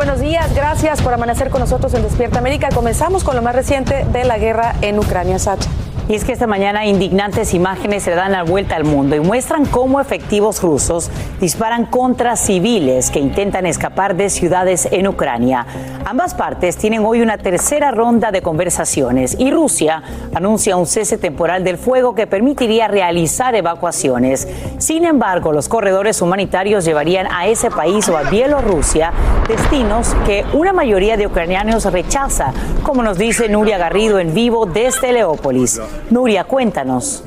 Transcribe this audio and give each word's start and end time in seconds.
Buenos 0.00 0.20
días, 0.20 0.54
gracias 0.54 1.02
por 1.02 1.12
amanecer 1.12 1.50
con 1.50 1.60
nosotros 1.60 1.92
en 1.92 2.02
Despierta 2.02 2.38
América. 2.38 2.70
Comenzamos 2.74 3.22
con 3.22 3.36
lo 3.36 3.42
más 3.42 3.54
reciente 3.54 4.06
de 4.06 4.24
la 4.24 4.38
guerra 4.38 4.74
en 4.80 4.98
Ucrania, 4.98 5.38
Sacha. 5.38 5.68
Y 6.10 6.16
es 6.16 6.24
que 6.24 6.32
esta 6.32 6.48
mañana 6.48 6.86
indignantes 6.86 7.54
imágenes 7.54 8.02
se 8.02 8.10
dan 8.10 8.32
la 8.32 8.42
vuelta 8.42 8.74
al 8.74 8.82
mundo 8.82 9.14
y 9.14 9.20
muestran 9.20 9.64
cómo 9.64 10.00
efectivos 10.00 10.60
rusos 10.60 11.08
disparan 11.40 11.86
contra 11.86 12.34
civiles 12.34 13.12
que 13.12 13.20
intentan 13.20 13.64
escapar 13.64 14.16
de 14.16 14.28
ciudades 14.28 14.88
en 14.90 15.06
Ucrania. 15.06 15.64
Ambas 16.04 16.34
partes 16.34 16.76
tienen 16.76 17.04
hoy 17.04 17.20
una 17.20 17.38
tercera 17.38 17.92
ronda 17.92 18.32
de 18.32 18.42
conversaciones 18.42 19.36
y 19.38 19.52
Rusia 19.52 20.02
anuncia 20.34 20.76
un 20.76 20.88
cese 20.88 21.16
temporal 21.16 21.62
del 21.62 21.78
fuego 21.78 22.16
que 22.16 22.26
permitiría 22.26 22.88
realizar 22.88 23.54
evacuaciones. 23.54 24.48
Sin 24.78 25.04
embargo, 25.04 25.52
los 25.52 25.68
corredores 25.68 26.20
humanitarios 26.22 26.84
llevarían 26.84 27.28
a 27.30 27.46
ese 27.46 27.70
país 27.70 28.08
o 28.08 28.16
a 28.16 28.24
Bielorrusia 28.24 29.12
destinos 29.46 30.16
que 30.26 30.44
una 30.54 30.72
mayoría 30.72 31.16
de 31.16 31.28
ucranianos 31.28 31.84
rechaza, 31.84 32.52
como 32.82 33.04
nos 33.04 33.16
dice 33.16 33.48
Nuria 33.48 33.78
Garrido 33.78 34.18
en 34.18 34.34
vivo 34.34 34.66
desde 34.66 35.12
Leópolis. 35.12 35.80
Nuria, 36.08 36.44
cuéntanos. 36.44 37.22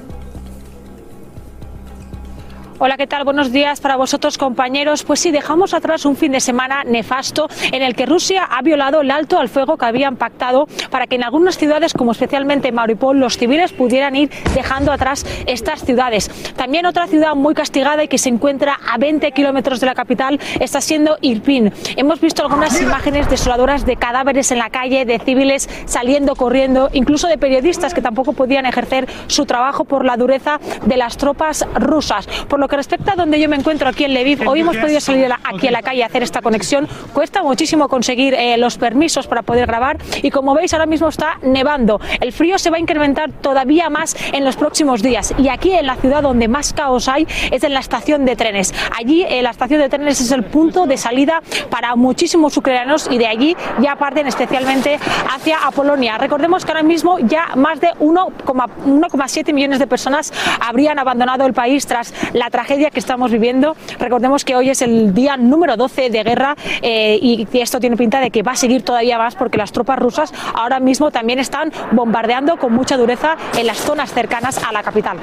Hola, 2.85 2.97
¿qué 2.97 3.07
tal? 3.07 3.23
Buenos 3.23 3.53
días 3.53 3.79
para 3.79 3.95
vosotros, 3.95 4.37
compañeros. 4.37 5.05
Pues 5.05 5.21
sí, 5.21 5.31
dejamos 5.31 5.73
atrás 5.73 6.05
un 6.05 6.17
fin 6.17 6.33
de 6.33 6.41
semana 6.41 6.83
nefasto 6.83 7.47
en 7.71 7.81
el 7.81 7.95
que 7.95 8.05
Rusia 8.05 8.43
ha 8.43 8.61
violado 8.61 8.99
el 8.99 9.09
alto 9.09 9.39
al 9.39 9.47
fuego 9.47 9.77
que 9.77 9.85
habían 9.85 10.17
pactado 10.17 10.67
para 10.91 11.07
que 11.07 11.15
en 11.15 11.23
algunas 11.23 11.57
ciudades, 11.57 11.93
como 11.93 12.11
especialmente 12.11 12.73
Mariupol, 12.73 13.17
los 13.17 13.37
civiles 13.37 13.71
pudieran 13.71 14.17
ir 14.17 14.29
dejando 14.53 14.91
atrás 14.91 15.25
estas 15.45 15.85
ciudades. 15.85 16.29
También 16.57 16.85
otra 16.85 17.07
ciudad 17.07 17.35
muy 17.35 17.53
castigada 17.53 18.03
y 18.03 18.09
que 18.09 18.17
se 18.17 18.27
encuentra 18.27 18.77
a 18.91 18.97
20 18.97 19.31
kilómetros 19.31 19.79
de 19.79 19.85
la 19.85 19.95
capital 19.95 20.37
está 20.59 20.81
siendo 20.81 21.17
Irpin. 21.21 21.71
Hemos 21.95 22.19
visto 22.19 22.41
algunas 22.43 22.81
imágenes 22.81 23.29
desoladoras 23.29 23.85
de 23.85 23.95
cadáveres 23.95 24.51
en 24.51 24.57
la 24.57 24.69
calle, 24.69 25.05
de 25.05 25.19
civiles 25.19 25.69
saliendo 25.85 26.35
corriendo, 26.35 26.89
incluso 26.91 27.29
de 27.29 27.37
periodistas 27.37 27.93
que 27.93 28.01
tampoco 28.01 28.33
podían 28.33 28.65
ejercer 28.65 29.07
su 29.27 29.45
trabajo 29.45 29.85
por 29.85 30.03
la 30.03 30.17
dureza 30.17 30.59
de 30.85 30.97
las 30.97 31.15
tropas 31.15 31.65
rusas. 31.75 32.27
Por 32.49 32.59
lo 32.59 32.72
que 32.73 32.77
respecta 32.77 33.13
a 33.13 33.15
donde 33.15 33.39
yo 33.39 33.47
me 33.47 33.55
encuentro 33.55 33.87
aquí 33.87 34.03
en 34.03 34.15
Lviv, 34.15 34.49
hoy 34.49 34.61
hemos 34.61 34.75
podido 34.77 34.99
salir 34.99 35.29
aquí 35.43 35.67
a 35.67 35.71
la 35.71 35.83
calle 35.83 36.01
a 36.01 36.07
hacer 36.07 36.23
esta 36.23 36.41
conexión. 36.41 36.87
Cuesta 37.13 37.43
muchísimo 37.43 37.87
conseguir 37.87 38.33
eh, 38.33 38.57
los 38.57 38.79
permisos 38.79 39.27
para 39.27 39.43
poder 39.43 39.67
grabar 39.67 39.99
y 40.23 40.31
como 40.31 40.55
veis 40.55 40.73
ahora 40.73 40.87
mismo 40.87 41.07
está 41.07 41.37
nevando. 41.43 42.01
El 42.19 42.33
frío 42.33 42.57
se 42.57 42.71
va 42.71 42.77
a 42.77 42.79
incrementar 42.79 43.31
todavía 43.31 43.91
más 43.91 44.15
en 44.33 44.43
los 44.43 44.55
próximos 44.55 45.03
días 45.03 45.35
y 45.37 45.49
aquí 45.49 45.71
en 45.71 45.85
la 45.85 45.97
ciudad 45.97 46.23
donde 46.23 46.47
más 46.47 46.73
caos 46.73 47.07
hay 47.07 47.27
es 47.51 47.63
en 47.63 47.75
la 47.75 47.79
estación 47.79 48.25
de 48.25 48.35
trenes. 48.35 48.73
Allí 48.97 49.21
eh, 49.21 49.43
la 49.43 49.51
estación 49.51 49.79
de 49.79 49.89
trenes 49.89 50.19
es 50.19 50.31
el 50.31 50.43
punto 50.43 50.87
de 50.87 50.97
salida 50.97 51.43
para 51.69 51.95
muchísimos 51.95 52.57
ucranianos 52.57 53.07
y 53.11 53.19
de 53.19 53.27
allí 53.27 53.55
ya 53.81 53.97
parten 53.97 54.25
especialmente 54.25 54.97
hacia 55.29 55.59
Polonia. 55.75 56.17
Recordemos 56.17 56.65
que 56.65 56.71
ahora 56.71 56.81
mismo 56.81 57.19
ya 57.19 57.55
más 57.55 57.79
de 57.79 57.89
1,7 57.99 59.53
millones 59.53 59.77
de 59.77 59.85
personas 59.85 60.33
habrían 60.59 60.97
abandonado 60.97 61.45
el 61.45 61.53
país 61.53 61.85
tras 61.85 62.11
la 62.33 62.49
tragedia 62.53 62.91
que 62.91 62.99
estamos 62.99 63.31
viviendo. 63.31 63.75
Recordemos 63.97 64.45
que 64.45 64.55
hoy 64.55 64.69
es 64.69 64.83
el 64.83 65.15
día 65.15 65.37
número 65.37 65.75
12 65.75 66.11
de 66.11 66.23
guerra 66.23 66.55
eh, 66.83 67.17
y 67.19 67.47
esto 67.53 67.79
tiene 67.79 67.97
pinta 67.97 68.21
de 68.21 68.29
que 68.29 68.43
va 68.43 68.51
a 68.51 68.55
seguir 68.55 68.83
todavía 68.83 69.17
más 69.17 69.33
porque 69.33 69.57
las 69.57 69.71
tropas 69.71 69.97
rusas 69.97 70.31
ahora 70.53 70.79
mismo 70.79 71.09
también 71.09 71.39
están 71.39 71.71
bombardeando 71.91 72.57
con 72.57 72.71
mucha 72.71 72.95
dureza 72.95 73.37
en 73.57 73.65
las 73.65 73.77
zonas 73.77 74.13
cercanas 74.13 74.63
a 74.63 74.71
la 74.71 74.83
capital. 74.83 75.17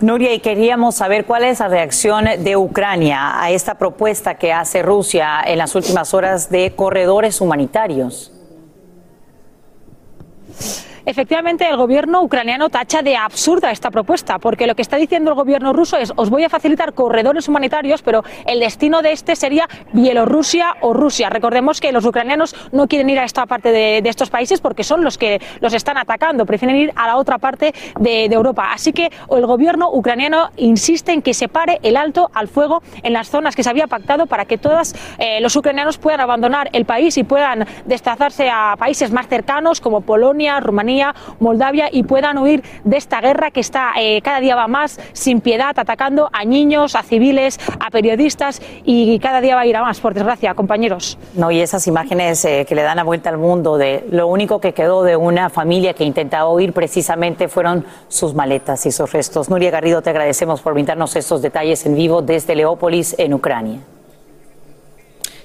Nuria, 0.00 0.32
y 0.32 0.40
queríamos 0.40 0.94
saber 0.94 1.26
cuál 1.26 1.44
es 1.44 1.60
la 1.60 1.68
reacción 1.68 2.24
de 2.38 2.56
Ucrania 2.56 3.42
a 3.42 3.50
esta 3.50 3.74
propuesta 3.74 4.36
que 4.36 4.50
hace 4.50 4.80
Rusia 4.80 5.42
en 5.44 5.58
las 5.58 5.74
últimas 5.74 6.14
horas 6.14 6.48
de 6.48 6.72
corredores 6.74 7.42
humanitarios. 7.42 8.32
Efectivamente, 11.08 11.66
el 11.66 11.78
gobierno 11.78 12.22
ucraniano 12.22 12.68
tacha 12.68 13.00
de 13.00 13.16
absurda 13.16 13.70
esta 13.70 13.90
propuesta, 13.90 14.38
porque 14.38 14.66
lo 14.66 14.74
que 14.74 14.82
está 14.82 14.98
diciendo 14.98 15.30
el 15.30 15.36
gobierno 15.36 15.72
ruso 15.72 15.96
es 15.96 16.12
os 16.14 16.28
voy 16.28 16.44
a 16.44 16.50
facilitar 16.50 16.92
corredores 16.92 17.48
humanitarios, 17.48 18.02
pero 18.02 18.22
el 18.44 18.60
destino 18.60 19.00
de 19.00 19.12
este 19.12 19.34
sería 19.34 19.66
Bielorrusia 19.94 20.74
o 20.82 20.92
Rusia. 20.92 21.30
Recordemos 21.30 21.80
que 21.80 21.92
los 21.92 22.04
ucranianos 22.04 22.54
no 22.72 22.88
quieren 22.88 23.08
ir 23.08 23.18
a 23.20 23.24
esta 23.24 23.46
parte 23.46 23.72
de, 23.72 24.02
estos 24.04 24.28
países 24.28 24.60
porque 24.60 24.84
son 24.84 25.02
los 25.02 25.16
que 25.16 25.40
los 25.60 25.72
están 25.72 25.96
atacando, 25.96 26.44
prefieren 26.44 26.76
ir 26.76 26.92
a 26.94 27.06
la 27.06 27.16
otra 27.16 27.38
parte 27.38 27.72
de, 27.98 28.28
de 28.28 28.34
Europa. 28.34 28.68
Así 28.74 28.92
que 28.92 29.10
el 29.30 29.46
gobierno 29.46 29.88
ucraniano 29.90 30.50
insiste 30.58 31.12
en 31.12 31.22
que 31.22 31.32
se 31.32 31.48
pare 31.48 31.78
el 31.84 31.96
alto 31.96 32.30
al 32.34 32.48
fuego 32.48 32.82
en 33.02 33.14
las 33.14 33.30
zonas 33.30 33.56
que 33.56 33.62
se 33.62 33.70
había 33.70 33.86
pactado 33.86 34.26
para 34.26 34.44
que 34.44 34.58
todos 34.58 34.94
eh, 35.18 35.40
los 35.40 35.56
ucranianos 35.56 35.96
puedan 35.96 36.20
abandonar 36.20 36.68
el 36.74 36.84
país 36.84 37.16
y 37.16 37.24
puedan 37.24 37.66
desplazarse 37.86 38.50
a 38.50 38.74
países 38.78 39.10
más 39.10 39.26
cercanos 39.26 39.80
como 39.80 40.02
Polonia, 40.02 40.60
Rumanía, 40.60 40.97
Moldavia 41.40 41.88
y 41.90 42.02
puedan 42.02 42.38
huir 42.38 42.62
de 42.84 42.96
esta 42.96 43.20
guerra 43.20 43.50
que 43.50 43.60
está 43.60 43.92
eh, 43.98 44.20
cada 44.22 44.40
día 44.40 44.56
va 44.56 44.68
más 44.68 45.00
sin 45.12 45.40
piedad, 45.40 45.78
atacando 45.78 46.28
a 46.32 46.44
niños, 46.44 46.94
a 46.94 47.02
civiles, 47.02 47.58
a 47.80 47.90
periodistas 47.90 48.60
y 48.84 49.18
cada 49.18 49.40
día 49.40 49.54
va 49.54 49.62
a 49.62 49.66
ir 49.66 49.76
a 49.76 49.82
más, 49.82 50.00
por 50.00 50.14
desgracia, 50.14 50.54
compañeros. 50.54 51.18
No, 51.34 51.50
y 51.50 51.60
esas 51.60 51.86
imágenes 51.86 52.44
eh, 52.44 52.64
que 52.68 52.74
le 52.74 52.82
dan 52.82 52.96
la 52.96 53.04
vuelta 53.04 53.30
al 53.30 53.38
mundo 53.38 53.78
de 53.78 54.06
lo 54.10 54.26
único 54.26 54.60
que 54.60 54.72
quedó 54.72 55.02
de 55.02 55.16
una 55.16 55.50
familia 55.50 55.94
que 55.94 56.04
intentaba 56.04 56.50
huir 56.50 56.72
precisamente 56.72 57.48
fueron 57.48 57.84
sus 58.08 58.34
maletas 58.34 58.86
y 58.86 58.92
sus 58.92 59.12
restos. 59.12 59.48
Nuria 59.48 59.70
Garrido, 59.70 60.02
te 60.02 60.10
agradecemos 60.10 60.60
por 60.60 60.74
brindarnos 60.74 61.14
estos 61.16 61.42
detalles 61.42 61.84
en 61.86 61.94
vivo 61.94 62.22
desde 62.22 62.54
Leópolis, 62.54 63.14
en 63.18 63.34
Ucrania. 63.34 63.80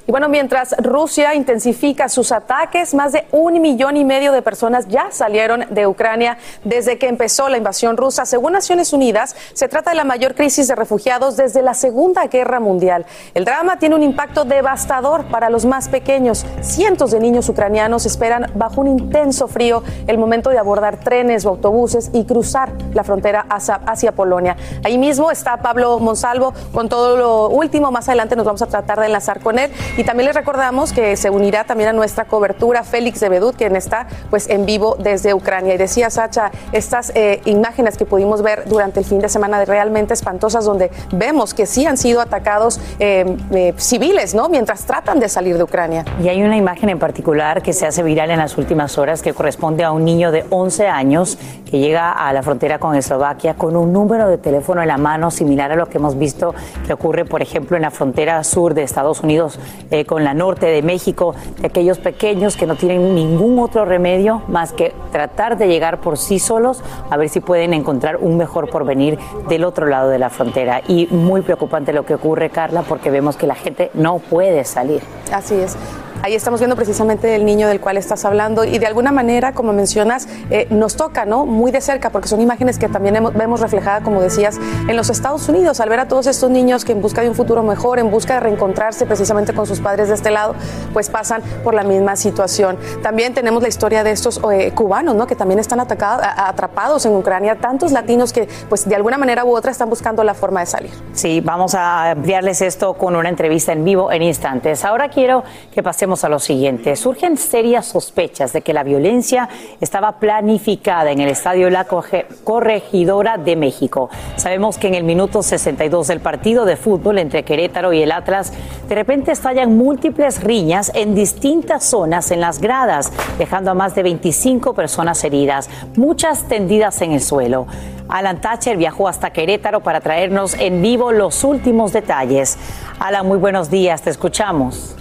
Y 0.05 0.11
bueno, 0.11 0.27
mientras 0.27 0.75
Rusia 0.79 1.33
intensifica 1.33 2.09
sus 2.09 2.33
ataques, 2.33 2.93
más 2.93 3.13
de 3.13 3.25
un 3.31 3.61
millón 3.61 3.95
y 3.95 4.03
medio 4.03 4.33
de 4.33 4.41
personas 4.41 4.89
ya 4.89 5.11
salieron 5.11 5.65
de 5.69 5.87
Ucrania 5.87 6.37
desde 6.65 6.97
que 6.97 7.07
empezó 7.07 7.47
la 7.47 7.57
invasión 7.57 7.95
rusa. 7.95 8.25
Según 8.25 8.51
Naciones 8.51 8.91
Unidas, 8.91 9.33
se 9.53 9.69
trata 9.69 9.91
de 9.91 9.95
la 9.95 10.03
mayor 10.03 10.35
crisis 10.35 10.67
de 10.67 10.75
refugiados 10.75 11.37
desde 11.37 11.61
la 11.61 11.73
Segunda 11.73 12.27
Guerra 12.27 12.59
Mundial. 12.59 13.05
El 13.33 13.45
drama 13.45 13.79
tiene 13.79 13.95
un 13.95 14.03
impacto 14.03 14.43
devastador 14.43 15.23
para 15.27 15.49
los 15.49 15.63
más 15.63 15.87
pequeños. 15.87 16.45
Cientos 16.59 17.11
de 17.11 17.21
niños 17.21 17.47
ucranianos 17.47 18.05
esperan 18.05 18.51
bajo 18.55 18.81
un 18.81 18.87
intenso 18.87 19.47
frío 19.47 19.83
el 20.07 20.17
momento 20.17 20.49
de 20.49 20.57
abordar 20.57 20.99
trenes 20.99 21.45
o 21.45 21.49
autobuses 21.49 22.09
y 22.11 22.25
cruzar 22.25 22.73
la 22.93 23.05
frontera 23.05 23.45
hacia, 23.49 23.75
hacia 23.75 24.11
Polonia. 24.11 24.57
Ahí 24.83 24.97
mismo 24.97 25.31
está 25.31 25.55
Pablo 25.57 25.99
Monsalvo 25.99 26.53
con 26.73 26.89
todo 26.89 27.15
lo 27.15 27.47
último. 27.47 27.89
Más 27.89 28.09
adelante 28.09 28.35
nos 28.35 28.45
vamos 28.45 28.61
a 28.61 28.67
tratar 28.67 28.99
de 28.99 29.05
enlazar 29.05 29.39
con 29.39 29.59
él. 29.59 29.71
Y 29.95 30.03
también 30.03 30.25
les 30.25 30.35
recordamos 30.35 30.91
que 30.91 31.15
se 31.15 31.29
unirá 31.29 31.65
también 31.65 31.89
a 31.89 31.93
nuestra 31.93 32.25
cobertura 32.25 32.83
Félix 32.83 33.19
de 33.19 33.29
Bedut, 33.29 33.55
quien 33.55 33.75
está 33.75 34.07
pues 34.31 34.49
en 34.49 34.65
vivo 34.65 34.95
desde 34.97 35.35
Ucrania. 35.35 35.75
Y 35.75 35.77
decía 35.77 36.09
Sacha, 36.09 36.49
estas 36.71 37.11
eh, 37.13 37.41
imágenes 37.45 37.95
que 37.95 38.05
pudimos 38.05 38.41
ver 38.41 38.63
durante 38.65 38.99
el 38.99 39.05
fin 39.05 39.19
de 39.19 39.29
semana 39.29 39.63
realmente 39.65 40.15
espantosas, 40.15 40.65
donde 40.65 40.89
vemos 41.11 41.53
que 41.53 41.67
sí 41.67 41.85
han 41.85 41.97
sido 41.97 42.21
atacados 42.21 42.79
eh, 42.97 43.37
eh, 43.51 43.75
civiles, 43.77 44.33
¿no? 44.33 44.49
Mientras 44.49 44.85
tratan 44.85 45.19
de 45.19 45.29
salir 45.29 45.57
de 45.57 45.63
Ucrania. 45.63 46.03
Y 46.23 46.27
hay 46.27 46.41
una 46.41 46.57
imagen 46.57 46.89
en 46.89 46.97
particular 46.97 47.61
que 47.61 47.71
se 47.71 47.85
hace 47.85 48.01
viral 48.01 48.31
en 48.31 48.39
las 48.39 48.57
últimas 48.57 48.97
horas 48.97 49.21
que 49.21 49.33
corresponde 49.33 49.83
a 49.83 49.91
un 49.91 50.03
niño 50.05 50.31
de 50.31 50.43
11 50.49 50.87
años 50.87 51.37
que 51.69 51.77
llega 51.77 52.11
a 52.11 52.33
la 52.33 52.41
frontera 52.41 52.79
con 52.79 52.95
Eslovaquia 52.95 53.53
con 53.53 53.75
un 53.75 53.93
número 53.93 54.27
de 54.27 54.39
teléfono 54.39 54.81
en 54.81 54.87
la 54.87 54.97
mano 54.97 55.29
similar 55.29 55.71
a 55.71 55.75
lo 55.75 55.87
que 55.87 55.99
hemos 55.99 56.17
visto 56.17 56.55
que 56.87 56.93
ocurre, 56.93 57.25
por 57.25 57.43
ejemplo, 57.43 57.77
en 57.77 57.83
la 57.83 57.91
frontera 57.91 58.43
sur 58.43 58.73
de 58.73 58.81
Estados 58.81 59.21
Unidos 59.21 59.59
eh, 59.93 60.05
con 60.05 60.23
la 60.23 60.33
norte 60.33 60.65
de 60.65 60.81
México, 60.81 61.35
de 61.59 61.67
aquellos 61.67 61.99
pequeños 61.99 62.57
que 62.57 62.65
no 62.65 62.73
tienen 62.75 63.13
ningún 63.13 63.59
otro 63.59 63.85
remedio 63.85 64.41
más 64.47 64.73
que 64.73 64.91
tratar 65.11 65.55
de 65.55 65.67
llegar 65.67 66.01
por 66.01 66.17
sí 66.17 66.39
solos 66.39 66.81
a 67.11 67.15
ver 67.15 67.29
si 67.29 67.41
pueden 67.41 67.75
encontrar 67.75 68.17
un 68.17 68.35
mejor 68.35 68.71
porvenir 68.71 69.19
del 69.49 69.63
otro 69.63 69.85
lado 69.85 70.09
de 70.09 70.17
la 70.17 70.31
frontera. 70.31 70.81
Y 70.87 71.05
muy 71.11 71.41
preocupante 71.41 71.93
lo 71.93 72.07
que 72.07 72.15
ocurre, 72.15 72.49
Carla, 72.49 72.81
porque 72.81 73.11
vemos 73.11 73.37
que 73.37 73.45
la 73.45 73.53
gente 73.53 73.91
no 73.93 74.17
puede 74.17 74.65
salir. 74.65 75.03
Así 75.31 75.53
es. 75.53 75.77
Ahí 76.25 76.35
estamos 76.35 76.61
viendo 76.61 76.77
precisamente 76.77 77.35
el 77.35 77.43
niño 77.43 77.67
del 77.67 77.81
cual 77.81 77.97
estás 77.97 78.23
hablando 78.23 78.63
y 78.63 78.79
de 78.79 78.85
alguna 78.85 79.11
manera, 79.11 79.51
como 79.51 79.73
mencionas, 79.73 80.29
eh, 80.49 80.67
nos 80.69 80.95
toca, 80.95 81.25
¿no? 81.25 81.45
Muy 81.45 81.69
de 81.69 81.81
cerca, 81.81 82.11
porque 82.11 82.29
son 82.29 82.39
imágenes 82.39 82.79
que 82.79 82.87
también 82.87 83.21
vemos 83.35 83.59
reflejadas, 83.59 84.03
como 84.03 84.21
decías, 84.21 84.57
en 84.87 84.95
los 84.95 85.09
Estados 85.09 85.49
Unidos, 85.49 85.81
al 85.81 85.89
ver 85.89 85.99
a 85.99 86.07
todos 86.07 86.27
estos 86.27 86.49
niños 86.49 86.85
que 86.85 86.93
en 86.93 87.01
busca 87.01 87.21
de 87.21 87.27
un 87.27 87.35
futuro 87.35 87.61
mejor, 87.61 87.99
en 87.99 88.09
busca 88.09 88.35
de 88.35 88.39
reencontrarse 88.39 89.05
precisamente 89.05 89.53
con 89.53 89.67
sus 89.67 89.81
padres 89.81 90.07
de 90.07 90.13
este 90.13 90.31
lado, 90.31 90.55
pues 90.93 91.09
pasan 91.09 91.41
por 91.61 91.73
la 91.73 91.83
misma 91.83 92.15
situación. 92.15 92.77
También 93.01 93.33
tenemos 93.33 93.61
la 93.61 93.67
historia 93.67 94.05
de 94.05 94.11
estos 94.11 94.39
eh, 94.49 94.71
cubanos, 94.73 95.15
¿no? 95.15 95.27
Que 95.27 95.35
también 95.35 95.59
están 95.59 95.81
atacados, 95.81 96.25
atrapados 96.25 97.05
en 97.05 97.17
Ucrania, 97.17 97.57
tantos 97.59 97.91
latinos 97.91 98.31
que, 98.31 98.47
pues 98.69 98.87
de 98.87 98.95
alguna 98.95 99.17
manera 99.17 99.43
u 99.43 99.53
otra, 99.53 99.71
están 99.71 99.89
buscando 99.89 100.23
la 100.23 100.35
forma 100.35 100.61
de 100.61 100.67
salir. 100.67 100.91
Sí, 101.11 101.41
vamos 101.41 101.75
a 101.75 102.11
enviarles 102.11 102.61
esto 102.61 102.93
con 102.93 103.17
una 103.17 103.27
entrevista 103.27 103.73
en 103.73 103.83
vivo 103.83 104.09
en 104.09 104.21
instantes. 104.21 104.85
Ahora 104.85 105.09
quiero 105.09 105.43
que 105.73 105.83
pasemos 105.83 106.12
a 106.21 106.29
lo 106.29 106.37
siguiente. 106.37 106.95
Surgen 106.95 107.37
serias 107.37 107.87
sospechas 107.87 108.53
de 108.53 108.61
que 108.61 108.73
la 108.73 108.83
violencia 108.83 109.49
estaba 109.81 110.19
planificada 110.19 111.11
en 111.11 111.19
el 111.19 111.29
estadio 111.29 111.69
La 111.71 111.85
Corregidora 111.85 113.37
de 113.37 113.55
México. 113.55 114.09
Sabemos 114.35 114.77
que 114.77 114.87
en 114.89 114.93
el 114.93 115.03
minuto 115.03 115.41
62 115.41 116.07
del 116.07 116.19
partido 116.19 116.65
de 116.65 116.77
fútbol 116.77 117.17
entre 117.17 117.43
Querétaro 117.43 117.93
y 117.93 118.03
el 118.03 118.11
Atlas, 118.11 118.53
de 118.87 118.95
repente 118.95 119.31
estallan 119.31 119.75
múltiples 119.75 120.43
riñas 120.43 120.91
en 120.93 121.15
distintas 121.15 121.83
zonas 121.83 122.29
en 122.31 122.41
las 122.41 122.59
gradas, 122.61 123.11
dejando 123.39 123.71
a 123.71 123.73
más 123.73 123.95
de 123.95 124.03
25 124.03 124.73
personas 124.73 125.23
heridas, 125.23 125.69
muchas 125.95 126.47
tendidas 126.47 127.01
en 127.01 127.13
el 127.13 127.21
suelo. 127.21 127.65
Alan 128.09 128.41
Thatcher 128.41 128.77
viajó 128.77 129.07
hasta 129.07 129.31
Querétaro 129.31 129.81
para 129.81 130.01
traernos 130.01 130.53
en 130.55 130.81
vivo 130.81 131.11
los 131.11 131.43
últimos 131.43 131.93
detalles. 131.93 132.57
Alan, 132.99 133.27
muy 133.27 133.37
buenos 133.37 133.69
días, 133.69 134.01
te 134.01 134.09
escuchamos. 134.09 134.95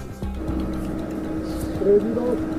Präsident. 1.83 2.52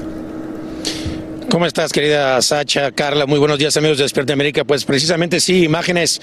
¿Cómo 1.54 1.68
estás, 1.68 1.92
querida 1.94 2.42
Sacha, 2.42 2.92
Carla? 2.94 3.28
Muy 3.28 3.38
buenos 3.38 3.60
días, 3.60 3.78
amigos 3.78 4.00
de 4.00 4.06
Despierta 4.06 4.34
América. 4.34 4.64
Pues 4.64 4.86
precisamente 4.86 5.40
sí, 5.40 5.64
imágenes 5.64 6.20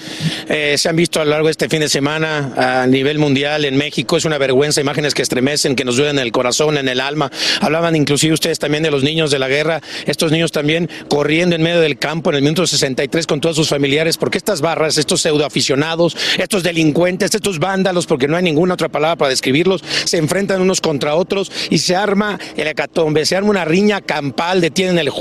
eh, 0.49 0.75
se 0.77 0.89
han 0.89 0.97
visto 0.97 1.21
a 1.21 1.23
lo 1.23 1.31
largo 1.31 1.47
de 1.47 1.51
este 1.51 1.69
fin 1.69 1.79
de 1.79 1.87
semana 1.87 2.81
a 2.81 2.85
nivel 2.85 3.17
mundial 3.17 3.63
en 3.63 3.77
México. 3.77 4.17
Es 4.17 4.25
una 4.25 4.37
vergüenza, 4.37 4.81
imágenes 4.81 5.13
que 5.13 5.21
estremecen, 5.21 5.77
que 5.77 5.85
nos 5.85 5.95
duelen 5.95 6.19
en 6.19 6.25
el 6.25 6.33
corazón, 6.33 6.77
en 6.77 6.89
el 6.89 6.99
alma. 6.99 7.31
Hablaban 7.61 7.95
inclusive 7.95 8.33
ustedes 8.33 8.59
también 8.59 8.83
de 8.83 8.91
los 8.91 9.03
niños 9.03 9.31
de 9.31 9.39
la 9.39 9.47
guerra, 9.47 9.79
estos 10.05 10.33
niños 10.33 10.51
también 10.51 10.89
corriendo 11.07 11.55
en 11.55 11.61
medio 11.61 11.79
del 11.79 11.97
campo 11.97 12.31
en 12.31 12.35
el 12.35 12.41
minuto 12.41 12.67
63 12.67 13.25
con 13.25 13.39
todos 13.39 13.55
sus 13.55 13.69
familiares, 13.69 14.17
porque 14.17 14.37
estas 14.37 14.59
barras, 14.59 14.97
estos 14.97 15.21
pseudoaficionados, 15.21 16.17
estos 16.39 16.61
delincuentes, 16.61 17.33
estos 17.33 17.57
vándalos, 17.57 18.05
porque 18.05 18.27
no 18.27 18.35
hay 18.35 18.43
ninguna 18.43 18.73
otra 18.73 18.89
palabra 18.89 19.15
para 19.15 19.29
describirlos, 19.29 19.81
se 20.03 20.17
enfrentan 20.17 20.59
unos 20.59 20.81
contra 20.81 21.15
otros 21.15 21.53
y 21.69 21.77
se 21.77 21.95
arma 21.95 22.37
el 22.57 22.67
hecatombe, 22.67 23.25
se 23.25 23.37
arma 23.37 23.49
una 23.49 23.63
riña 23.63 24.01
campal, 24.01 24.59
detienen 24.59 24.99
el 24.99 25.09
juego 25.09 25.20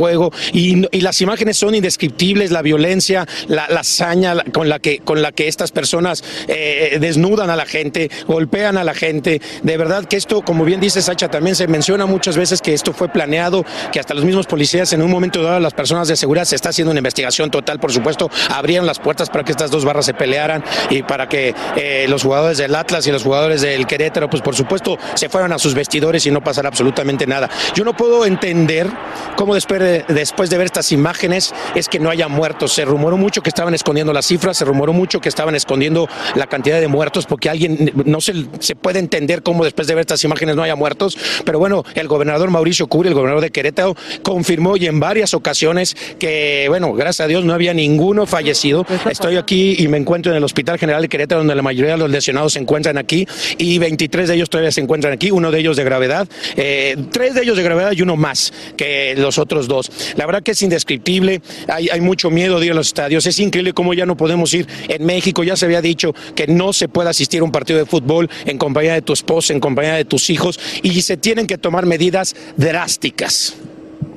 y, 0.53 1.01
las 1.01 1.21
imágenes 1.21 1.57
son 1.57 1.75
indescriptibles, 1.75 2.51
la 2.51 2.63
violencia, 2.63 3.27
la, 3.49 3.65
hazaña 3.65 4.35
con 4.53 4.69
la 4.69 4.79
que, 4.79 4.99
con 4.99 5.23
la 5.23 5.33
que 5.33 5.49
estas 5.49 5.73
personas 5.73 6.23
eh, 6.47 6.99
desnudan 7.01 7.51
a 7.51 7.57
la 7.57 7.67
gente, 7.67 8.11
golpean 8.27 8.77
a 8.77 8.85
la 8.85 8.95
gente. 8.95 9.41
De 9.63 9.77
verdad 9.77 10.05
que 10.05 10.17
esto, 10.17 10.43
como 10.43 10.65
bien 10.65 10.81
dice 10.81 11.03
Sacha, 11.03 11.29
también 11.29 11.57
se 11.57 11.67
menciona 11.67 12.07
muchas 12.07 12.37
veces 12.37 12.61
que 12.61 12.75
esto 12.75 12.93
fue 12.93 13.09
planeado, 13.09 13.65
que 13.93 14.01
hasta 14.01 14.15
los 14.15 14.25
mismos 14.25 14.47
policías 14.47 14.93
en 14.93 15.03
un 15.03 15.11
momento 15.11 15.43
dado, 15.43 15.61
las 15.61 15.75
personas 15.75 16.09
de 16.09 16.17
seguridad, 16.17 16.45
se 16.45 16.57
está 16.57 16.71
haciendo 16.71 16.91
una 16.91 17.01
investigación 17.01 17.51
total, 17.51 17.81
por 17.81 17.93
supuesto, 17.93 18.31
abrieron 18.51 18.87
las 18.87 18.99
puertas 18.99 19.31
para 19.31 19.45
que 19.45 19.53
estas 19.53 19.71
dos 19.71 19.85
barras 19.85 20.07
se 20.07 20.15
pelearan 20.15 20.63
y 20.91 21.03
para 21.03 21.29
que 21.29 21.55
eh, 21.77 22.07
los 22.09 22.23
jugadores 22.23 22.59
del 22.59 22.75
Atlas 22.75 23.07
y 23.07 23.13
los 23.13 23.23
jugadores 23.23 23.63
del 23.63 23.87
Querétaro, 23.87 24.29
pues 24.29 24.43
por 24.43 24.55
supuesto, 24.55 24.99
se 25.15 25.29
fueran 25.29 25.53
a 25.53 25.59
sus 25.59 25.75
vestidores 25.75 26.27
y 26.27 26.31
no 26.31 26.43
pasara 26.43 26.69
absolutamente 26.69 27.27
nada. 27.27 27.49
Yo 27.75 27.85
no 27.85 27.95
puedo 27.97 28.25
entender 28.25 28.89
cómo 29.37 29.55
después 29.55 29.81
después 30.09 30.51
de 30.51 30.59
ver 30.59 30.67
estas 30.67 30.93
imágenes 30.93 31.55
es 31.75 31.89
que 31.89 31.99
no 31.99 32.11
haya 32.11 32.29
muertos. 32.29 32.73
Se 32.73 32.85
rumoró 32.85 33.17
mucho 33.17 33.43
que 33.43 33.49
estaban 33.49 33.75
escondiendo 33.75 34.13
las 34.13 34.27
cifras, 34.27 34.57
se 34.57 34.65
rumoró 34.65 34.93
mucho 34.93 35.21
que 35.21 35.29
estaban 35.29 35.55
escondiendo 35.55 36.09
la 36.35 36.47
cantidad 36.47 36.81
de 36.81 36.89
muertos, 36.89 37.27
porque 37.27 37.49
alguien 37.49 37.93
no 38.05 38.21
se, 38.21 38.47
se 38.61 38.75
puede 38.75 38.99
entender 38.99 39.43
cómo 39.43 39.65
después 39.65 39.87
de 39.89 39.95
ver 39.95 40.03
estas 40.03 40.25
imágenes 40.25 40.57
no 40.57 40.63
haya 40.63 40.77
muertos. 40.77 41.17
Pero 41.45 41.59
bueno, 41.59 41.85
el 41.95 42.09
gobernador 42.09 42.51
Mauricio 42.51 42.87
Curi, 42.87 43.09
el 43.09 43.15
gobernador 43.15 43.43
de 43.43 43.51
Querétaro, 43.51 43.97
confirmó 44.23 44.77
y 44.77 44.87
en 44.87 45.01
varias 45.01 45.35
ocasiones 45.35 45.97
que, 46.19 46.67
bueno, 46.69 46.93
gracias 46.93 47.25
a 47.25 47.29
Dios 47.29 47.45
no 47.45 47.55
había 47.55 47.75
ninguno 47.75 48.27
fallecido. 48.27 48.87
Estoy 49.09 49.37
aquí 49.37 49.77
y 49.79 49.89
me 49.89 49.99
encuentro 49.99 50.33
en 50.33 50.39
el 50.39 50.45
Hospital 50.45 50.79
General 50.79 51.03
de 51.03 51.09
Querétaro, 51.09 51.41
donde 51.41 51.55
la 51.55 51.63
mayoría 51.63 51.93
de 51.93 51.99
los 51.99 52.11
lesionados 52.11 52.53
se 52.55 52.59
encuentran 52.59 52.99
aquí 52.99 53.27
y 53.59 53.79
23 53.79 54.29
de 54.29 54.35
ellos 54.35 54.51
todavía 54.51 54.73
se 54.73 54.81
encuentran 54.81 55.13
aquí, 55.13 55.31
uno 55.31 55.51
de 55.51 55.59
ellos 55.59 55.77
de 55.77 55.85
gravedad, 55.85 56.29
eh, 56.57 56.97
tres 57.11 57.35
de 57.35 57.43
ellos 57.43 57.57
de 57.57 57.63
gravedad 57.63 57.93
y 57.93 58.03
uno 58.03 58.17
más 58.17 58.53
que 58.77 59.15
los 59.17 59.39
otros 59.39 59.69
dos. 59.69 59.80
La 60.17 60.27
verdad 60.27 60.43
que 60.43 60.53
es 60.53 60.63
indescriptible, 60.63 61.41
hay, 61.69 62.01
mucho 62.01 62.31
miedo 62.31 62.59
de 62.59 62.67
ir 62.67 62.73
a 62.73 62.75
los 62.75 62.89
estadios, 62.89 63.27
es 63.27 63.39
increíble 63.39 63.73
cómo 63.73 63.95
ya 63.95 64.07
no 64.07 64.17
podemos 64.17 64.53
ir 64.55 64.67
en 64.89 65.05
México, 65.05 65.45
ya 65.45 65.57
se 65.57 65.67
había 65.67 65.81
dicho 65.81 66.15
que 66.35 66.47
no 66.47 66.73
se 66.73 66.89
puede 66.89 67.11
asistir 67.11 67.41
a 67.41 67.45
un 67.45 67.53
partido 67.53 67.79
de 67.79 67.87
fútbol 67.87 68.29
en 68.47 68.59
compañía 68.59 68.95
de 68.95 69.03
tu 69.03 69.13
esposa, 69.13 69.53
en 69.53 69.61
compañía 69.61 69.95
de 69.95 70.05
tus 70.05 70.31
hijos, 70.31 70.59
y 70.83 71.01
se 71.03 71.17
tienen 71.17 71.47
que 71.47 71.59
tomar 71.59 71.87
medidas 71.87 72.35
drásticas. 72.57 73.55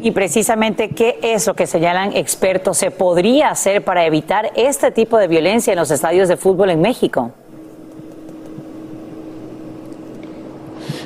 Y 0.01 0.11
precisamente, 0.11 0.89
¿qué 0.89 1.17
es 1.21 1.47
lo 1.47 1.55
que 1.55 1.65
señalan 1.65 2.15
expertos 2.15 2.77
se 2.77 2.91
podría 2.91 3.49
hacer 3.49 3.83
para 3.85 4.05
evitar 4.05 4.51
este 4.55 4.91
tipo 4.91 5.17
de 5.17 5.27
violencia 5.29 5.71
en 5.71 5.79
los 5.79 5.91
estadios 5.91 6.27
de 6.27 6.35
fútbol 6.35 6.71
en 6.71 6.81
México? 6.81 7.31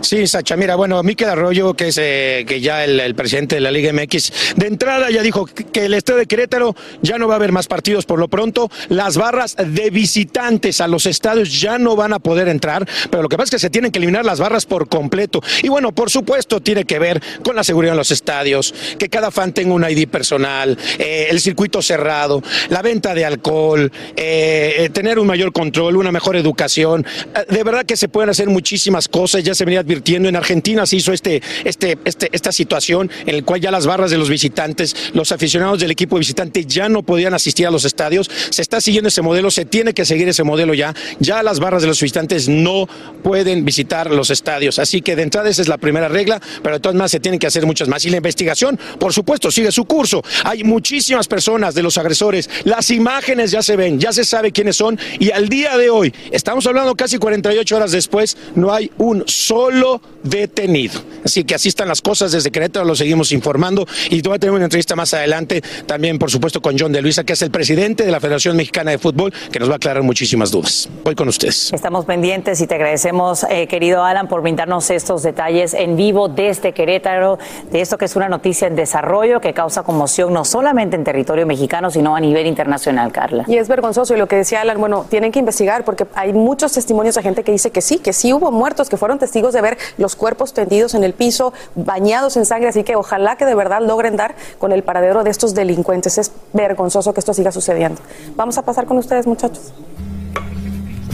Sí, 0.08 0.26
Sacha, 0.26 0.56
mira, 0.56 0.78
bueno, 0.78 1.04
Miquel 1.04 1.28
Arroyo, 1.28 1.74
que 1.74 1.90
es 1.90 1.98
eh, 1.98 2.46
que 2.48 2.62
ya 2.62 2.86
el, 2.86 3.14
presidente 3.14 3.56
de 3.56 3.62
la 3.62 3.72
Liga 3.72 3.92
MX, 3.92 4.56
de 4.56 4.68
entrada 4.68 5.12
ya 5.12 5.22
dijo 5.22 5.46
que 5.46 5.84
el 5.84 5.94
estadio 5.94 6.20
de 6.20 6.28
Querétaro 6.28 6.78
ya 7.02 7.18
no 7.18 7.28
va 7.28 7.34
a 7.34 7.36
haber 7.36 7.52
más 7.52 7.68
partidos 7.68 8.06
por 8.06 8.18
lo 8.18 8.30
pronto. 8.30 8.72
Las 8.88 9.18
barras 9.18 9.58
de 9.58 9.90
visitantes 9.90 10.80
a 10.80 10.88
los 10.88 11.08
estadios 11.08 11.60
ya 11.60 11.78
no 11.78 11.98
van 11.98 12.14
a 12.14 12.20
poder 12.20 12.48
entrar, 12.48 12.88
pero 13.10 13.22
lo 13.22 13.28
que 13.28 13.36
pasa 13.36 13.48
es 13.48 13.52
que 13.52 13.60
se 13.60 13.70
tienen 13.70 13.92
que 13.92 14.00
eliminar 14.00 14.24
las 14.24 14.40
barras 14.40 14.66
por 14.66 14.88
completo. 14.88 15.42
Y 15.62 15.68
bueno, 15.68 15.92
por 15.92 16.10
supuesto, 16.10 16.62
tiene 16.62 16.86
que 16.86 17.00
ver 17.00 17.22
con 17.44 17.58
la 17.58 17.66
seguridad 17.66 17.92
en 17.92 17.98
los 17.98 18.12
estadios, 18.12 18.74
que 18.98 19.10
cada 19.10 19.30
fan 19.30 19.52
tenga 19.52 19.74
un 19.74 19.84
ID 19.84 20.08
personal, 20.08 20.78
eh, 21.00 21.28
el 21.30 21.42
circuito 21.42 21.82
cerrado, 21.82 22.42
la 22.70 22.82
venta 22.82 23.14
de 23.14 23.26
alcohol, 23.26 23.92
eh, 24.16 24.90
tener 24.94 25.20
un 25.20 25.28
mayor 25.28 25.52
control, 25.52 25.98
una 25.98 26.14
mejor 26.14 26.38
educación. 26.38 27.06
De 27.50 27.64
verdad 27.66 27.86
que 27.86 27.98
se 27.98 28.08
pueden 28.08 28.30
hacer 28.30 28.48
muchísimas 28.48 29.10
cosas, 29.10 29.44
ya 29.44 29.54
se 29.54 29.66
venía 29.66 29.82
advirtiendo 29.82 29.97
En 30.06 30.36
Argentina 30.36 30.86
se 30.86 30.98
hizo 30.98 31.14
este, 31.14 31.42
este, 31.64 31.98
este, 32.06 32.30
esta 32.32 32.52
situación 32.52 33.10
en 33.26 33.38
la 33.38 33.42
cual 33.44 33.62
ya 33.62 33.72
las 33.72 33.86
barras 33.86 34.12
de 34.12 34.18
los 34.18 34.30
visitantes, 34.30 34.96
los 35.14 35.32
aficionados 35.32 35.80
del 35.80 35.92
equipo 35.92 36.18
visitante 36.18 36.66
ya 36.66 36.90
no 36.90 37.04
podían 37.04 37.34
asistir 37.34 37.68
a 37.68 37.72
los 37.72 37.86
estadios. 37.86 38.30
Se 38.50 38.62
está 38.62 38.82
siguiendo 38.82 39.10
ese 39.10 39.22
modelo, 39.22 39.52
se 39.52 39.66
tiene 39.66 39.94
que 39.94 40.06
seguir 40.06 40.28
ese 40.28 40.44
modelo 40.44 40.74
ya. 40.74 40.94
Ya 41.20 41.44
las 41.44 41.60
barras 41.60 41.82
de 41.82 41.88
los 41.88 42.02
visitantes 42.02 42.50
no 42.50 42.88
pueden 43.24 43.66
visitar 43.66 44.12
los 44.12 44.30
estadios. 44.30 44.80
Así 44.80 45.02
que 45.02 45.16
de 45.16 45.24
entrada 45.24 45.50
esa 45.50 45.62
es 45.62 45.68
la 45.68 45.78
primera 45.78 46.08
regla, 46.08 46.42
pero 46.64 46.76
de 46.76 46.80
todas 46.80 46.96
maneras 46.96 47.12
se 47.12 47.20
tienen 47.20 47.40
que 47.40 47.48
hacer 47.48 47.66
muchas 47.66 47.88
más. 47.88 48.04
Y 48.06 48.10
la 48.10 48.18
investigación, 48.18 48.80
por 49.00 49.14
supuesto, 49.14 49.52
sigue 49.52 49.72
su 49.72 49.86
curso. 49.86 50.24
Hay 50.44 50.64
muchísimas 50.64 51.28
personas 51.28 51.76
de 51.76 51.84
los 51.84 51.98
agresores. 51.98 52.50
Las 52.64 52.92
imágenes 52.92 53.52
ya 53.52 53.62
se 53.62 53.76
ven, 53.76 54.00
ya 54.00 54.12
se 54.12 54.26
sabe 54.26 54.52
quiénes 54.52 54.76
son. 54.76 55.00
Y 55.20 55.32
al 55.32 55.50
día 55.50 55.78
de 55.78 55.90
hoy, 55.90 56.14
estamos 56.32 56.66
hablando 56.68 56.96
casi 56.96 57.18
48 57.18 57.76
horas 57.76 57.92
después, 57.92 58.38
no 58.56 58.74
hay 58.74 58.92
un 58.98 59.24
solo 59.28 59.77
detenido. 60.24 61.00
Así 61.24 61.44
que 61.44 61.56
así 61.56 61.70
están 61.70 61.88
las 61.88 62.02
cosas 62.02 62.32
desde 62.32 62.52
Querétaro, 62.52 62.86
lo 62.86 62.96
seguimos 62.96 63.32
informando. 63.32 63.86
Y 64.10 64.22
voy 64.22 64.36
a 64.36 64.40
tener 64.40 64.54
una 64.54 64.66
entrevista 64.66 64.96
más 64.96 65.14
adelante, 65.14 65.62
también 65.86 66.20
por 66.20 66.32
supuesto 66.32 66.62
con 66.62 66.78
John 66.78 66.92
de 66.92 67.02
Luisa, 67.02 67.24
que 67.24 67.34
es 67.34 67.42
el 67.42 67.52
presidente 67.52 68.06
de 68.06 68.12
la 68.12 68.20
Federación 68.20 68.56
Mexicana 68.56 68.92
de 68.92 68.98
Fútbol, 68.98 69.34
que 69.52 69.60
nos 69.60 69.70
va 69.70 69.74
a 69.74 69.76
aclarar 69.78 70.04
muchísimas 70.04 70.52
dudas. 70.52 70.90
Voy 71.04 71.16
con 71.16 71.28
ustedes. 71.28 71.74
Estamos 71.74 72.06
pendientes 72.06 72.62
y 72.62 72.68
te 72.68 72.76
agradecemos, 72.76 73.46
eh, 73.50 73.68
querido 73.68 74.04
Alan, 74.04 74.28
por 74.28 74.42
brindarnos 74.42 74.90
estos 74.90 75.24
detalles 75.24 75.74
en 75.74 75.96
vivo 75.96 76.28
desde 76.28 76.74
Querétaro, 76.74 77.40
de 77.72 77.82
esto 77.82 77.98
que 77.98 78.06
es 78.06 78.16
una 78.16 78.30
noticia 78.30 78.68
en 78.68 78.76
desarrollo 78.76 79.42
que 79.42 79.54
causa 79.54 79.84
conmoción 79.84 80.34
no 80.34 80.46
solamente 80.46 80.96
en 80.96 81.04
territorio 81.04 81.46
mexicano, 81.46 81.92
sino 81.92 82.16
a 82.16 82.20
nivel 82.20 82.48
internacional, 82.48 83.12
Carla. 83.12 83.46
Y 83.48 83.58
es 83.58 83.68
vergonzoso, 83.68 84.14
y 84.16 84.18
lo 84.18 84.28
que 84.28 84.38
decía 84.38 84.62
Alan, 84.62 84.80
bueno, 84.80 85.06
tienen 85.10 85.32
que 85.32 85.40
investigar 85.40 85.84
porque 85.84 86.06
hay 86.16 86.34
muchos 86.34 86.74
testimonios 86.74 87.16
de 87.16 87.24
gente 87.24 87.44
que 87.44 87.52
dice 87.52 87.72
que 87.72 87.82
sí, 87.82 88.00
que 88.00 88.14
sí 88.14 88.34
hubo 88.34 88.52
muertos, 88.52 88.90
que 88.90 88.98
fueron 88.98 89.20
testigos 89.20 89.54
de 89.54 89.62
los 89.98 90.16
cuerpos 90.16 90.54
tendidos 90.54 90.94
en 90.94 91.04
el 91.04 91.14
piso, 91.14 91.52
bañados 91.76 92.38
en 92.38 92.46
sangre, 92.46 92.70
así 92.70 92.84
que 92.84 92.96
ojalá 92.96 93.36
que 93.36 93.46
de 93.46 93.56
verdad 93.56 93.82
logren 93.82 94.16
dar 94.16 94.36
con 94.60 94.72
el 94.72 94.84
paradero 94.84 95.24
de 95.24 95.32
estos 95.32 95.56
delincuentes. 95.56 96.18
Es 96.18 96.32
vergonzoso 96.54 97.14
que 97.14 97.20
esto 97.20 97.34
siga 97.34 97.52
sucediendo. 97.52 98.00
Vamos 98.36 98.58
a 98.58 98.62
pasar 98.62 98.86
con 98.86 98.98
ustedes, 98.98 99.28
muchachos. 99.28 99.74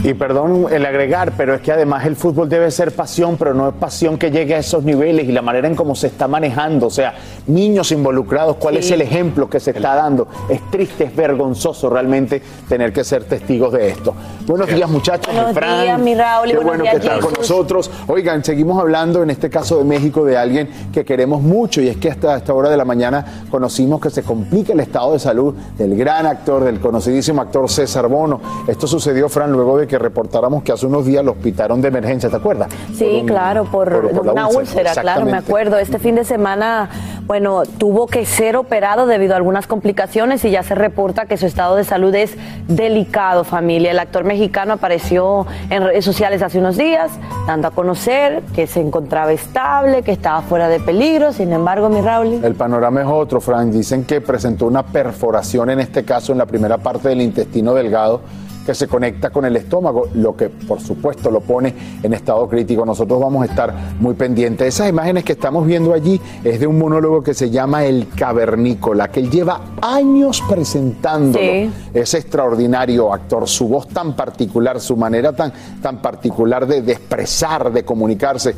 Y 0.05 0.13
perdón 0.15 0.67
el 0.69 0.85
agregar, 0.85 1.31
pero 1.37 1.55
es 1.55 1.61
que 1.61 1.71
además 1.71 2.05
el 2.05 2.17
fútbol 2.17 2.49
debe 2.49 2.69
ser 2.71 2.91
pasión, 2.91 3.37
pero 3.37 3.53
no 3.53 3.69
es 3.69 3.73
pasión 3.73 4.17
que 4.17 4.31
llegue 4.31 4.53
a 4.53 4.57
esos 4.57 4.83
niveles 4.83 5.29
y 5.29 5.31
la 5.31 5.41
manera 5.41 5.65
en 5.65 5.75
cómo 5.75 5.95
se 5.95 6.07
está 6.07 6.27
manejando. 6.27 6.87
O 6.87 6.89
sea, 6.89 7.13
niños 7.47 7.89
involucrados, 7.93 8.57
¿cuál 8.57 8.75
es 8.75 8.91
el 8.91 9.01
ejemplo 9.01 9.49
que 9.49 9.61
se 9.61 9.71
está 9.71 9.95
dando? 9.95 10.27
Es 10.49 10.59
triste, 10.69 11.05
es 11.05 11.15
vergonzoso 11.15 11.89
realmente 11.89 12.41
tener 12.67 12.91
que 12.91 13.05
ser 13.05 13.23
testigos 13.23 13.71
de 13.71 13.91
esto. 13.91 14.13
Buenos 14.45 14.67
días, 14.67 14.89
muchachos. 14.89 15.33
Buenos 15.33 15.53
Fran, 15.53 15.83
días, 15.83 15.99
mi 16.01 16.15
Raúl, 16.15 16.49
y 16.49 16.51
Qué 16.51 16.57
buenos 16.57 16.71
bueno 16.71 16.83
días, 16.83 16.95
que 16.95 17.07
están 17.07 17.21
con 17.21 17.33
nosotros. 17.35 17.89
Oigan, 18.07 18.43
seguimos 18.43 18.81
hablando 18.81 19.23
en 19.23 19.29
este 19.29 19.49
caso 19.49 19.77
de 19.77 19.85
México 19.85 20.25
de 20.25 20.35
alguien 20.35 20.69
que 20.91 21.05
queremos 21.05 21.41
mucho 21.41 21.81
y 21.81 21.87
es 21.87 21.95
que 21.95 22.11
hasta 22.11 22.35
esta 22.35 22.53
hora 22.53 22.69
de 22.69 22.75
la 22.75 22.83
mañana 22.83 23.45
conocimos 23.49 24.01
que 24.01 24.09
se 24.09 24.21
complica 24.21 24.73
el 24.73 24.81
estado 24.81 25.13
de 25.13 25.19
salud 25.19 25.55
del 25.77 25.95
gran 25.95 26.25
actor, 26.25 26.65
del 26.65 26.81
conocidísimo 26.81 27.41
actor 27.41 27.69
César 27.69 28.09
Bono. 28.09 28.41
Esto 28.67 28.85
sucedió, 28.85 29.29
Fran, 29.29 29.53
luego 29.53 29.77
de 29.77 29.87
que 29.87 29.92
reportáramos 29.99 30.63
que 30.63 30.71
hace 30.71 30.85
unos 30.85 31.05
días 31.05 31.23
lo 31.23 31.31
hospitaron 31.31 31.81
de 31.81 31.87
emergencia, 31.89 32.29
¿te 32.29 32.35
acuerdas? 32.35 32.69
Sí, 32.93 33.05
Por 33.05 33.13
un- 33.21 33.25
claro, 33.27 33.63
por, 33.65 33.91
por- 33.91 34.11
por 34.11 34.25
la 34.25 34.31
una 34.33 34.47
úlcera, 34.47 34.91
claro, 34.93 35.25
me 35.25 35.37
acuerdo. 35.37 35.77
Este 35.77 35.99
fin 35.99 36.15
de 36.15 36.23
semana, 36.25 36.89
bueno, 37.25 37.63
tuvo 37.77 38.07
que 38.07 38.25
ser 38.25 38.55
operado 38.57 39.05
debido 39.05 39.33
a 39.33 39.37
algunas 39.37 39.67
complicaciones 39.67 40.43
y 40.45 40.51
ya 40.51 40.63
se 40.63 40.75
reporta 40.75 41.25
que 41.25 41.37
su 41.37 41.45
estado 41.45 41.75
de 41.75 41.83
salud 41.83 42.13
es 42.15 42.35
delicado, 42.67 43.43
familia. 43.43 43.91
El 43.91 43.99
actor 43.99 44.23
mexicano 44.23 44.73
apareció 44.73 45.45
en 45.69 45.83
redes 45.83 46.03
sociales 46.05 46.41
hace 46.41 46.59
unos 46.59 46.77
días, 46.77 47.11
dando 47.47 47.67
a 47.67 47.71
conocer 47.71 48.41
que 48.55 48.67
se 48.67 48.81
encontraba 48.81 49.31
estable, 49.31 50.01
que 50.03 50.11
estaba 50.11 50.41
fuera 50.41 50.67
de 50.69 50.79
peligro. 50.79 51.31
Sin 51.33 51.51
embargo, 51.53 51.89
mi 51.89 52.01
Raúl. 52.01 52.39
El 52.43 52.55
panorama 52.55 53.01
es 53.01 53.07
otro, 53.07 53.39
Frank. 53.41 53.71
Dicen 53.71 54.03
que 54.05 54.21
presentó 54.21 54.65
una 54.65 54.83
perforación, 54.83 55.69
en 55.69 55.79
este 55.79 56.03
caso 56.03 56.31
en 56.31 56.37
la 56.37 56.45
primera 56.45 56.77
parte 56.77 57.09
del 57.09 57.21
intestino 57.21 57.73
delgado, 57.73 58.21
que 58.65 58.73
se 58.73 58.87
conecta 58.87 59.29
con 59.29 59.45
el 59.45 59.55
estómago, 59.55 60.07
lo 60.13 60.35
que 60.35 60.49
por 60.49 60.79
supuesto 60.79 61.29
lo 61.29 61.41
pone 61.41 61.73
en 62.01 62.13
estado 62.13 62.47
crítico. 62.47 62.85
Nosotros 62.85 63.19
vamos 63.19 63.43
a 63.43 63.45
estar 63.45 63.73
muy 63.99 64.13
pendientes. 64.13 64.67
Esas 64.67 64.89
imágenes 64.89 65.23
que 65.23 65.33
estamos 65.33 65.65
viendo 65.65 65.93
allí 65.93 66.19
es 66.43 66.59
de 66.59 66.67
un 66.67 66.77
monólogo 66.77 67.21
que 67.21 67.33
se 67.33 67.49
llama 67.49 67.85
El 67.85 68.07
Cavernícola, 68.15 69.09
que 69.09 69.19
él 69.19 69.29
lleva 69.29 69.61
años 69.81 70.41
presentándolo. 70.49 71.43
Sí. 71.43 71.71
Es 71.93 72.13
extraordinario 72.13 73.13
actor, 73.13 73.47
su 73.47 73.67
voz 73.67 73.87
tan 73.87 74.15
particular, 74.15 74.79
su 74.79 74.95
manera 74.95 75.33
tan, 75.33 75.51
tan 75.81 76.01
particular 76.01 76.65
de, 76.65 76.81
de 76.81 76.93
expresar, 76.93 77.71
de 77.71 77.83
comunicarse. 77.83 78.55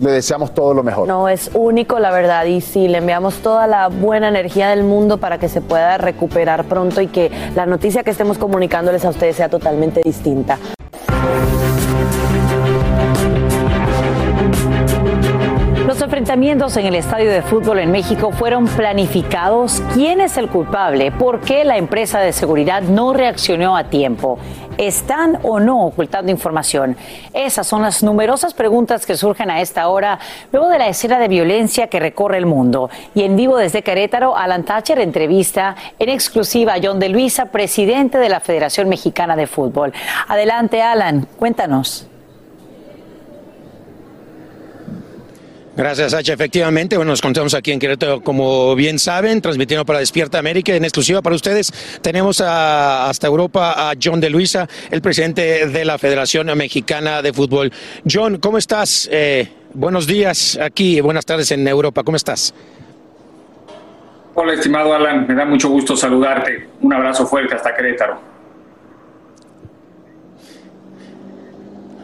Le 0.00 0.12
deseamos 0.12 0.54
todo 0.54 0.74
lo 0.74 0.82
mejor. 0.82 1.08
No, 1.08 1.28
es 1.28 1.50
único, 1.54 1.98
la 1.98 2.10
verdad. 2.10 2.44
Y 2.44 2.60
sí, 2.60 2.88
le 2.88 2.98
enviamos 2.98 3.36
toda 3.36 3.66
la 3.66 3.88
buena 3.88 4.28
energía 4.28 4.68
del 4.70 4.84
mundo 4.84 5.18
para 5.18 5.38
que 5.38 5.48
se 5.48 5.60
pueda 5.60 5.98
recuperar 5.98 6.64
pronto 6.64 7.00
y 7.00 7.08
que 7.08 7.30
la 7.54 7.66
noticia 7.66 8.04
que 8.04 8.10
estemos 8.10 8.38
comunicándoles 8.38 9.04
a 9.04 9.10
ustedes 9.10 9.36
sea 9.36 9.48
totalmente 9.48 10.00
distinta. 10.04 10.58
Enfrentamientos 16.08 16.74
en 16.78 16.86
el 16.86 16.94
estadio 16.94 17.30
de 17.30 17.42
fútbol 17.42 17.80
en 17.80 17.92
México 17.92 18.32
fueron 18.32 18.66
planificados. 18.66 19.82
¿Quién 19.92 20.22
es 20.22 20.38
el 20.38 20.48
culpable? 20.48 21.12
¿Por 21.12 21.42
qué 21.42 21.64
la 21.64 21.76
empresa 21.76 22.18
de 22.20 22.32
seguridad 22.32 22.80
no 22.80 23.12
reaccionó 23.12 23.76
a 23.76 23.84
tiempo? 23.84 24.38
¿Están 24.78 25.38
o 25.42 25.60
no 25.60 25.84
ocultando 25.84 26.32
información? 26.32 26.96
Esas 27.34 27.66
son 27.66 27.82
las 27.82 28.02
numerosas 28.02 28.54
preguntas 28.54 29.04
que 29.04 29.18
surgen 29.18 29.50
a 29.50 29.60
esta 29.60 29.86
hora 29.88 30.18
luego 30.50 30.70
de 30.70 30.78
la 30.78 30.88
escena 30.88 31.18
de 31.18 31.28
violencia 31.28 31.88
que 31.88 32.00
recorre 32.00 32.38
el 32.38 32.46
mundo. 32.46 32.88
Y 33.14 33.24
en 33.24 33.36
vivo 33.36 33.58
desde 33.58 33.82
Querétaro, 33.82 34.34
Alan 34.34 34.64
Thatcher 34.64 35.00
entrevista 35.00 35.76
en 35.98 36.08
exclusiva 36.08 36.72
a 36.72 36.80
John 36.82 37.00
de 37.00 37.10
Luisa, 37.10 37.52
presidente 37.52 38.16
de 38.16 38.30
la 38.30 38.40
Federación 38.40 38.88
Mexicana 38.88 39.36
de 39.36 39.46
Fútbol. 39.46 39.92
Adelante, 40.26 40.80
Alan, 40.80 41.28
cuéntanos. 41.38 42.08
Gracias, 45.78 46.10
Sacha. 46.10 46.32
Efectivamente, 46.32 46.96
bueno, 46.96 47.12
nos 47.12 47.22
contamos 47.22 47.54
aquí 47.54 47.70
en 47.70 47.78
Querétaro, 47.78 48.20
como 48.20 48.74
bien 48.74 48.98
saben, 48.98 49.40
transmitiendo 49.40 49.84
para 49.84 50.00
Despierta 50.00 50.36
América. 50.36 50.74
En 50.74 50.82
exclusiva 50.82 51.22
para 51.22 51.36
ustedes, 51.36 51.72
tenemos 52.02 52.40
hasta 52.40 53.28
Europa 53.28 53.88
a 53.88 53.92
John 54.02 54.20
de 54.20 54.28
Luisa, 54.28 54.68
el 54.90 55.00
presidente 55.00 55.68
de 55.68 55.84
la 55.84 55.96
Federación 55.96 56.48
Mexicana 56.58 57.22
de 57.22 57.32
Fútbol. 57.32 57.72
John, 58.12 58.38
¿cómo 58.38 58.58
estás? 58.58 59.08
Eh, 59.12 59.46
buenos 59.72 60.08
días 60.08 60.58
aquí, 60.60 61.00
buenas 61.00 61.24
tardes 61.24 61.52
en 61.52 61.68
Europa. 61.68 62.02
¿Cómo 62.02 62.16
estás? 62.16 62.52
Hola, 64.34 64.54
estimado 64.54 64.92
Alan, 64.92 65.28
me 65.28 65.34
da 65.36 65.44
mucho 65.44 65.68
gusto 65.68 65.96
saludarte. 65.96 66.70
Un 66.80 66.92
abrazo 66.92 67.24
fuerte 67.24 67.54
hasta 67.54 67.72
Querétaro. 67.76 68.37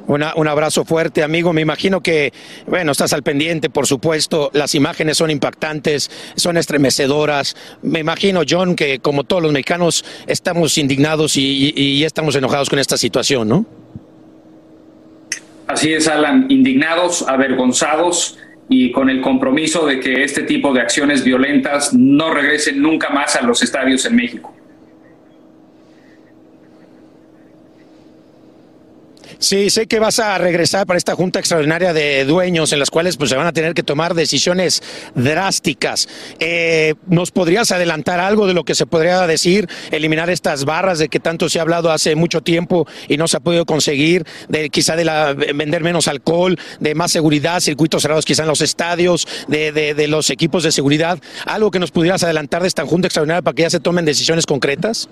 Un 0.07 0.49
abrazo 0.49 0.85
fuerte, 0.85 1.23
amigo. 1.23 1.53
Me 1.53 1.63
imagino 1.63 2.01
que, 2.03 2.33
bueno, 2.67 2.93
estás 2.93 3.13
al 3.15 3.23
pendiente, 3.23 3.71
por 3.71 3.87
supuesto. 3.87 4.51
Las 4.53 4.75
imágenes 4.75 5.17
son 5.17 5.31
impactantes, 5.31 6.11
son 6.37 6.57
estremecedoras. 6.59 7.57
Me 7.83 8.01
imagino, 8.01 8.43
John, 8.49 8.77
que 8.77 8.99
como 8.99 9.25
todos 9.25 9.43
los 9.43 9.53
mexicanos 9.53 10.05
estamos 10.27 10.77
indignados 10.77 11.37
y, 11.39 11.73
y- 11.75 11.81
y 11.81 12.05
estamos 12.05 12.37
enojados 12.37 12.69
con 12.69 12.79
esta 12.79 12.97
situación, 12.99 13.49
¿no? 13.49 13.67
Así 15.67 15.93
es, 15.95 16.07
Alan, 16.09 16.47
indignados, 16.51 17.25
avergonzados 17.27 18.39
y 18.69 18.93
con 18.93 19.09
el 19.09 19.23
compromiso 19.23 19.87
de 19.87 20.01
que 20.01 20.23
este 20.23 20.43
tipo 20.43 20.75
de 20.75 20.81
acciones 20.83 21.25
violentas 21.25 21.95
no 21.95 22.33
regresen 22.33 22.81
nunca 22.83 23.09
más 23.11 23.37
a 23.37 23.43
los 23.43 23.63
estadios 23.63 24.05
en 24.05 24.17
México. 24.17 24.55
Sí, 29.39 29.69
sé 29.71 29.87
que 29.87 29.99
vas 29.99 30.19
a 30.21 30.39
regresar 30.39 30.87
para 30.87 30.97
esta 30.97 31.15
junta 31.15 31.39
extraordinaria 31.39 31.93
de 31.93 32.25
dueños 32.25 32.73
en 32.73 32.79
las 32.79 32.91
cuales 32.91 33.17
pues, 33.17 33.31
se 33.31 33.37
van 33.37 33.47
a 33.47 33.53
tener 33.53 33.75
que 33.75 33.83
tomar 33.83 34.15
decisiones 34.15 34.83
drásticas. 35.15 36.09
Eh, 36.39 36.95
¿Nos 37.07 37.31
podrías 37.31 37.71
adelantar 37.73 38.21
algo 38.21 38.47
de 38.47 38.55
lo 38.55 38.65
que 38.65 38.75
se 38.75 38.87
podría 38.87 39.27
decir? 39.27 39.69
Eliminar 39.91 40.31
estas 40.31 40.65
barras 40.65 40.99
de 40.99 41.09
que 41.09 41.21
tanto 41.21 41.49
se 41.49 41.59
ha 41.59 41.63
hablado 41.63 41.91
hace 41.91 42.15
mucho 42.15 42.41
tiempo 42.43 42.87
y 43.09 43.17
no 43.17 43.29
se 43.29 43.37
ha 43.37 43.41
podido 43.41 43.67
conseguir, 43.67 44.25
de 44.49 44.71
quizá 44.71 44.97
de 44.97 45.05
la, 45.05 45.35
vender 45.35 45.83
menos 45.83 46.09
alcohol, 46.09 46.59
de 46.81 46.95
más 46.95 47.13
seguridad, 47.13 47.61
circuitos 47.61 48.03
cerrados 48.03 48.25
quizá 48.25 48.43
en 48.43 48.49
los 48.49 48.61
estadios, 48.61 49.27
de, 49.49 49.73
de- 49.73 49.95
de 49.95 50.09
los 50.09 50.31
equipos 50.31 50.63
de 50.63 50.73
seguridad. 50.73 51.19
¿Algo 51.47 51.71
que 51.71 51.79
nos 51.79 51.91
pudieras 51.91 52.23
adelantar 52.23 52.63
de 52.63 52.69
esta 52.69 52.87
junta 52.87 53.09
extraordinaria 53.09 53.43
para 53.43 53.55
que 53.55 53.63
ya 53.63 53.71
se 53.71 53.81
tomen 53.81 54.05
decisiones 54.05 54.47
concretas? 54.47 55.09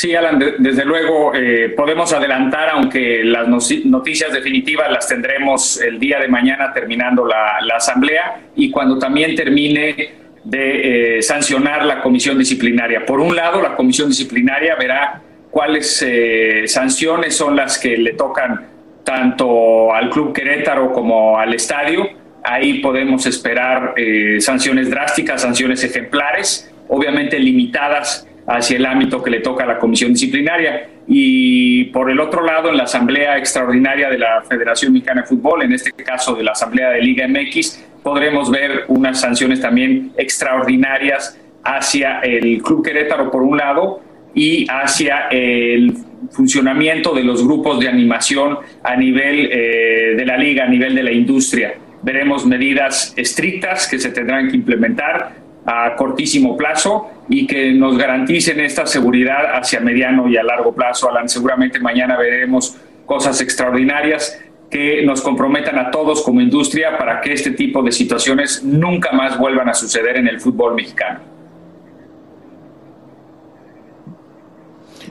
Sí, 0.00 0.14
Alan, 0.16 0.38
de- 0.38 0.54
desde 0.56 0.86
luego 0.86 1.34
eh, 1.34 1.74
podemos 1.76 2.10
adelantar, 2.14 2.70
aunque 2.70 3.22
las 3.22 3.46
noticias 3.84 4.32
definitivas 4.32 4.90
las 4.90 5.06
tendremos 5.06 5.78
el 5.82 5.98
día 5.98 6.18
de 6.18 6.26
mañana 6.26 6.72
terminando 6.72 7.26
la, 7.26 7.58
la 7.60 7.76
asamblea 7.76 8.40
y 8.56 8.70
cuando 8.70 8.98
también 8.98 9.34
termine 9.34 10.14
de 10.42 11.18
eh, 11.18 11.22
sancionar 11.22 11.84
la 11.84 12.00
comisión 12.00 12.38
disciplinaria. 12.38 13.04
Por 13.04 13.20
un 13.20 13.36
lado, 13.36 13.60
la 13.60 13.76
comisión 13.76 14.08
disciplinaria 14.08 14.74
verá 14.74 15.20
cuáles 15.50 16.02
eh, 16.08 16.62
sanciones 16.66 17.36
son 17.36 17.54
las 17.54 17.78
que 17.78 17.98
le 17.98 18.14
tocan 18.14 18.68
tanto 19.04 19.92
al 19.92 20.08
Club 20.08 20.32
Querétaro 20.32 20.92
como 20.92 21.38
al 21.38 21.52
estadio. 21.52 22.08
Ahí 22.42 22.78
podemos 22.78 23.26
esperar 23.26 23.92
eh, 23.98 24.40
sanciones 24.40 24.88
drásticas, 24.88 25.42
sanciones 25.42 25.84
ejemplares, 25.84 26.72
obviamente 26.88 27.38
limitadas 27.38 28.26
hacia 28.50 28.76
el 28.76 28.86
ámbito 28.86 29.22
que 29.22 29.30
le 29.30 29.40
toca 29.40 29.64
a 29.64 29.66
la 29.66 29.78
comisión 29.78 30.12
disciplinaria. 30.12 30.88
Y 31.06 31.84
por 31.84 32.10
el 32.10 32.18
otro 32.18 32.44
lado, 32.44 32.68
en 32.68 32.76
la 32.76 32.82
Asamblea 32.84 33.38
Extraordinaria 33.38 34.10
de 34.10 34.18
la 34.18 34.42
Federación 34.42 34.92
Mexicana 34.92 35.22
de 35.22 35.28
Fútbol, 35.28 35.62
en 35.62 35.72
este 35.72 35.92
caso 35.92 36.34
de 36.34 36.42
la 36.42 36.52
Asamblea 36.52 36.90
de 36.90 37.00
Liga 37.00 37.28
MX, 37.28 37.84
podremos 38.02 38.50
ver 38.50 38.84
unas 38.88 39.20
sanciones 39.20 39.60
también 39.60 40.12
extraordinarias 40.16 41.38
hacia 41.62 42.20
el 42.20 42.60
Club 42.62 42.84
Querétaro 42.84 43.30
por 43.30 43.42
un 43.42 43.56
lado 43.56 44.00
y 44.34 44.66
hacia 44.68 45.28
el 45.30 45.94
funcionamiento 46.30 47.14
de 47.14 47.22
los 47.22 47.44
grupos 47.44 47.78
de 47.78 47.88
animación 47.88 48.58
a 48.82 48.96
nivel 48.96 49.48
eh, 49.52 50.14
de 50.16 50.26
la 50.26 50.36
liga, 50.36 50.64
a 50.64 50.68
nivel 50.68 50.94
de 50.94 51.02
la 51.04 51.12
industria. 51.12 51.74
Veremos 52.02 52.46
medidas 52.46 53.14
estrictas 53.16 53.86
que 53.88 53.98
se 53.98 54.10
tendrán 54.10 54.48
que 54.48 54.56
implementar 54.56 55.34
a 55.72 55.94
cortísimo 55.94 56.56
plazo 56.56 57.08
y 57.28 57.46
que 57.46 57.72
nos 57.72 57.96
garanticen 57.96 58.58
esta 58.58 58.86
seguridad 58.86 59.54
hacia 59.54 59.78
mediano 59.78 60.28
y 60.28 60.36
a 60.36 60.42
largo 60.42 60.74
plazo. 60.74 61.08
Alan, 61.08 61.28
seguramente 61.28 61.78
mañana 61.78 62.18
veremos 62.18 62.76
cosas 63.06 63.40
extraordinarias 63.40 64.40
que 64.68 65.02
nos 65.04 65.22
comprometan 65.22 65.78
a 65.78 65.92
todos 65.92 66.22
como 66.22 66.40
industria 66.40 66.98
para 66.98 67.20
que 67.20 67.32
este 67.32 67.52
tipo 67.52 67.82
de 67.82 67.92
situaciones 67.92 68.64
nunca 68.64 69.12
más 69.12 69.38
vuelvan 69.38 69.68
a 69.68 69.74
suceder 69.74 70.16
en 70.16 70.26
el 70.26 70.40
fútbol 70.40 70.74
mexicano. 70.74 71.29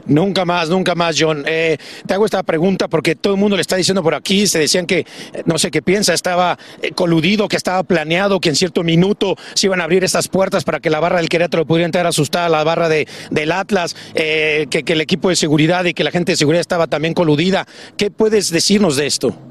Nunca 0.09 0.43
más, 0.43 0.69
nunca 0.69 0.95
más, 0.95 1.15
John. 1.17 1.43
Eh, 1.47 1.77
te 2.05 2.15
hago 2.15 2.25
esta 2.25 2.41
pregunta 2.41 2.87
porque 2.87 3.15
todo 3.15 3.33
el 3.35 3.39
mundo 3.39 3.55
le 3.55 3.61
está 3.61 3.75
diciendo 3.75 4.01
por 4.01 4.15
aquí, 4.15 4.47
se 4.47 4.57
decían 4.57 4.87
que, 4.87 4.99
eh, 4.99 5.05
no 5.45 5.59
sé 5.59 5.69
qué 5.69 5.83
piensa, 5.83 6.15
estaba 6.15 6.57
eh, 6.81 6.91
coludido, 6.91 7.47
que 7.47 7.55
estaba 7.55 7.83
planeado, 7.83 8.39
que 8.39 8.49
en 8.49 8.55
cierto 8.55 8.83
minuto 8.83 9.35
se 9.53 9.67
iban 9.67 9.81
a 9.81 9.83
abrir 9.83 10.03
estas 10.03 10.27
puertas 10.27 10.63
para 10.63 10.79
que 10.79 10.89
la 10.89 10.99
barra 10.99 11.17
del 11.17 11.29
Querétaro 11.29 11.65
pudiera 11.65 11.85
entrar 11.85 12.07
asustada 12.07 12.49
la 12.49 12.63
barra 12.63 12.89
de, 12.89 13.07
del 13.29 13.51
Atlas, 13.51 13.95
que, 14.15 14.67
que 14.67 14.93
el 14.93 15.01
equipo 15.01 15.29
de 15.29 15.35
seguridad 15.35 15.85
y 15.85 15.93
que 15.93 16.03
la 16.03 16.11
gente 16.11 16.31
de 16.31 16.37
seguridad 16.37 16.61
estaba 16.61 16.87
también 16.87 17.13
coludida. 17.13 17.67
¿Qué 17.95 18.09
puedes 18.09 18.49
decirnos 18.49 18.95
de 18.95 19.05
esto? 19.05 19.48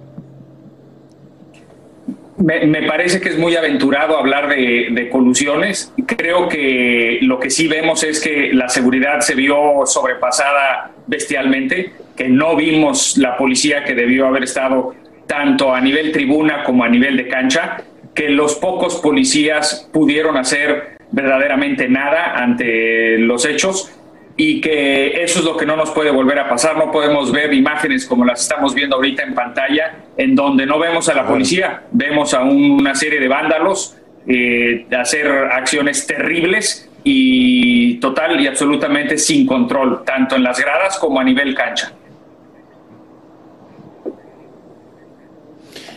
Me, 2.39 2.83
parece 2.85 3.21
que 3.21 3.31
es 3.31 3.39
muy 3.39 3.57
aventurado 3.57 4.17
hablar 4.17 4.49
de, 4.49 5.09
colusiones. 5.11 5.93
Creo 6.07 6.49
que 6.49 7.19
lo 7.23 7.41
que 7.41 7.51
sí 7.51 7.67
vemos 7.67 8.05
es 8.05 8.21
que 8.21 8.53
la 8.53 8.69
seguridad 8.69 9.21
se 9.21 9.35
vio 9.35 9.85
sobrepasada 9.87 10.93
bestialmente, 11.07 11.93
que 12.17 12.29
no 12.29 12.55
vimos 12.55 13.19
la 13.19 13.37
policía 13.37 13.85
que 13.85 13.95
debió 13.95 14.27
haber 14.27 14.45
estado 14.45 14.95
tanto 15.27 15.75
a 15.75 15.81
nivel 15.81 16.13
tribuna 16.13 16.63
como 16.63 16.85
a 16.85 16.89
nivel 16.89 17.17
de 17.17 17.29
cancha, 17.29 17.83
que 18.15 18.29
los 18.29 18.55
pocos 18.55 18.97
policías 18.97 19.89
pudieron 19.93 20.37
hacer 20.37 20.99
verdaderamente 21.11 21.89
nada 21.89 22.35
ante 22.37 23.19
los 23.19 23.47
hechos 23.47 23.93
y 24.41 24.61
que 24.61 25.21
eso 25.25 25.41
es 25.41 25.45
lo 25.45 25.57
que 25.57 25.67
no 25.67 25.77
nos 25.77 25.91
puede 25.91 26.13
volver 26.13 26.39
a 26.39 26.49
pasar. 26.49 26.79
No 26.79 26.93
podemos 26.93 27.33
ver 27.33 27.53
imágenes 27.53 28.07
como 28.07 28.25
las 28.25 28.41
estamos 28.43 28.73
viendo 28.73 28.95
ahorita 28.95 29.25
en 29.25 29.35
pantalla, 29.35 30.05
en 30.17 30.37
donde 30.37 30.65
no 30.65 30.79
vemos 30.79 31.09
a 31.09 31.15
la 31.15 31.27
policía, 31.27 31.83
vemos 31.91 32.33
a 32.33 32.45
una 32.45 32.95
serie 32.95 33.19
de 33.19 33.27
vándalos 33.27 33.97
eh, 34.29 34.87
hacer 34.97 35.27
acciones 35.27 36.07
terribles 36.07 36.89
y 37.03 37.95
total 37.97 38.41
y 38.41 38.47
absolutamente 38.47 39.19
sin 39.19 39.45
control, 39.45 40.05
tanto 40.05 40.37
en 40.37 40.45
las 40.45 40.61
gradas 40.61 40.99
como 40.99 41.19
a 41.19 41.25
nivel 41.25 41.53
cancha. 41.57 41.93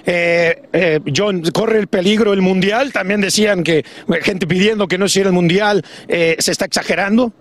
Eh, 0.03 0.63
eh, 0.73 0.99
John, 1.15 1.43
corre 1.53 1.77
el 1.77 1.85
peligro 1.85 2.33
el 2.33 2.41
mundial. 2.41 2.91
También 2.91 3.21
decían 3.21 3.63
que 3.63 3.85
gente 4.23 4.47
pidiendo 4.47 4.87
que 4.87 4.97
no 4.97 5.07
se 5.07 5.21
el 5.21 5.31
mundial. 5.31 5.85
¿Se 6.07 6.51
está 6.51 6.65
exagerando? 6.65 7.31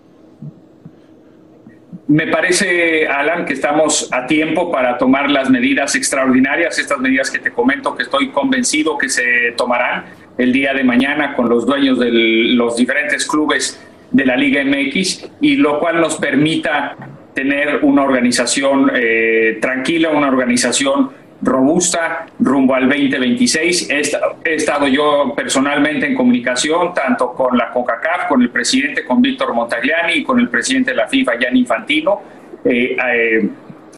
Me 2.11 2.27
parece, 2.27 3.07
Alan, 3.07 3.45
que 3.45 3.53
estamos 3.53 4.09
a 4.11 4.27
tiempo 4.27 4.69
para 4.69 4.97
tomar 4.97 5.31
las 5.31 5.49
medidas 5.49 5.95
extraordinarias, 5.95 6.77
estas 6.77 6.99
medidas 6.99 7.31
que 7.31 7.39
te 7.39 7.51
comento 7.51 7.95
que 7.95 8.03
estoy 8.03 8.31
convencido 8.31 8.97
que 8.97 9.07
se 9.07 9.53
tomarán 9.55 10.07
el 10.37 10.51
día 10.51 10.73
de 10.73 10.83
mañana 10.83 11.33
con 11.37 11.47
los 11.47 11.65
dueños 11.65 11.97
de 11.99 12.11
los 12.11 12.75
diferentes 12.75 13.25
clubes 13.25 13.81
de 14.11 14.25
la 14.25 14.35
Liga 14.35 14.61
MX 14.61 15.29
y 15.39 15.55
lo 15.55 15.79
cual 15.79 16.01
nos 16.01 16.17
permita 16.17 16.97
tener 17.33 17.79
una 17.81 18.03
organización 18.03 18.91
eh, 18.93 19.59
tranquila, 19.61 20.09
una 20.09 20.27
organización 20.27 21.11
robusta 21.41 22.27
rumbo 22.39 22.75
al 22.75 22.87
2026. 22.87 23.89
He 23.89 24.55
estado, 24.55 24.87
yo 24.87 25.33
personalmente 25.35 26.05
en 26.05 26.15
comunicación 26.15 26.93
tanto 26.93 27.33
con 27.33 27.57
la 27.57 27.71
CONCACAF, 27.71 28.27
con 28.27 28.41
el 28.41 28.49
presidente, 28.49 29.05
con 29.05 29.21
Víctor 29.21 29.53
Montagliani 29.53 30.13
y 30.13 30.23
con 30.23 30.39
el 30.39 30.49
presidente 30.49 30.91
de 30.91 30.97
la 30.97 31.07
FIFA, 31.07 31.37
Gianni 31.39 31.59
Infantino, 31.59 32.21
eh, 32.63 32.95
eh, 32.95 33.49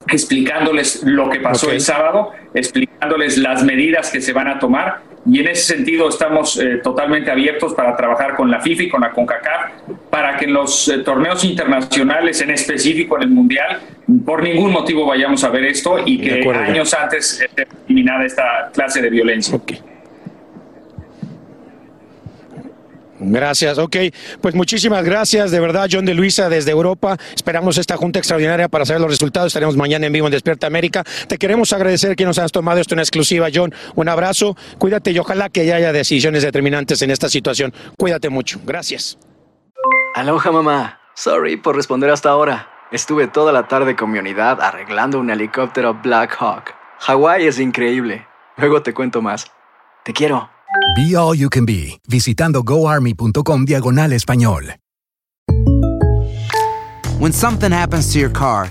explicándoles 0.07 1.03
lo 1.03 1.29
que 1.29 1.39
pasó 1.39 1.71
el 1.71 1.81
sábado, 1.81 2.31
explicándoles 2.53 3.37
las 3.37 3.63
medidas 3.63 4.11
que 4.11 4.21
se 4.21 4.33
van 4.33 4.47
a 4.47 4.59
tomar 4.59 5.13
y 5.25 5.39
en 5.39 5.47
ese 5.47 5.75
sentido 5.75 6.09
estamos 6.09 6.59
eh, 6.59 6.81
totalmente 6.83 7.31
abiertos 7.31 7.73
para 7.73 7.95
trabajar 7.95 8.35
con 8.35 8.51
la 8.51 8.59
FIFA 8.59 8.83
y 8.83 8.89
con 8.89 9.01
la 9.01 9.11
CONCACAF 9.11 9.71
para 10.09 10.35
que 10.37 10.45
en 10.45 10.53
los 10.53 10.89
eh, 10.89 10.99
torneos 10.99 11.45
internacionales, 11.45 12.41
en 12.41 12.51
específico 12.51 13.15
en 13.15 13.23
el 13.23 13.29
Mundial, 13.29 13.79
por 14.25 14.43
ningún 14.43 14.71
motivo 14.71 15.05
vayamos 15.05 15.43
a 15.43 15.49
ver 15.49 15.65
esto 15.65 15.97
y 16.05 16.19
que 16.19 16.47
años 16.49 16.93
antes 16.93 17.41
esté 17.41 17.67
eliminada 17.87 18.25
esta 18.25 18.71
clase 18.73 19.01
de 19.01 19.09
violencia. 19.09 19.59
Gracias, 23.25 23.77
ok. 23.77 23.95
Pues 24.41 24.53
muchísimas 24.53 25.03
gracias, 25.05 25.51
de 25.51 25.59
verdad, 25.59 25.87
John 25.89 26.05
de 26.05 26.13
Luisa 26.13 26.49
desde 26.49 26.71
Europa. 26.71 27.17
Esperamos 27.33 27.77
esta 27.77 27.95
junta 27.95 28.19
extraordinaria 28.19 28.67
para 28.67 28.85
saber 28.85 29.01
los 29.01 29.11
resultados. 29.11 29.47
Estaremos 29.47 29.77
mañana 29.77 30.07
en 30.07 30.13
vivo 30.13 30.27
en 30.27 30.31
Despierta 30.31 30.67
América. 30.67 31.03
Te 31.27 31.37
queremos 31.37 31.71
agradecer 31.71 32.15
que 32.15 32.25
nos 32.25 32.37
has 32.37 32.51
tomado 32.51 32.79
esto 32.79 32.95
en 32.95 32.99
exclusiva, 32.99 33.47
John. 33.53 33.73
Un 33.95 34.09
abrazo, 34.09 34.57
cuídate 34.77 35.11
y 35.11 35.19
ojalá 35.19 35.49
que 35.49 35.61
haya 35.73 35.93
decisiones 35.93 36.43
determinantes 36.43 37.01
en 37.01 37.11
esta 37.11 37.29
situación. 37.29 37.73
Cuídate 37.97 38.29
mucho. 38.29 38.59
Gracias. 38.65 39.17
Aloha, 40.15 40.51
mamá. 40.51 40.99
Sorry 41.15 41.57
por 41.57 41.75
responder 41.75 42.09
hasta 42.09 42.29
ahora. 42.29 42.72
Estuve 42.93 43.27
toda 43.27 43.51
la 43.51 43.67
tarde 43.67 43.95
con 43.95 44.11
mi 44.11 44.19
unidad 44.19 44.61
arreglando 44.61 45.19
un 45.19 45.31
helicóptero 45.31 45.95
Black 45.95 46.37
Hawk. 46.39 46.75
Hawái 46.99 47.47
es 47.47 47.57
increíble. 47.57 48.27
Luego 48.55 48.83
te 48.83 48.93
cuento 48.93 49.19
más. 49.19 49.47
Te 50.05 50.13
quiero. 50.13 50.47
Be 50.95 51.17
All 51.17 51.35
You 51.35 51.49
Can 51.49 51.65
Be, 51.65 51.99
visitando 52.07 52.61
goarmy.com 52.61 53.65
diagonal 53.65 54.13
español. 54.13 54.75
When 57.17 57.33
something 57.33 57.71
happens 57.71 58.13
to 58.13 58.19
your 58.19 58.31
car, 58.31 58.69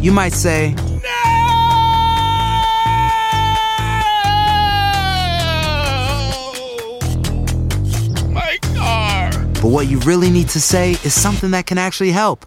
you 0.00 0.10
might 0.10 0.32
say, 0.32 0.74
My 8.30 8.56
car! 8.74 9.30
But 9.60 9.70
what 9.70 9.88
you 9.88 9.98
really 10.06 10.30
need 10.30 10.48
to 10.48 10.60
say 10.60 10.92
is 11.04 11.12
something 11.12 11.50
that 11.50 11.66
can 11.66 11.76
actually 11.76 12.10
help. 12.10 12.46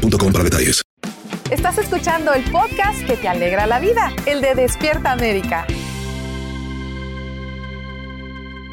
boostmobile.com 0.00 0.32
para 0.32 0.44
detalles. 0.44 0.82
Estás 1.50 1.78
escuchando 1.78 2.32
el 2.32 2.42
podcast 2.50 3.06
que 3.06 3.16
te 3.16 3.28
alegra 3.28 3.66
la 3.66 3.78
vida, 3.78 4.12
el 4.26 4.40
de 4.40 4.54
Despierta 4.54 5.12
América. 5.12 5.66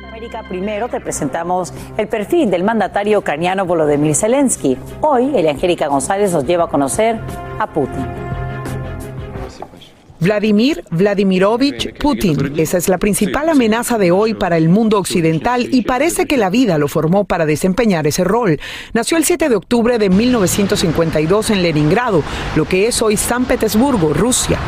América 0.08 0.44
Primero 0.48 0.90
te 0.90 1.00
presentamos 1.00 1.74
el 1.98 2.08
perfil 2.08 2.50
del 2.50 2.64
mandatario 2.64 3.20
ucraniano 3.20 3.66
Volodymyr 3.66 4.16
Zelensky. 4.16 4.78
Hoy, 5.02 5.36
Angélica 5.48 5.88
González 5.88 6.32
nos 6.32 6.46
lleva 6.46 6.66
a 6.66 6.68
conocer 6.68 7.20
a 7.60 7.68
Putin. 7.68 8.06
Vladimir 10.24 10.86
Vladimirovich 10.90 11.98
Putin. 12.00 12.54
Esa 12.58 12.78
es 12.78 12.88
la 12.88 12.98
principal 12.98 13.50
amenaza 13.50 13.98
de 13.98 14.12
hoy 14.12 14.34
para 14.34 14.58
el 14.58 14.70
mundo 14.70 14.98
occidental 14.98 15.68
y 15.70 15.82
parece 15.82 16.26
que 16.26 16.38
la 16.38 16.50
vida 16.50 16.78
lo 16.78 16.88
formó 16.88 17.26
para 17.26 17.46
desempeñar 17.46 18.08
ese 18.08 18.24
rol. 18.24 18.58
Nació 18.94 19.18
el 19.18 19.26
7 19.26 19.50
de 19.50 19.56
octubre 19.56 19.98
de 19.98 20.10
1952 20.10 21.50
en 21.50 21.62
Leningrado, 21.62 22.24
lo 22.56 22.64
que 22.66 22.88
es 22.88 23.02
hoy 23.02 23.18
San 23.18 23.44
Petersburgo, 23.44 24.14
Rusia. 24.14 24.60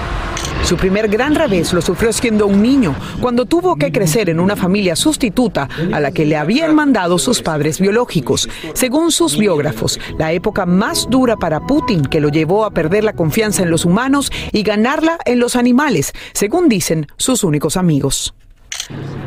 Su 0.66 0.78
primer 0.78 1.08
gran 1.10 1.36
revés 1.36 1.74
lo 1.74 1.82
sufrió 1.82 2.12
siendo 2.12 2.48
un 2.48 2.64
niño, 2.64 2.96
cuando 3.22 3.46
tuvo 3.46 3.76
que 3.76 3.92
crecer 3.92 4.32
en 4.32 4.40
una 4.40 4.56
familia 4.56 4.96
sustituta 4.96 5.70
a 5.94 6.00
la 6.00 6.12
que 6.12 6.26
le 6.26 6.38
habían 6.38 6.74
mandado 6.74 7.20
sus 7.20 7.44
padres 7.44 7.80
biológicos. 7.80 8.50
Según 8.74 9.12
sus 9.12 9.38
biógrafos, 9.38 10.00
la 10.18 10.32
época 10.32 10.66
más 10.66 11.08
dura 11.08 11.38
para 11.38 11.60
Putin, 11.60 12.02
que 12.02 12.20
lo 12.20 12.30
llevó 12.30 12.66
a 12.66 12.72
perder 12.72 13.04
la 13.04 13.14
confianza 13.14 13.62
en 13.62 13.70
los 13.70 13.86
humanos 13.86 14.32
y 14.52 14.64
ganarla 14.64 15.20
en 15.26 15.38
los 15.38 15.56
animales, 15.56 16.14
según 16.34 16.68
dicen 16.68 17.06
sus 17.16 17.44
únicos 17.44 17.78
amigos. 17.78 18.34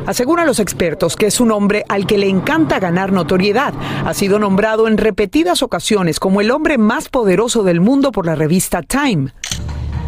Aseguran 0.05 0.47
los 0.47 0.59
expertos 0.59 1.15
que 1.15 1.27
es 1.27 1.39
un 1.39 1.51
hombre 1.51 1.85
al 1.87 2.07
que 2.07 2.17
le 2.17 2.27
encanta 2.27 2.79
ganar 2.79 3.11
notoriedad. 3.11 3.73
Ha 4.05 4.13
sido 4.13 4.39
nombrado 4.39 4.87
en 4.87 4.97
repetidas 4.97 5.61
ocasiones 5.61 6.19
como 6.19 6.41
el 6.41 6.51
hombre 6.51 6.77
más 6.77 7.09
poderoso 7.09 7.63
del 7.63 7.79
mundo 7.79 8.11
por 8.11 8.25
la 8.25 8.35
revista 8.35 8.81
Time. 8.81 9.31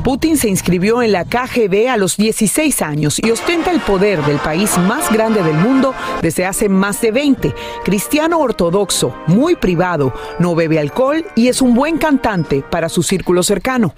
Putin 0.03 0.35
se 0.35 0.49
inscribió 0.49 1.03
en 1.03 1.11
la 1.11 1.25
KGB 1.25 1.87
a 1.89 1.97
los 1.97 2.17
16 2.17 2.81
años 2.81 3.19
y 3.19 3.29
ostenta 3.29 3.71
el 3.71 3.79
poder 3.81 4.23
del 4.25 4.37
país 4.37 4.77
más 4.79 5.11
grande 5.11 5.43
del 5.43 5.55
mundo 5.55 5.93
desde 6.21 6.45
hace 6.45 6.69
más 6.69 7.01
de 7.01 7.11
20. 7.11 7.53
Cristiano 7.83 8.39
ortodoxo, 8.39 9.15
muy 9.27 9.55
privado, 9.55 10.13
no 10.39 10.55
bebe 10.55 10.79
alcohol 10.79 11.25
y 11.35 11.49
es 11.49 11.61
un 11.61 11.75
buen 11.75 11.99
cantante 11.99 12.63
para 12.67 12.89
su 12.89 13.03
círculo 13.03 13.43
cercano. 13.43 13.93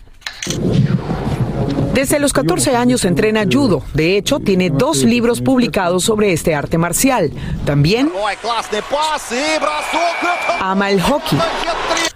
Desde 1.94 2.20
los 2.20 2.34
14 2.34 2.76
años 2.76 3.06
entrena 3.06 3.46
judo. 3.50 3.84
De 3.94 4.18
hecho, 4.18 4.40
tiene 4.40 4.72
dos 4.72 5.04
libros 5.04 5.42
publicados 5.42 6.04
sobre 6.04 6.34
este 6.34 6.56
arte 6.56 6.78
marcial. 6.78 7.32
También 7.66 8.12
ama 10.60 10.90
el 10.90 11.02
hockey. 11.02 11.40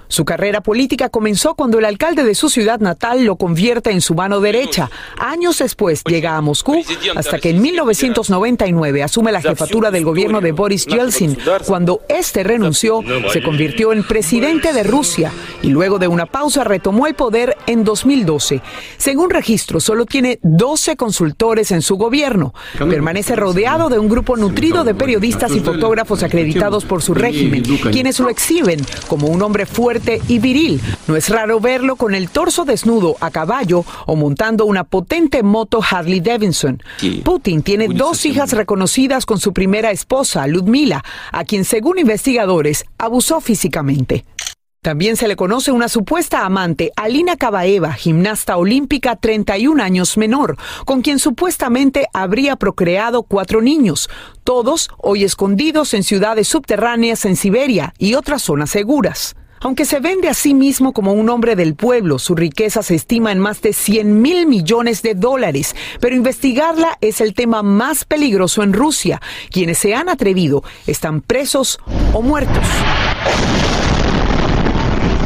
Su 0.07 0.25
carrera 0.25 0.61
política 0.61 1.09
comenzó 1.09 1.55
cuando 1.55 1.79
el 1.79 1.85
alcalde 1.85 2.23
de 2.23 2.35
su 2.35 2.49
ciudad 2.49 2.79
natal 2.79 3.25
lo 3.25 3.35
convierte 3.35 3.91
en 3.91 4.01
su 4.01 4.15
mano 4.15 4.39
derecha. 4.39 4.89
Años 5.17 5.57
después 5.59 6.03
llega 6.05 6.37
a 6.37 6.41
Moscú 6.41 6.81
hasta 7.15 7.39
que 7.39 7.49
en 7.49 7.61
1999 7.61 9.03
asume 9.03 9.31
la 9.31 9.41
jefatura 9.41 9.91
del 9.91 10.05
gobierno 10.05 10.39
de 10.39 10.53
Boris 10.53 10.85
Yeltsin. 10.85 11.37
Cuando 11.65 12.01
este 12.07 12.43
renunció, 12.43 13.01
se 13.31 13.43
convirtió 13.43 13.91
en 13.91 14.03
presidente 14.03 14.71
de 14.71 14.83
Rusia 14.83 15.31
y 15.61 15.69
luego 15.69 15.99
de 15.99 16.07
una 16.07 16.25
pausa 16.25 16.63
retomó 16.63 17.07
el 17.07 17.15
poder 17.15 17.57
en 17.67 17.83
2012. 17.83 18.61
Según 18.97 19.29
registro, 19.29 19.79
solo 19.79 20.05
tiene 20.05 20.39
12 20.41 20.95
consultores 20.95 21.71
en 21.71 21.81
su 21.81 21.97
gobierno. 21.97 22.53
Permanece 22.77 23.35
rodeado 23.35 23.89
de 23.89 23.99
un 23.99 24.07
grupo 24.07 24.37
nutrido 24.37 24.83
de 24.83 24.95
periodistas 24.95 25.51
y 25.51 25.59
fotógrafos 25.59 26.23
acreditados 26.23 26.85
por 26.85 27.01
su 27.01 27.13
régimen, 27.13 27.63
quienes 27.91 28.19
lo 28.19 28.29
exhiben 28.29 28.79
como 29.07 29.27
un 29.27 29.41
hombre 29.41 29.65
fuerte 29.65 29.96
y 30.27 30.39
viril. 30.39 30.81
No 31.07 31.15
es 31.15 31.29
raro 31.29 31.59
verlo 31.59 31.95
con 31.95 32.15
el 32.15 32.29
torso 32.29 32.65
desnudo 32.65 33.15
a 33.19 33.31
caballo 33.31 33.85
o 34.05 34.15
montando 34.15 34.65
una 34.65 34.83
potente 34.83 35.43
moto 35.43 35.79
Harley 35.87 36.19
Davidson. 36.19 36.81
Putin 37.23 37.61
tiene 37.63 37.87
dos 37.87 38.25
hijas 38.25 38.51
reconocidas 38.51 39.25
con 39.25 39.39
su 39.39 39.53
primera 39.53 39.91
esposa, 39.91 40.47
Ludmila, 40.47 41.03
a 41.31 41.43
quien 41.43 41.65
según 41.65 41.99
investigadores 41.99 42.85
abusó 42.97 43.41
físicamente. 43.41 44.25
También 44.87 45.17
se 45.17 45.27
le 45.27 45.35
conoce 45.35 45.71
una 45.71 45.89
supuesta 45.89 46.45
amante, 46.45 46.93
Alina 46.95 47.35
Kabaeva, 47.35 47.91
gimnasta 47.91 48.55
olímpica 48.55 49.17
31 49.17 49.83
años 49.83 50.15
menor, 50.15 50.55
con 50.85 51.01
quien 51.01 51.19
supuestamente 51.19 52.07
habría 52.13 52.55
procreado 52.55 53.23
cuatro 53.23 53.61
niños, 53.61 54.09
todos 54.45 54.89
hoy 54.97 55.25
escondidos 55.25 55.93
en 55.93 56.03
ciudades 56.03 56.47
subterráneas 56.47 57.25
en 57.25 57.35
Siberia 57.35 57.93
y 57.97 58.13
otras 58.13 58.43
zonas 58.43 58.69
seguras. 58.69 59.35
Aunque 59.67 59.83
se 59.83 59.99
vende 59.99 60.29
a 60.29 60.33
sí 60.33 60.53
mismo 60.53 60.93
como 60.93 61.11
un 61.11 61.27
hombre 61.27 61.57
del 61.57 61.75
pueblo, 61.75 62.19
su 62.19 62.35
riqueza 62.35 62.81
se 62.83 62.95
estima 62.95 63.33
en 63.33 63.39
más 63.39 63.61
de 63.61 63.73
100 63.73 64.21
mil 64.21 64.47
millones 64.47 65.01
de 65.01 65.13
dólares. 65.13 65.75
Pero 65.99 66.15
investigarla 66.15 66.97
es 67.01 67.19
el 67.19 67.33
tema 67.33 67.63
más 67.63 68.05
peligroso 68.05 68.63
en 68.63 68.71
Rusia. 68.71 69.21
Quienes 69.51 69.77
se 69.77 69.93
han 69.93 70.07
atrevido 70.07 70.63
están 70.85 71.19
presos 71.19 71.79
o 72.13 72.21
muertos. 72.21 72.65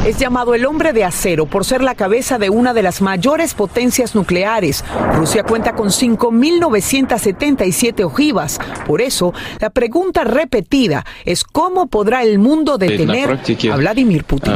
Es 0.06 0.18
llamado 0.18 0.54
el 0.56 0.66
hombre 0.66 0.94
de 0.94 1.04
acero 1.04 1.46
por 1.46 1.64
ser 1.64 1.84
la 1.84 1.94
cabeza 1.94 2.40
de 2.40 2.50
una 2.50 2.74
de 2.74 2.82
las 2.82 3.02
mayores 3.02 3.54
potencias 3.54 4.16
nucleares. 4.16 4.84
Rusia 5.14 5.44
cuenta 5.44 5.74
con 5.74 5.90
5.977 5.90 8.04
ojivas. 8.04 8.58
Por 8.88 9.02
eso, 9.02 9.32
la 9.60 9.70
pregunta 9.70 10.24
repetida 10.24 11.06
es 11.24 11.44
cómo 11.44 11.86
podrá 11.86 12.24
el 12.24 12.40
mundo 12.40 12.80
detener 12.80 13.40
a 13.72 13.76
Vladimir 13.76 14.24
Putin. 14.24 14.54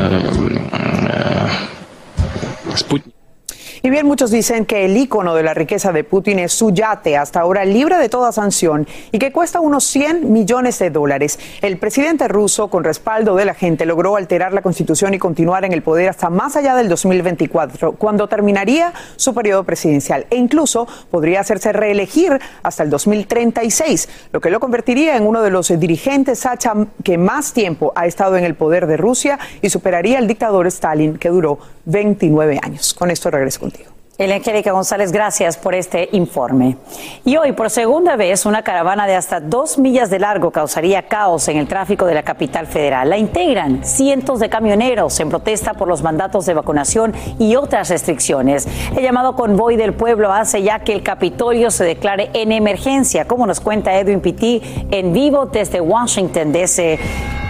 Y 3.85 3.91
bien, 3.91 4.07
muchos 4.07 4.31
dicen 4.31 4.65
que 4.65 4.83
el 4.83 4.97
icono 4.97 5.35
de 5.35 5.43
la 5.43 5.53
riqueza 5.53 5.91
de 5.91 6.03
Putin 6.03 6.39
es 6.39 6.53
su 6.53 6.71
yate, 6.71 7.17
hasta 7.17 7.41
ahora 7.41 7.65
libre 7.65 7.99
de 7.99 8.09
toda 8.09 8.31
sanción 8.31 8.87
y 9.11 9.19
que 9.19 9.31
cuesta 9.31 9.59
unos 9.59 9.83
100 9.83 10.33
millones 10.33 10.79
de 10.79 10.89
dólares. 10.89 11.37
El 11.61 11.77
presidente 11.77 12.27
ruso, 12.27 12.69
con 12.69 12.83
respaldo 12.83 13.35
de 13.35 13.45
la 13.45 13.53
gente, 13.53 13.85
logró 13.85 14.15
alterar 14.15 14.53
la 14.53 14.63
constitución 14.63 15.13
y 15.13 15.19
continuar 15.19 15.65
en 15.65 15.71
el 15.71 15.83
poder 15.83 16.09
hasta 16.09 16.31
más 16.31 16.55
allá 16.55 16.73
del 16.73 16.89
2024, 16.89 17.91
cuando 17.91 18.27
terminaría 18.27 18.91
su 19.17 19.35
periodo 19.35 19.63
presidencial. 19.65 20.25
E 20.31 20.35
incluso 20.35 20.87
podría 21.11 21.41
hacerse 21.41 21.71
reelegir 21.71 22.39
hasta 22.63 22.81
el 22.81 22.89
2036, 22.89 24.09
lo 24.31 24.41
que 24.41 24.49
lo 24.49 24.59
convertiría 24.59 25.15
en 25.15 25.27
uno 25.27 25.43
de 25.43 25.51
los 25.51 25.67
dirigentes 25.79 26.39
Sacha 26.39 26.73
que 27.03 27.19
más 27.19 27.53
tiempo 27.53 27.93
ha 27.95 28.07
estado 28.07 28.35
en 28.35 28.45
el 28.45 28.55
poder 28.55 28.87
de 28.87 28.97
Rusia 28.97 29.37
y 29.61 29.69
superaría 29.69 30.17
al 30.17 30.27
dictador 30.27 30.65
Stalin, 30.65 31.19
que 31.19 31.29
duró 31.29 31.59
29 31.85 32.59
años. 32.61 32.93
Con 32.93 33.11
esto 33.11 33.31
regreso 33.31 33.59
contigo. 33.59 33.95
Angélica 34.17 34.71
González, 34.71 35.11
gracias 35.11 35.57
por 35.57 35.75
este 35.75 36.07
informe. 36.13 36.77
Y 37.25 37.35
hoy, 37.35 37.51
por 37.51 37.69
segunda 37.69 38.15
vez, 38.15 38.45
una 38.45 38.63
caravana 38.63 39.07
de 39.07 39.15
hasta 39.15 39.41
dos 39.41 39.77
millas 39.77 40.09
de 40.09 40.19
largo 40.19 40.51
causaría 40.51 41.07
caos 41.07 41.47
en 41.49 41.57
el 41.57 41.67
tráfico 41.67 42.05
de 42.05 42.13
la 42.13 42.23
capital 42.23 42.65
federal. 42.65 43.09
La 43.09 43.17
integran 43.17 43.83
cientos 43.83 44.39
de 44.39 44.49
camioneros 44.49 45.19
en 45.19 45.29
protesta 45.29 45.73
por 45.73 45.89
los 45.89 46.01
mandatos 46.01 46.45
de 46.45 46.53
vacunación 46.53 47.13
y 47.39 47.57
otras 47.57 47.89
restricciones. 47.89 48.67
El 48.95 49.03
llamado 49.03 49.35
convoy 49.35 49.75
del 49.75 49.93
pueblo 49.93 50.31
hace 50.31 50.63
ya 50.63 50.79
que 50.79 50.93
el 50.93 51.03
Capitolio 51.03 51.69
se 51.69 51.83
declare 51.83 52.29
en 52.33 52.53
emergencia, 52.53 53.25
como 53.25 53.45
nos 53.45 53.59
cuenta 53.59 53.99
Edwin 53.99 54.21
Pitti 54.21 54.61
en 54.91 55.11
vivo 55.11 55.47
desde 55.47 55.81
Washington, 55.81 56.53
D.C. 56.53 56.99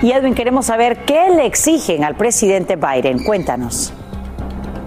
Y 0.02 0.12
Edwin, 0.12 0.34
queremos 0.34 0.66
saber 0.66 1.06
qué 1.06 1.30
le 1.30 1.46
exigen 1.46 2.04
al 2.04 2.16
presidente 2.16 2.76
Biden. 2.76 3.24
Cuéntanos. 3.24 3.94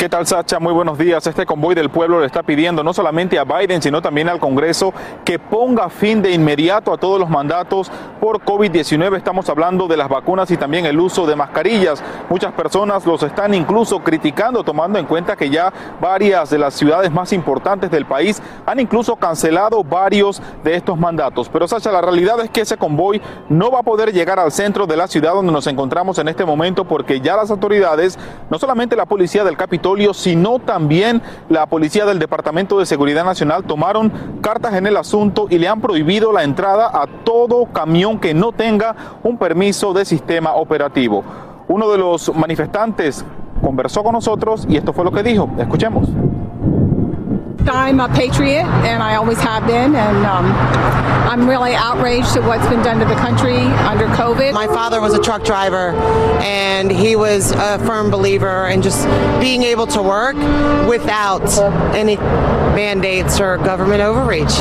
¿Qué 0.00 0.08
tal, 0.08 0.26
Sacha? 0.26 0.58
Muy 0.58 0.72
buenos 0.72 0.96
días. 0.96 1.26
Este 1.26 1.44
convoy 1.44 1.74
del 1.74 1.90
pueblo 1.90 2.20
le 2.20 2.26
está 2.26 2.42
pidiendo 2.42 2.82
no 2.82 2.94
solamente 2.94 3.38
a 3.38 3.44
Biden, 3.44 3.82
sino 3.82 4.00
también 4.00 4.30
al 4.30 4.38
Congreso 4.38 4.94
que 5.26 5.38
ponga 5.38 5.90
fin 5.90 6.22
de 6.22 6.32
inmediato 6.32 6.94
a 6.94 6.96
todos 6.96 7.20
los 7.20 7.28
mandatos 7.28 7.92
por 8.18 8.40
COVID-19. 8.40 9.18
Estamos 9.18 9.50
hablando 9.50 9.88
de 9.88 9.98
las 9.98 10.08
vacunas 10.08 10.50
y 10.50 10.56
también 10.56 10.86
el 10.86 10.98
uso 10.98 11.26
de 11.26 11.36
mascarillas. 11.36 12.02
Muchas 12.30 12.54
personas 12.54 13.04
los 13.04 13.22
están 13.22 13.52
incluso 13.52 13.98
criticando, 13.98 14.64
tomando 14.64 14.98
en 14.98 15.04
cuenta 15.04 15.36
que 15.36 15.50
ya 15.50 15.70
varias 16.00 16.48
de 16.48 16.56
las 16.56 16.72
ciudades 16.72 17.12
más 17.12 17.34
importantes 17.34 17.90
del 17.90 18.06
país 18.06 18.40
han 18.64 18.80
incluso 18.80 19.16
cancelado 19.16 19.84
varios 19.84 20.40
de 20.64 20.76
estos 20.76 20.98
mandatos. 20.98 21.50
Pero, 21.50 21.68
Sacha, 21.68 21.92
la 21.92 22.00
realidad 22.00 22.40
es 22.40 22.48
que 22.48 22.62
ese 22.62 22.78
convoy 22.78 23.20
no 23.50 23.70
va 23.70 23.80
a 23.80 23.82
poder 23.82 24.14
llegar 24.14 24.38
al 24.38 24.50
centro 24.50 24.86
de 24.86 24.96
la 24.96 25.08
ciudad 25.08 25.34
donde 25.34 25.52
nos 25.52 25.66
encontramos 25.66 26.18
en 26.18 26.28
este 26.28 26.46
momento 26.46 26.86
porque 26.86 27.20
ya 27.20 27.36
las 27.36 27.50
autoridades, 27.50 28.18
no 28.48 28.58
solamente 28.58 28.96
la 28.96 29.04
policía 29.04 29.44
del 29.44 29.58
Sino 30.14 30.58
también 30.58 31.20
la 31.48 31.66
policía 31.66 32.04
del 32.06 32.18
Departamento 32.18 32.78
de 32.78 32.86
Seguridad 32.86 33.24
Nacional 33.24 33.64
tomaron 33.64 34.12
cartas 34.40 34.74
en 34.74 34.86
el 34.86 34.96
asunto 34.96 35.46
y 35.50 35.58
le 35.58 35.68
han 35.68 35.80
prohibido 35.80 36.32
la 36.32 36.44
entrada 36.44 36.90
a 36.92 37.06
todo 37.24 37.66
camión 37.66 38.18
que 38.18 38.32
no 38.32 38.52
tenga 38.52 38.94
un 39.22 39.36
permiso 39.36 39.92
de 39.92 40.04
sistema 40.04 40.54
operativo. 40.54 41.24
Uno 41.68 41.90
de 41.90 41.98
los 41.98 42.34
manifestantes 42.34 43.24
conversó 43.62 44.02
con 44.02 44.12
nosotros 44.12 44.66
y 44.68 44.76
esto 44.76 44.92
fue 44.92 45.04
lo 45.04 45.12
que 45.12 45.22
dijo. 45.22 45.50
Escuchemos. 45.58 46.08
I'm 47.68 48.00
a 48.00 48.08
patriot, 48.08 48.64
and 48.84 49.02
I 49.02 49.16
always 49.16 49.38
have 49.40 49.66
been, 49.66 49.94
and 49.94 50.26
um, 50.26 50.46
I'm 51.28 51.48
really 51.48 51.74
outraged 51.74 52.36
at 52.36 52.42
what's 52.44 52.66
been 52.68 52.82
done 52.82 52.98
to 53.00 53.04
the 53.04 53.14
country 53.16 53.56
under 53.56 54.06
COVID. 54.06 54.52
My 54.52 54.66
father 54.66 55.00
was 55.00 55.14
a 55.14 55.20
truck 55.20 55.44
driver, 55.44 55.92
and 56.40 56.90
he 56.90 57.16
was 57.16 57.52
a 57.52 57.78
firm 57.80 58.10
believer 58.10 58.68
in 58.68 58.82
just 58.82 59.04
being 59.40 59.62
able 59.62 59.86
to 59.88 60.02
work 60.02 60.36
without 60.88 61.46
any 61.94 62.16
mandates 62.16 63.40
or 63.40 63.58
government 63.58 64.00
overreach. 64.00 64.60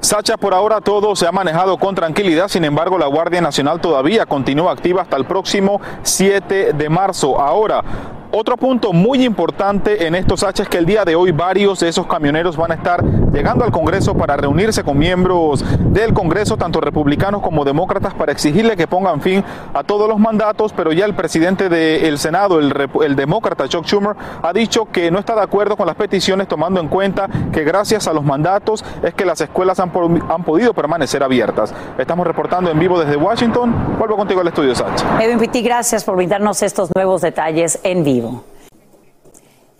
Sacha, 0.00 0.36
por 0.36 0.54
ahora 0.54 0.80
todo 0.80 1.14
se 1.16 1.26
ha 1.26 1.32
manejado 1.32 1.76
con 1.78 1.94
tranquilidad, 1.94 2.48
sin 2.48 2.64
embargo 2.64 2.98
la 2.98 3.06
Guardia 3.06 3.40
Nacional 3.40 3.80
todavía 3.80 4.26
continúa 4.26 4.72
activa 4.72 5.02
hasta 5.02 5.16
el 5.16 5.26
próximo 5.26 5.80
7 6.02 6.72
de 6.72 6.88
marzo. 6.88 7.38
Ahora, 7.38 7.82
Otro 8.30 8.58
punto 8.58 8.92
muy 8.92 9.24
importante 9.24 10.06
en 10.06 10.14
estos 10.14 10.42
H 10.42 10.62
es 10.62 10.68
que 10.68 10.76
el 10.76 10.84
día 10.84 11.06
de 11.06 11.16
hoy 11.16 11.32
varios 11.32 11.80
de 11.80 11.88
esos 11.88 12.06
camioneros 12.06 12.58
van 12.58 12.72
a 12.72 12.74
estar 12.74 13.02
llegando 13.32 13.64
al 13.64 13.70
Congreso 13.70 14.14
para 14.14 14.36
reunirse 14.36 14.84
con 14.84 14.98
miembros 14.98 15.64
del 15.90 16.12
Congreso, 16.12 16.58
tanto 16.58 16.82
republicanos 16.82 17.40
como 17.40 17.64
demócratas, 17.64 18.12
para 18.12 18.30
exigirle 18.30 18.76
que 18.76 18.86
pongan 18.86 19.22
fin 19.22 19.42
a 19.72 19.82
todos 19.82 20.10
los 20.10 20.18
mandatos, 20.18 20.74
pero 20.74 20.92
ya 20.92 21.06
el 21.06 21.14
presidente 21.14 21.70
del 21.70 22.18
Senado, 22.18 22.58
el, 22.60 23.16
demócrata 23.16 23.66
Chuck 23.66 23.86
Schumer, 23.86 24.14
ha 24.42 24.52
dicho 24.52 24.84
que 24.92 25.10
no 25.10 25.18
está 25.18 25.34
de 25.34 25.42
acuerdo 25.42 25.78
con 25.78 25.86
las 25.86 25.96
peticiones, 25.96 26.48
tomando 26.48 26.80
en 26.80 26.88
cuenta 26.88 27.30
que 27.50 27.64
gracias 27.64 28.08
a 28.08 28.12
los 28.12 28.24
mandatos 28.24 28.84
es 29.02 29.14
que 29.14 29.24
las 29.24 29.40
escuelas 29.40 29.80
han, 29.80 29.90
han 30.28 30.44
podido 30.44 30.74
permanecer 30.74 31.22
abiertas. 31.22 31.72
Estamos 31.96 32.26
reportando 32.26 32.70
en 32.70 32.78
vivo 32.78 33.00
desde 33.00 33.16
Washington. 33.16 33.96
Vuelvo 33.98 34.16
contigo 34.18 34.42
al 34.42 34.48
estudio, 34.48 34.74
Sacha. 34.74 35.24
Edwin 35.24 35.38
Pitti, 35.38 35.62
gracias 35.62 36.04
por 36.04 36.16
brindarnos 36.16 36.62
estos 36.62 36.90
nuevos 36.94 37.22
detalles 37.22 37.80
en 37.84 38.04
vivo. 38.04 38.17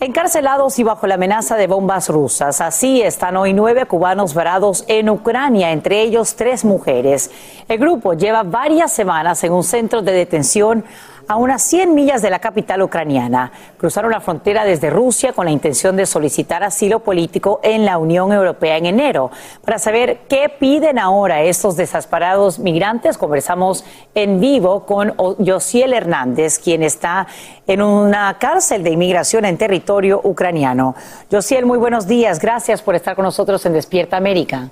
Encarcelados 0.01 0.79
y 0.79 0.85
bajo 0.85 1.09
la 1.09 1.17
amenaza 1.17 1.57
de 1.57 1.67
bombas 1.67 2.09
rusas, 2.09 2.61
así 2.61 3.03
están 3.03 3.37
hoy 3.37 3.53
nueve 3.53 3.85
cubanos 3.87 4.33
varados 4.33 4.85
en 4.87 5.11
Ucrania, 5.11 5.73
entre 5.73 6.03
ellos 6.03 6.37
tres 6.37 6.65
mujeres. 6.65 7.33
El 7.69 7.79
grupo 7.79 8.15
lleva 8.15 8.45
varias 8.45 8.93
semanas 8.93 9.43
en 9.43 9.53
un 9.53 9.65
centro 9.65 10.01
de 10.01 10.13
detención 10.13 10.85
a 11.29 11.37
unas 11.37 11.63
100 11.63 11.95
millas 11.95 12.23
de 12.23 12.31
la 12.31 12.39
capital 12.39 12.83
ucraniana. 12.83 13.53
Cruzaron 13.77 14.11
la 14.11 14.21
frontera 14.21 14.65
desde 14.65 14.89
Rusia 14.89 15.35
con 15.35 15.45
la 15.45 15.51
intención 15.51 15.95
de 15.95 16.07
solicitar 16.07 16.65
asilo 16.65 17.01
político 17.01 17.61
en 17.63 17.85
la 17.85 17.99
Unión 17.99 18.33
Europea 18.33 18.79
en 18.79 18.87
enero. 18.87 19.31
Para 19.65 19.79
saber 19.79 20.21
qué 20.29 20.49
piden 20.49 20.99
ahora 20.99 21.43
estos 21.43 21.77
desasparados 21.77 22.59
migrantes, 22.59 23.19
conversamos 23.19 23.85
en 24.15 24.41
vivo 24.41 24.87
con 24.87 25.15
Josiel 25.45 25.93
Hernández, 25.93 26.59
quien 26.59 26.83
está 26.83 27.27
en 27.67 27.83
una 27.83 28.39
cárcel 28.39 28.83
de 28.83 28.91
inmigración 28.91 29.45
en 29.45 29.59
territorio 29.59 30.21
ucraniano. 30.25 30.95
Josiel, 31.31 31.67
muy 31.67 31.79
buenos 31.79 32.09
días. 32.09 32.41
Gracias 32.41 32.81
por 32.81 32.95
estar 32.95 33.15
con 33.15 33.25
nosotros 33.25 33.65
en 33.67 33.75
Despierta 33.75 34.17
América. 34.17 34.71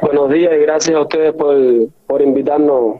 Buenos 0.00 0.30
días 0.30 0.52
y 0.52 0.58
gracias 0.62 0.96
a 0.96 1.00
ustedes 1.00 1.32
por, 1.32 1.56
por 2.08 2.20
invitarnos 2.20 2.96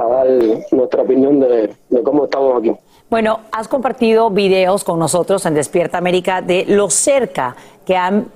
a 0.00 0.08
dar 0.08 0.26
nuestra 0.72 1.02
opinión 1.02 1.40
de, 1.40 1.74
cómo 2.04 2.24
estamos 2.24 2.58
aquí. 2.58 2.72
Bueno, 3.08 3.40
has 3.52 3.68
compartido 3.68 4.30
videos 4.30 4.84
con 4.84 4.98
nosotros 4.98 5.44
en 5.46 5.54
Despierta 5.54 5.98
América 5.98 6.42
de 6.42 6.64
lo 6.66 6.90
cerca 6.90 7.56
que 7.84 7.96
han, 7.96 8.28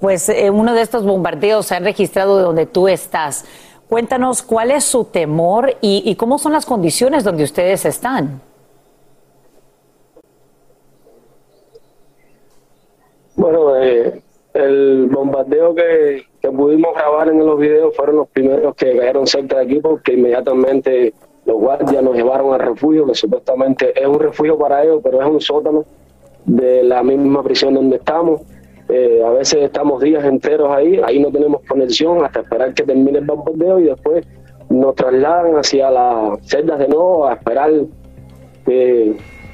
pues, 0.00 0.28
eh, 0.28 0.50
uno 0.50 0.74
de 0.74 0.82
estos 0.82 1.04
bombardeos 1.04 1.66
se 1.66 1.74
han 1.74 1.84
registrado 1.84 2.36
de 2.36 2.42
donde 2.42 2.66
tú 2.66 2.88
estás. 2.88 3.44
Cuéntanos 3.88 4.42
cuál 4.42 4.70
es 4.70 4.84
su 4.84 5.04
temor 5.04 5.76
y, 5.80 6.14
cómo 6.16 6.38
son 6.38 6.52
las 6.52 6.66
condiciones 6.66 7.24
donde 7.24 7.44
ustedes 7.44 7.86
están. 7.86 8.42
Bueno, 13.34 13.76
eh, 13.76 14.22
el 14.54 15.06
bombardeo 15.06 15.74
que, 15.74 16.24
que 16.40 16.50
pudimos 16.50 16.94
grabar 16.94 17.28
en 17.28 17.38
los 17.38 17.58
videos 17.58 17.94
fueron 17.96 18.16
los 18.16 18.28
primeros 18.28 18.74
que 18.74 18.96
cayeron 18.96 19.26
cerca 19.26 19.58
de 19.58 19.64
aquí 19.64 19.80
porque 19.80 20.14
inmediatamente 20.14 21.12
los 21.48 21.56
guardias 21.56 22.02
nos 22.02 22.14
llevaron 22.14 22.52
al 22.52 22.60
refugio, 22.60 23.06
que 23.06 23.14
supuestamente 23.14 23.98
es 23.98 24.06
un 24.06 24.20
refugio 24.20 24.58
para 24.58 24.82
ellos, 24.82 25.00
pero 25.02 25.22
es 25.22 25.28
un 25.28 25.40
sótano 25.40 25.84
de 26.44 26.82
la 26.82 27.02
misma 27.02 27.42
prisión 27.42 27.74
donde 27.74 27.96
estamos. 27.96 28.42
Eh, 28.90 29.22
a 29.24 29.30
veces 29.30 29.64
estamos 29.64 30.02
días 30.02 30.24
enteros 30.24 30.70
ahí, 30.70 31.00
ahí 31.04 31.18
no 31.18 31.30
tenemos 31.30 31.62
conexión 31.66 32.24
hasta 32.24 32.40
esperar 32.40 32.74
que 32.74 32.84
termine 32.84 33.18
el 33.18 33.24
bombardeo 33.24 33.78
y 33.80 33.84
después 33.84 34.26
nos 34.68 34.94
trasladan 34.94 35.56
hacia 35.56 35.90
las 35.90 36.46
celdas 36.46 36.78
de 36.78 36.88
nuevo 36.88 37.26
a 37.26 37.34
esperar, 37.34 37.70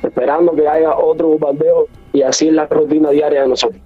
esperando 0.03 0.53
que 0.53 0.69
haya 0.69 0.97
otro 0.97 1.29
bombardeo 1.29 1.87
y 2.13 2.23
así 2.23 2.49
es 2.49 2.55
la 2.55 2.67
rutina 2.67 3.11
diaria 3.11 3.43
de 3.43 3.49
nosotros. 3.49 3.81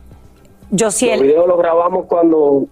Yo 0.71 0.91
sí, 0.91 1.09
el 1.09 1.23
video 1.23 1.47
lo 1.47 1.57
grabamos 1.57 2.07
cuando... 2.07 2.67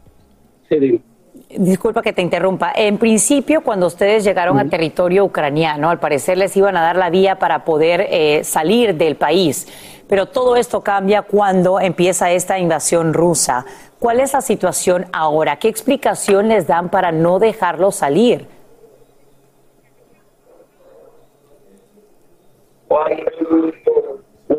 Disculpa 1.48 2.02
que 2.02 2.12
te 2.12 2.22
interrumpa. 2.22 2.72
En 2.74 2.98
principio, 2.98 3.62
cuando 3.62 3.86
ustedes 3.86 4.24
llegaron 4.24 4.58
a 4.58 4.68
territorio 4.68 5.24
ucraniano, 5.24 5.90
al 5.90 6.00
parecer 6.00 6.36
les 6.36 6.56
iban 6.56 6.76
a 6.76 6.82
dar 6.82 6.96
la 6.96 7.08
vía 7.08 7.38
para 7.38 7.64
poder 7.64 8.06
eh, 8.10 8.42
salir 8.42 8.96
del 8.96 9.16
país. 9.16 9.68
Pero 10.08 10.26
todo 10.26 10.56
esto 10.56 10.82
cambia 10.82 11.22
cuando 11.22 11.80
empieza 11.80 12.30
esta 12.32 12.58
invasión 12.58 13.14
rusa. 13.14 13.64
¿Cuál 13.98 14.20
es 14.20 14.32
la 14.32 14.40
situación 14.40 15.06
ahora? 15.12 15.58
¿Qué 15.58 15.68
explicación 15.68 16.48
les 16.48 16.66
dan 16.66 16.90
para 16.90 17.12
no 17.12 17.38
dejarlo 17.38 17.92
salir? 17.92 18.48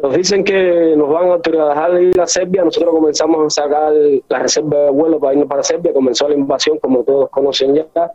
Nos 0.07 0.15
dicen 0.15 0.43
que 0.45 0.95
nos 0.95 1.09
van 1.09 1.31
a 1.31 1.37
dejar 1.37 2.01
ir 2.01 2.21
a 2.21 2.27
Serbia, 2.27 2.63
nosotros 2.63 2.93
comenzamos 2.93 3.45
a 3.45 3.61
sacar 3.61 3.91
la 4.29 4.39
reserva 4.39 4.85
de 4.85 4.89
vuelo 4.91 5.19
para 5.19 5.33
irnos 5.33 5.49
para 5.49 5.63
Serbia, 5.63 5.91
comenzó 5.91 6.29
la 6.29 6.35
invasión 6.35 6.79
como 6.79 7.03
todos 7.03 7.29
conocen 7.29 7.75
ya. 7.75 8.11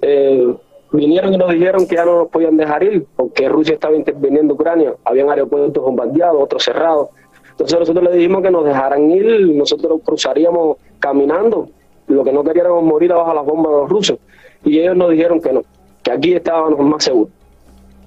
Eh, 0.00 0.54
vinieron 0.90 1.34
y 1.34 1.36
nos 1.36 1.50
dijeron 1.50 1.86
que 1.86 1.96
ya 1.96 2.06
no 2.06 2.20
nos 2.20 2.28
podían 2.28 2.56
dejar 2.56 2.82
ir 2.82 3.04
porque 3.14 3.46
Rusia 3.46 3.74
estaba 3.74 3.94
interviniendo 3.94 4.54
en 4.54 4.58
Ucrania, 4.58 4.94
habían 5.04 5.28
aeropuertos 5.28 5.84
bombardeados, 5.84 6.42
otros 6.42 6.64
cerrados. 6.64 7.08
Entonces 7.50 7.78
nosotros 7.78 8.04
le 8.04 8.16
dijimos 8.16 8.42
que 8.42 8.50
nos 8.50 8.64
dejaran 8.64 9.10
ir, 9.10 9.54
nosotros 9.54 10.00
cruzaríamos 10.02 10.78
caminando, 10.98 11.68
lo 12.06 12.24
que 12.24 12.32
no 12.32 12.42
queríamos 12.42 12.82
morir 12.84 13.12
abajo 13.12 13.34
las 13.34 13.44
bombas 13.44 13.70
de 13.70 13.78
los 13.80 13.88
rusos. 13.90 14.18
Y 14.64 14.78
ellos 14.78 14.96
nos 14.96 15.10
dijeron 15.10 15.42
que 15.42 15.52
no, 15.52 15.62
que 16.02 16.10
aquí 16.10 16.32
estábamos 16.32 16.78
más 16.80 17.04
seguros 17.04 17.37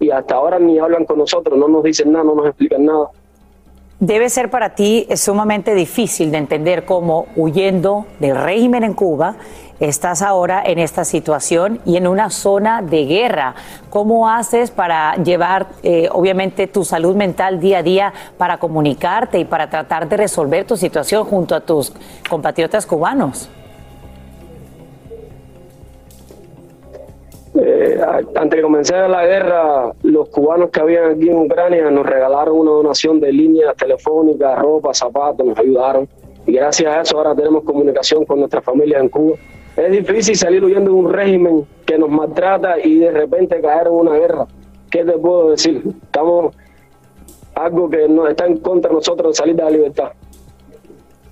y 0.02 0.10
hasta 0.10 0.36
ahora 0.36 0.60
ni 0.60 0.80
hablan 0.80 1.06
con 1.06 1.20
nosotros, 1.20 1.58
no 1.58 1.68
nos 1.68 1.84
dicen 1.84 2.12
nada, 2.12 2.26
no 2.26 2.36
nos 2.36 2.48
explican 2.48 2.84
nada. 2.84 3.10
Debe 4.00 4.30
ser 4.30 4.50
para 4.50 4.74
ti 4.74 5.08
sumamente 5.16 5.76
difícil 5.76 6.32
de 6.32 6.40
entender 6.40 6.86
cómo 6.86 7.28
huyendo 7.36 8.08
del 8.20 8.36
régimen 8.36 8.84
en 8.84 8.96
Cuba 8.96 9.36
estás 9.80 10.24
ahora 10.24 10.64
en 10.66 10.80
esta 10.80 11.06
situación 11.06 11.82
y 11.86 11.98
en 11.98 12.08
una 12.08 12.32
zona 12.32 12.82
de 12.82 13.06
guerra. 13.06 13.54
¿Cómo 13.92 14.28
haces 14.28 14.72
para 14.72 15.16
llevar, 15.18 15.68
eh, 15.84 16.10
obviamente, 16.12 16.66
tu 16.66 16.84
salud 16.84 17.16
mental 17.16 17.60
día 17.60 17.78
a 17.80 17.84
día 17.84 18.14
para 18.40 18.58
comunicarte 18.58 19.38
y 19.38 19.46
para 19.46 19.70
tratar 19.70 20.10
de 20.10 20.18
resolver 20.18 20.66
tu 20.66 20.78
situación 20.78 21.24
junto 21.26 21.54
a 21.54 21.60
tus 21.60 21.94
compatriotas 22.28 22.88
cubanos? 22.88 23.50
Eh, 27.54 28.00
antes 28.36 28.58
de 28.58 28.62
comenzar 28.62 29.10
la 29.10 29.26
guerra, 29.26 29.92
los 30.04 30.30
cubanos 30.30 30.70
que 30.70 30.80
habían 30.80 31.12
aquí 31.12 31.30
en 31.30 31.38
Ucrania 31.38 31.92
nos 31.92 32.06
regalaron 32.06 32.58
una 32.58 32.72
donación 32.72 33.20
de 33.20 33.32
líneas 33.34 33.76
telefónicas, 33.76 34.60
ropa, 34.60 34.94
zapatos, 34.94 35.46
nos 35.46 35.58
ayudaron. 35.58 36.08
Y 36.46 36.54
gracias 36.54 36.96
a 36.96 37.02
eso 37.02 37.18
ahora 37.18 37.36
tenemos 37.36 37.64
comunicación 37.64 38.26
con 38.26 38.40
nuestra 38.40 38.62
familia 38.62 39.00
en 39.00 39.10
Cuba. 39.10 39.36
Es 39.76 39.92
difícil 39.92 40.36
salir 40.36 40.64
huyendo 40.64 40.92
de 40.92 40.98
un 40.98 41.12
régimen 41.12 41.66
que 41.86 41.98
nos 41.98 42.10
maltrata 42.10 42.80
y 42.80 43.00
de 43.00 43.12
repente 43.12 43.60
caer 43.62 43.88
en 43.88 43.94
una 43.94 44.14
guerra. 44.18 44.48
¿Qué 44.90 45.04
te 45.04 45.14
puedo 45.14 45.52
decir? 45.52 45.84
Estamos 46.04 46.56
algo 47.56 47.90
que 47.90 48.08
nos 48.08 48.30
está 48.30 48.46
en 48.46 48.58
contra 48.58 48.90
de 48.90 48.96
nosotros 48.96 49.32
de 49.32 49.36
salir 49.36 49.56
de 49.56 49.64
la 49.64 49.70
libertad. 49.70 50.12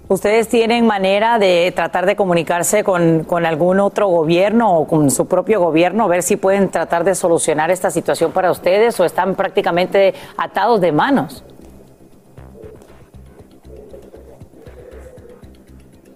¿Ustedes 0.09 0.47
tienen 0.47 0.87
manera 0.87 1.37
de 1.37 1.71
tratar 1.75 2.07
de 2.07 2.15
comunicarse 2.15 2.83
con, 2.83 3.27
algún 3.45 3.79
otro 3.79 4.07
gobierno 4.07 4.79
o 4.79 4.87
con 4.87 5.11
su 5.11 5.27
propio 5.27 5.59
gobierno, 5.59 6.07
ver 6.07 6.23
si 6.23 6.35
pueden 6.35 6.69
tratar 6.69 7.03
de 7.03 7.13
solucionar 7.13 7.69
esta 7.69 7.91
situación 7.91 8.31
para 8.31 8.49
ustedes 8.49 8.99
o 8.99 9.05
están 9.05 9.35
prácticamente 9.35 10.15
atados 10.35 10.81
de 10.81 10.91
manos? 10.91 11.43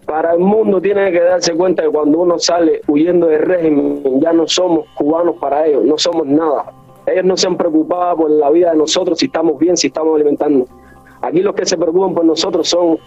Para 0.08 0.34
el 0.34 0.40
mundo 0.40 0.82
tiene 0.82 1.12
que 1.12 1.22
darse 1.22 1.54
cuenta 1.54 1.84
que 1.84 1.90
cuando 1.90 2.18
uno 2.18 2.40
sale 2.40 2.82
huyendo 2.88 3.28
del 3.28 3.44
régimen, 3.44 4.20
ya 4.20 4.34
no 4.34 4.48
somos 4.48 4.88
cubanos 4.96 5.36
para 5.40 5.68
ellos, 5.68 5.86
no 5.86 6.00
somos 6.00 6.26
nada. 6.26 6.66
Ellos 7.06 7.26
no 7.26 7.38
se 7.38 7.46
han 7.46 7.58
preocupado 7.58 8.18
por 8.18 8.32
la 8.32 8.50
vida 8.50 8.72
de 8.72 8.78
nosotros, 8.78 9.20
si 9.20 9.28
estamos 9.28 9.60
bien, 9.60 9.78
si 9.78 9.88
estamos 9.88 10.16
alimentando. 10.16 10.66
Aquí 11.22 11.42
los 11.42 11.54
que 11.54 11.68
se 11.68 11.78
preocupan 11.78 12.16
por 12.16 12.26
nosotros 12.26 12.68
son 12.68 12.98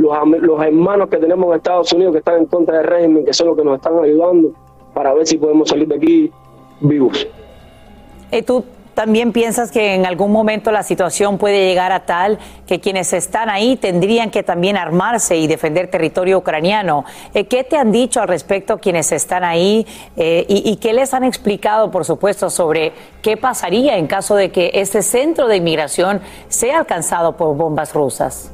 los, 0.00 0.62
hermanos 0.62 1.08
que 1.08 1.18
tenemos 1.18 1.48
en 1.48 1.56
Estados 1.56 1.92
Unidos 1.92 2.12
que 2.12 2.18
están 2.18 2.38
en 2.38 2.46
contra 2.46 2.78
del 2.78 2.86
régimen, 2.86 3.24
que 3.24 3.32
son 3.32 3.48
los 3.48 3.56
que 3.56 3.64
nos 3.64 3.76
están 3.76 3.98
ayudando 3.98 4.52
para 4.94 5.12
ver 5.14 5.26
si 5.26 5.38
podemos 5.38 5.68
salir 5.68 5.88
de 5.88 5.94
aquí 5.96 6.32
vivos. 6.80 7.26
¿Y 8.32 8.42
tú 8.42 8.64
también 8.94 9.32
piensas 9.32 9.70
que 9.70 9.94
en 9.94 10.04
algún 10.04 10.32
momento 10.32 10.70
la 10.72 10.82
situación 10.82 11.38
puede 11.38 11.66
llegar 11.66 11.92
a 11.92 12.04
tal 12.04 12.38
que 12.66 12.80
quienes 12.80 13.12
están 13.12 13.48
ahí 13.48 13.76
tendrían 13.76 14.30
que 14.30 14.42
también 14.42 14.76
armarse 14.76 15.36
y 15.36 15.46
defender 15.46 15.88
territorio 15.90 16.38
ucraniano? 16.38 17.04
Eh, 17.34 17.46
¿Qué 17.46 17.64
te 17.64 17.76
han 17.76 17.92
dicho 17.92 18.20
al 18.20 18.28
respecto 18.28 18.78
quienes 18.78 19.12
están 19.12 19.44
ahí 19.44 19.86
eh, 20.16 20.44
y, 20.48 20.70
y, 20.70 20.76
qué 20.76 20.92
les 20.92 21.14
han 21.14 21.24
explicado, 21.24 21.90
por 21.90 22.04
supuesto, 22.04 22.50
sobre 22.50 22.92
qué 23.22 23.36
pasaría 23.36 23.96
en 23.96 24.06
caso 24.06 24.34
de 24.34 24.50
que 24.50 24.70
este 24.74 25.02
centro 25.02 25.46
de 25.46 25.56
inmigración 25.56 26.20
sea 26.48 26.78
alcanzado 26.80 27.36
por 27.36 27.56
bombas 27.56 27.94
rusas? 27.94 28.52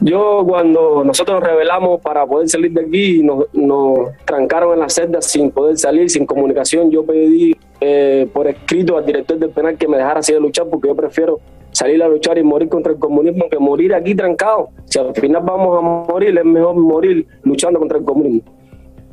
Yo 0.00 0.44
cuando 0.46 1.02
nosotros 1.02 1.40
nos 1.40 1.48
revelamos 1.48 2.00
para 2.00 2.24
poder 2.24 2.48
salir 2.48 2.72
de 2.72 2.82
aquí, 2.82 3.22
nos, 3.22 3.52
nos 3.52 4.10
trancaron 4.24 4.74
en 4.74 4.80
la 4.80 4.88
celda 4.88 5.20
sin 5.20 5.50
poder 5.50 5.76
salir, 5.76 6.08
sin 6.08 6.24
comunicación. 6.24 6.90
Yo 6.90 7.04
pedí 7.04 7.56
eh, 7.80 8.28
por 8.32 8.46
escrito 8.46 8.96
al 8.96 9.04
director 9.04 9.38
del 9.38 9.50
penal 9.50 9.76
que 9.76 9.88
me 9.88 9.96
dejara 9.96 10.20
así 10.20 10.32
de 10.32 10.40
luchar 10.40 10.66
porque 10.70 10.88
yo 10.88 10.94
prefiero 10.94 11.40
salir 11.72 12.02
a 12.02 12.08
luchar 12.08 12.38
y 12.38 12.42
morir 12.42 12.68
contra 12.68 12.92
el 12.92 12.98
comunismo 12.98 13.48
que 13.50 13.58
morir 13.58 13.92
aquí 13.92 14.14
trancado. 14.14 14.68
Si 14.84 14.98
al 14.98 15.14
final 15.14 15.42
vamos 15.44 15.78
a 15.78 15.80
morir, 16.12 16.36
es 16.38 16.44
mejor 16.44 16.76
morir 16.76 17.26
luchando 17.42 17.80
contra 17.80 17.98
el 17.98 18.04
comunismo. 18.04 18.42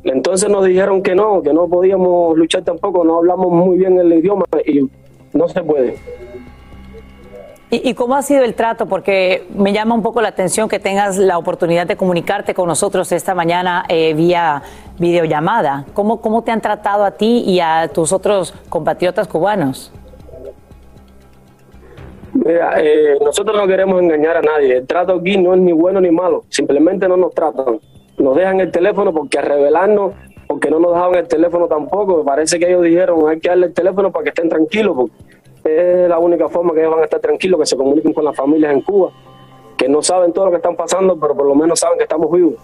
Entonces 0.04 0.48
nos 0.48 0.64
dijeron 0.64 1.02
que 1.02 1.16
no, 1.16 1.42
que 1.42 1.52
no 1.52 1.68
podíamos 1.68 2.38
luchar 2.38 2.62
tampoco, 2.62 3.04
no 3.04 3.18
hablamos 3.18 3.50
muy 3.50 3.76
bien 3.76 3.98
el 3.98 4.12
idioma 4.12 4.44
y 4.64 4.88
no 5.32 5.48
se 5.48 5.62
puede. 5.62 5.96
¿Y, 7.84 7.94
cómo 7.94 8.14
ha 8.14 8.22
sido 8.22 8.44
el 8.44 8.54
trato? 8.54 8.86
Porque 8.86 9.46
me 9.54 9.72
llama 9.72 9.94
un 9.94 10.02
poco 10.02 10.22
la 10.22 10.28
atención 10.28 10.68
que 10.68 10.78
tengas 10.78 11.18
la 11.18 11.36
oportunidad 11.36 11.86
de 11.86 11.96
comunicarte 11.96 12.54
con 12.54 12.68
nosotros 12.68 13.10
esta 13.12 13.34
mañana 13.34 13.84
eh, 13.88 14.14
vía 14.14 14.62
videollamada. 14.98 15.84
¿Cómo, 15.92 16.20
¿Cómo 16.20 16.42
te 16.42 16.52
han 16.52 16.60
tratado 16.60 17.04
a 17.04 17.10
ti 17.12 17.44
y 17.46 17.60
a 17.60 17.88
tus 17.88 18.12
otros 18.12 18.54
compatriotas 18.68 19.28
cubanos? 19.28 19.92
Eh, 22.46 23.18
nosotros 23.22 23.56
no 23.56 23.66
queremos 23.66 24.00
engañar 24.00 24.36
a 24.36 24.42
nadie. 24.42 24.76
El 24.78 24.86
trato 24.86 25.14
aquí 25.14 25.36
no 25.36 25.54
es 25.54 25.60
ni 25.60 25.72
bueno 25.72 26.00
ni 26.00 26.10
malo. 26.10 26.44
Simplemente 26.48 27.08
no 27.08 27.16
nos 27.16 27.34
tratan. 27.34 27.80
Nos 28.18 28.36
dejan 28.36 28.60
el 28.60 28.70
teléfono 28.70 29.12
porque 29.12 29.38
a 29.38 29.42
revelarnos, 29.42 30.12
porque 30.46 30.70
no 30.70 30.78
nos 30.78 30.92
dejaban 30.92 31.18
el 31.18 31.28
teléfono 31.28 31.66
tampoco. 31.66 32.24
Parece 32.24 32.58
que 32.58 32.68
ellos 32.68 32.84
dijeron 32.84 33.28
hay 33.28 33.40
que 33.40 33.48
darle 33.48 33.66
el 33.66 33.74
teléfono 33.74 34.12
para 34.12 34.24
que 34.24 34.28
estén 34.30 34.48
tranquilos 34.48 35.10
es 35.66 36.08
la 36.08 36.18
única 36.18 36.48
forma 36.48 36.72
que 36.72 36.80
ellos 36.80 36.92
van 36.92 37.00
a 37.00 37.04
estar 37.04 37.20
tranquilos, 37.20 37.60
que 37.60 37.66
se 37.66 37.76
comuniquen 37.76 38.12
con 38.12 38.24
las 38.24 38.36
familias 38.36 38.72
en 38.72 38.82
Cuba, 38.82 39.10
que 39.76 39.88
no 39.88 40.02
saben 40.02 40.32
todo 40.32 40.46
lo 40.46 40.50
que 40.50 40.58
están 40.58 40.76
pasando, 40.76 41.18
pero 41.18 41.34
por 41.36 41.46
lo 41.46 41.54
menos 41.54 41.80
saben 41.80 41.98
que 41.98 42.04
estamos 42.04 42.30
vivos. 42.30 42.54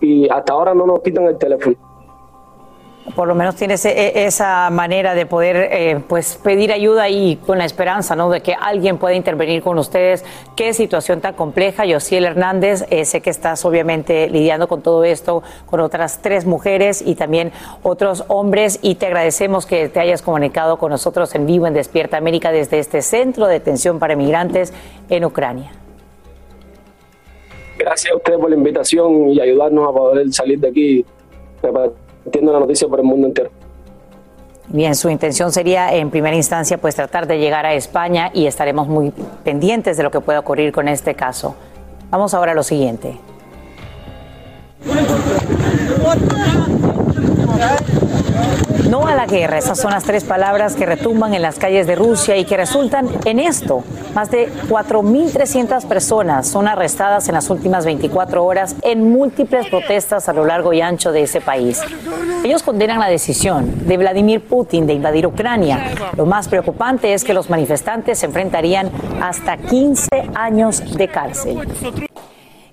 Y 0.00 0.28
hasta 0.28 0.52
ahora 0.52 0.74
no 0.74 0.86
nos 0.86 1.00
quitan 1.00 1.24
el 1.24 1.36
teléfono 1.38 1.87
por 3.14 3.28
lo 3.28 3.34
menos 3.34 3.56
tienes 3.56 3.84
e, 3.84 4.26
esa 4.26 4.68
manera 4.70 5.14
de 5.14 5.26
poder 5.26 5.56
eh, 5.56 6.00
pues 6.06 6.38
pedir 6.42 6.72
ayuda 6.72 7.08
y 7.08 7.36
con 7.36 7.58
la 7.58 7.64
esperanza 7.64 8.14
¿no? 8.14 8.30
de 8.30 8.42
que 8.42 8.54
alguien 8.54 8.98
pueda 8.98 9.14
intervenir 9.14 9.62
con 9.62 9.78
ustedes. 9.78 10.24
Qué 10.56 10.72
situación 10.72 11.20
tan 11.20 11.34
compleja. 11.34 11.84
Yosiel 11.84 12.24
Hernández, 12.24 12.86
eh, 12.90 13.04
sé 13.04 13.20
que 13.20 13.30
estás 13.30 13.64
obviamente 13.64 14.28
lidiando 14.28 14.68
con 14.68 14.82
todo 14.82 15.04
esto 15.04 15.42
con 15.66 15.80
otras 15.80 16.20
tres 16.22 16.44
mujeres 16.44 17.02
y 17.04 17.14
también 17.14 17.52
otros 17.82 18.24
hombres 18.28 18.78
y 18.82 18.96
te 18.96 19.06
agradecemos 19.06 19.66
que 19.66 19.88
te 19.88 20.00
hayas 20.00 20.22
comunicado 20.22 20.78
con 20.78 20.90
nosotros 20.90 21.34
en 21.34 21.46
vivo 21.46 21.66
en 21.66 21.74
Despierta 21.74 22.16
América 22.16 22.52
desde 22.52 22.78
este 22.78 23.02
centro 23.02 23.46
de 23.46 23.54
detención 23.54 23.98
para 23.98 24.16
migrantes 24.16 24.72
en 25.08 25.24
Ucrania. 25.24 25.72
Gracias 27.78 28.12
a 28.12 28.16
ustedes 28.16 28.38
por 28.38 28.50
la 28.50 28.56
invitación 28.56 29.30
y 29.30 29.40
ayudarnos 29.40 29.88
a 29.88 29.92
poder 29.92 30.32
salir 30.32 30.58
de 30.58 30.68
aquí 30.68 31.06
la 32.42 32.60
noticia 32.60 32.88
por 32.88 33.00
el 33.00 33.06
mundo 33.06 33.26
entero. 33.26 33.50
Bien, 34.70 34.94
su 34.94 35.08
intención 35.08 35.50
sería 35.50 35.94
en 35.94 36.10
primera 36.10 36.36
instancia 36.36 36.76
pues 36.76 36.94
tratar 36.94 37.26
de 37.26 37.38
llegar 37.38 37.64
a 37.64 37.72
España 37.72 38.30
y 38.34 38.46
estaremos 38.46 38.86
muy 38.86 39.12
pendientes 39.42 39.96
de 39.96 40.02
lo 40.02 40.10
que 40.10 40.20
pueda 40.20 40.40
ocurrir 40.40 40.72
con 40.72 40.88
este 40.88 41.14
caso. 41.14 41.54
Vamos 42.10 42.34
ahora 42.34 42.52
a 42.52 42.54
lo 42.54 42.62
siguiente. 42.62 43.18
No 48.88 49.06
a 49.06 49.14
la 49.14 49.26
guerra, 49.26 49.58
esas 49.58 49.78
son 49.78 49.90
las 49.90 50.04
tres 50.04 50.24
palabras 50.24 50.74
que 50.74 50.86
retumban 50.86 51.34
en 51.34 51.42
las 51.42 51.58
calles 51.58 51.86
de 51.86 51.94
Rusia 51.94 52.38
y 52.38 52.46
que 52.46 52.56
resultan 52.56 53.06
en 53.26 53.38
esto. 53.38 53.84
Más 54.14 54.30
de 54.30 54.50
4.300 54.68 55.86
personas 55.86 56.48
son 56.48 56.66
arrestadas 56.66 57.28
en 57.28 57.34
las 57.34 57.50
últimas 57.50 57.84
24 57.84 58.42
horas 58.42 58.76
en 58.80 59.10
múltiples 59.10 59.66
protestas 59.66 60.30
a 60.30 60.32
lo 60.32 60.46
largo 60.46 60.72
y 60.72 60.80
ancho 60.80 61.12
de 61.12 61.24
ese 61.24 61.42
país. 61.42 61.82
Ellos 62.42 62.62
condenan 62.62 62.98
la 62.98 63.08
decisión 63.08 63.86
de 63.86 63.98
Vladimir 63.98 64.40
Putin 64.40 64.86
de 64.86 64.94
invadir 64.94 65.26
Ucrania. 65.26 65.92
Lo 66.16 66.24
más 66.24 66.48
preocupante 66.48 67.12
es 67.12 67.24
que 67.24 67.34
los 67.34 67.50
manifestantes 67.50 68.20
se 68.20 68.26
enfrentarían 68.26 68.90
hasta 69.20 69.58
15 69.58 70.08
años 70.34 70.96
de 70.96 71.08
cárcel. 71.08 72.07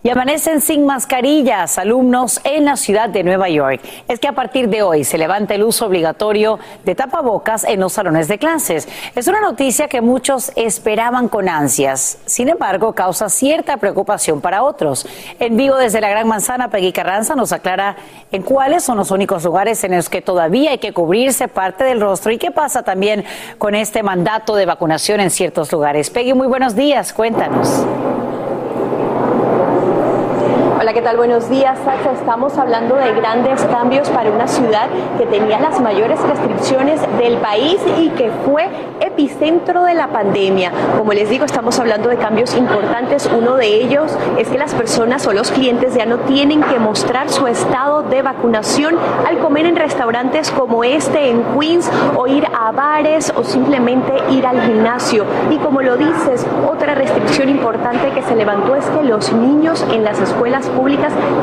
Y 0.06 0.10
amanecen 0.12 0.62
sin 0.62 0.86
mascarillas 0.86 1.80
alumnos 1.80 2.40
en 2.44 2.66
la 2.66 2.76
ciudad 2.76 3.10
de 3.10 3.24
Nueva 3.24 3.50
York. 3.50 3.82
Es 4.08 4.20
que 4.20 4.28
a 4.28 4.34
partir 4.34 4.70
de 4.70 4.84
hoy 4.84 5.04
se 5.04 5.18
levanta 5.18 5.56
el 5.56 5.64
uso 5.64 5.88
obligatorio 5.88 6.60
de 6.84 6.94
tapabocas 6.94 7.64
en 7.64 7.80
los 7.80 7.94
salones 7.94 8.28
de 8.28 8.38
clases. 8.38 8.88
Es 9.16 9.28
una 9.28 9.42
noticia 9.42 9.88
que 9.88 10.02
muchos 10.02 10.52
esperaban 10.56 11.28
con 11.28 11.50
ansias. 11.50 12.20
Sin 12.28 12.50
embargo, 12.50 12.94
causa 12.94 13.30
cierta 13.30 13.78
preocupación 13.78 14.42
para 14.42 14.62
otros. 14.62 15.08
En 15.40 15.58
vivo 15.58 15.76
desde 15.76 16.02
la 16.02 16.10
Gran 16.10 16.28
Manzana, 16.28 16.70
Peggy 16.70 16.94
Carranza 16.94 17.36
nos 17.36 17.52
aclara 17.52 17.96
en 18.32 18.44
cuáles 18.44 18.84
son 18.84 18.98
los 18.98 19.10
únicos 19.10 19.44
lugares 19.44 19.84
en 19.86 19.96
los 19.96 20.08
que 20.08 20.22
todavía 20.22 20.70
hay 20.70 20.78
que 20.78 20.94
cubrirse 20.94 21.48
parte 21.48 21.84
del 21.84 22.00
rostro 22.00 22.32
y 22.32 22.38
qué 22.38 22.52
pasa 22.52 22.84
también 22.84 23.26
con 23.58 23.74
este 23.74 24.04
mandato 24.04 24.56
de 24.56 24.68
vacunación 24.68 25.20
en 25.20 25.32
ciertos 25.32 25.72
lugares. 25.72 26.12
Peggy, 26.12 26.36
muy 26.36 26.46
buenos 26.46 26.76
días. 26.76 27.12
Cuéntanos. 27.12 27.84
Hola, 30.86 30.94
¿qué 30.94 31.02
tal? 31.02 31.18
Buenos 31.18 31.50
días. 31.50 31.80
Estamos 32.14 32.60
hablando 32.60 32.94
de 32.94 33.12
grandes 33.14 33.60
cambios 33.72 34.08
para 34.12 34.30
una 34.30 34.48
ciudad 34.48 34.88
que 35.18 35.26
tenía 35.26 35.60
las 35.60 35.82
mayores 35.82 36.20
restricciones 36.22 37.02
del 37.18 37.38
país 37.38 37.82
y 37.98 38.10
que 38.10 38.30
fue 38.46 38.70
epicentro 39.00 39.84
de 39.86 39.96
la 39.96 40.10
pandemia. 40.10 40.72
Como 40.96 41.12
les 41.14 41.28
digo, 41.28 41.44
estamos 41.44 41.80
hablando 41.80 42.10
de 42.10 42.18
cambios 42.18 42.56
importantes. 42.56 43.28
Uno 43.36 43.56
de 43.56 43.66
ellos 43.66 44.16
es 44.38 44.48
que 44.48 44.60
las 44.60 44.76
personas 44.76 45.26
o 45.26 45.34
los 45.34 45.50
clientes 45.50 45.96
ya 45.96 46.06
no 46.06 46.20
tienen 46.20 46.62
que 46.62 46.78
mostrar 46.78 47.32
su 47.32 47.48
estado 47.48 48.04
de 48.04 48.22
vacunación 48.22 48.96
al 49.28 49.40
comer 49.40 49.66
en 49.66 49.78
restaurantes 49.78 50.52
como 50.52 50.84
este 50.84 51.32
en 51.32 51.44
Queens 51.60 51.90
o 52.16 52.28
ir 52.28 52.46
a 52.54 52.72
bares 52.72 53.34
o 53.36 53.44
simplemente 53.44 54.14
ir 54.30 54.46
al 54.46 54.62
gimnasio. 54.62 55.26
Y 55.50 55.58
como 55.58 55.82
lo 55.82 55.98
dices, 55.98 56.46
otra 56.70 56.94
restricción 56.94 57.50
importante 57.50 58.12
que 58.12 58.22
se 58.22 58.36
levantó 58.36 58.76
es 58.76 58.86
que 58.86 59.04
los 59.04 59.34
niños 59.34 59.84
en 59.92 60.04
las 60.04 60.20
escuelas 60.20 60.70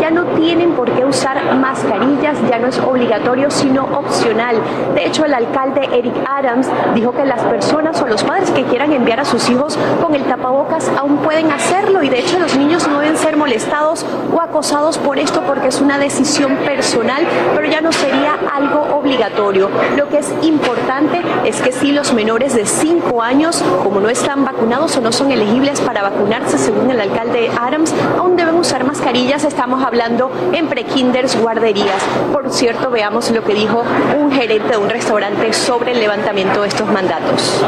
ya 0.01 0.11
no 0.11 0.25
tienen 0.37 0.73
por 0.73 0.91
qué 0.93 1.05
usar 1.05 1.57
mascarillas, 1.57 2.37
ya 2.49 2.59
no 2.59 2.69
es 2.69 2.79
obligatorio, 2.79 3.51
sino 3.51 3.85
opcional. 3.85 4.57
De 4.95 5.07
hecho, 5.07 5.25
el 5.25 5.35
alcalde 5.35 5.89
Eric 5.93 6.15
Adams 6.29 6.69
dijo 6.95 7.13
que 7.13 7.25
las 7.25 7.43
personas 7.43 8.01
o 8.03 8.07
los 8.07 8.23
padres 8.23 8.51
que 8.51 8.65
quieran 8.65 8.93
enviar 8.93 9.21
a 9.21 9.25
sus 9.25 9.49
hijos 9.49 9.79
con 10.03 10.15
el 10.15 10.23
tapabocas 10.25 10.91
aún 10.97 11.19
pueden 11.19 11.51
hacerlo 11.51 12.03
y 12.03 12.09
de 12.09 12.21
hecho 12.21 12.39
los 12.39 12.57
niños 12.57 12.87
no 12.89 13.01
deben 13.01 13.17
ser 13.17 13.37
molestados 13.37 14.05
o 14.33 14.41
acosados 14.41 14.99
por 14.99 15.19
esto 15.19 15.43
porque 15.47 15.69
es 15.69 15.81
una 15.81 15.99
decisión 15.99 16.57
personal, 16.59 17.27
pero 17.55 17.69
ya 17.69 17.81
no 17.81 17.91
sería 17.93 18.37
algo 18.55 18.81
obligatorio. 18.97 19.71
Lo 19.97 20.09
que 20.09 20.19
es 20.19 20.33
importante 20.43 21.21
es 21.45 21.61
que 21.61 21.73
si 21.73 21.93
los 21.93 22.13
menores 22.13 22.55
de 22.55 22.67
5 22.67 23.23
años, 23.23 23.63
como 23.83 24.01
no 24.01 24.09
están 24.09 24.45
vacunados 24.45 24.97
o 24.97 25.01
no 25.01 25.11
son 25.11 25.33
elegibles 25.33 25.81
para 25.81 26.03
vacunarse, 26.03 26.59
según 26.59 26.91
el 26.91 27.01
alcalde 27.01 27.51
Adams, 27.61 27.95
aún 28.19 28.37
deben 28.37 28.57
usar 28.57 28.85
mascarillas 28.85 29.22
estamos 29.31 29.83
hablando 29.83 30.31
en 30.53 30.69
prekinders, 30.69 31.41
guarderías. 31.41 32.03
Por 32.33 32.53
cierto, 32.53 32.91
veamos 32.91 33.31
lo 33.31 33.43
que 33.45 33.55
dijo 33.55 33.83
un 34.19 34.31
gerente 34.31 34.69
de 34.71 34.77
un 34.77 34.91
restaurante 34.91 35.53
sobre 35.53 35.93
el 35.93 36.01
levantamiento 36.01 36.63
de 36.63 36.69
estos 36.69 36.87
mandatos. 36.91 37.65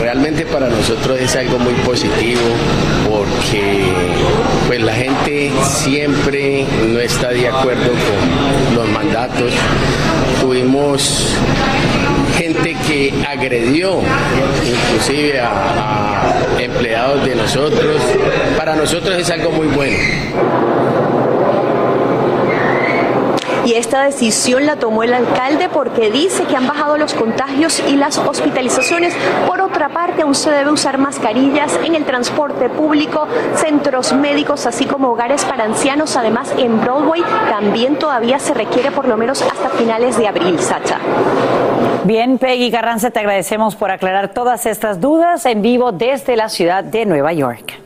Realmente 0.00 0.44
para 0.46 0.68
nosotros 0.68 1.18
es 1.18 1.34
algo 1.36 1.58
muy 1.58 1.72
positivo 1.74 2.40
porque 3.08 3.86
pues 4.66 4.82
la 4.82 4.92
gente 4.92 5.50
siempre 5.64 6.66
no 6.86 7.00
está 7.00 7.30
de 7.30 7.48
acuerdo 7.48 7.90
con 7.90 8.76
los 8.76 8.88
mandatos. 8.90 9.52
Tuvimos 10.40 11.34
gente 12.36 12.76
que 12.86 13.12
agredió 13.26 14.00
inclusive 14.64 15.40
a, 15.40 16.34
empleados 16.58 17.24
de 17.24 17.34
nosotros. 17.34 18.00
Para 18.56 18.76
nosotros 18.76 19.16
es 19.18 19.30
algo 19.30 19.50
muy 19.50 19.66
bueno. 19.68 19.96
Y 23.64 23.74
esta 23.74 24.04
decisión 24.04 24.64
la 24.64 24.76
tomó 24.76 25.02
el 25.02 25.12
alcalde 25.12 25.68
porque 25.68 26.12
dice 26.12 26.44
que 26.44 26.54
han 26.54 26.68
bajado 26.68 26.98
los 26.98 27.14
contagios 27.14 27.82
y 27.88 27.96
las 27.96 28.16
hospitalizaciones. 28.16 29.12
Por 29.48 29.60
otra 29.60 29.88
parte, 29.88 30.22
aún 30.22 30.36
se 30.36 30.50
debe 30.50 30.70
usar 30.70 30.98
mascarillas 30.98 31.76
en 31.84 31.96
el 31.96 32.04
transporte 32.04 32.68
público, 32.68 33.26
centros 33.56 34.12
médicos, 34.12 34.66
así 34.66 34.86
como 34.86 35.10
hogares 35.10 35.44
para 35.44 35.64
ancianos. 35.64 36.16
Además, 36.16 36.54
en 36.56 36.80
Broadway 36.80 37.22
también 37.50 37.96
todavía 37.96 38.38
se 38.38 38.54
requiere 38.54 38.92
por 38.92 39.08
lo 39.08 39.16
menos 39.16 39.42
hasta 39.42 39.68
finales 39.70 40.16
de 40.16 40.28
abril, 40.28 40.60
Sacha. 40.60 41.00
Bien, 42.06 42.38
Peggy 42.38 42.70
Carranza, 42.70 43.10
te 43.10 43.18
agradecemos 43.18 43.74
por 43.74 43.90
aclarar 43.90 44.32
todas 44.32 44.64
estas 44.64 45.00
dudas 45.00 45.44
en 45.44 45.60
vivo 45.60 45.90
desde 45.90 46.36
la 46.36 46.48
ciudad 46.48 46.84
de 46.84 47.04
Nueva 47.04 47.32
York. 47.32 47.85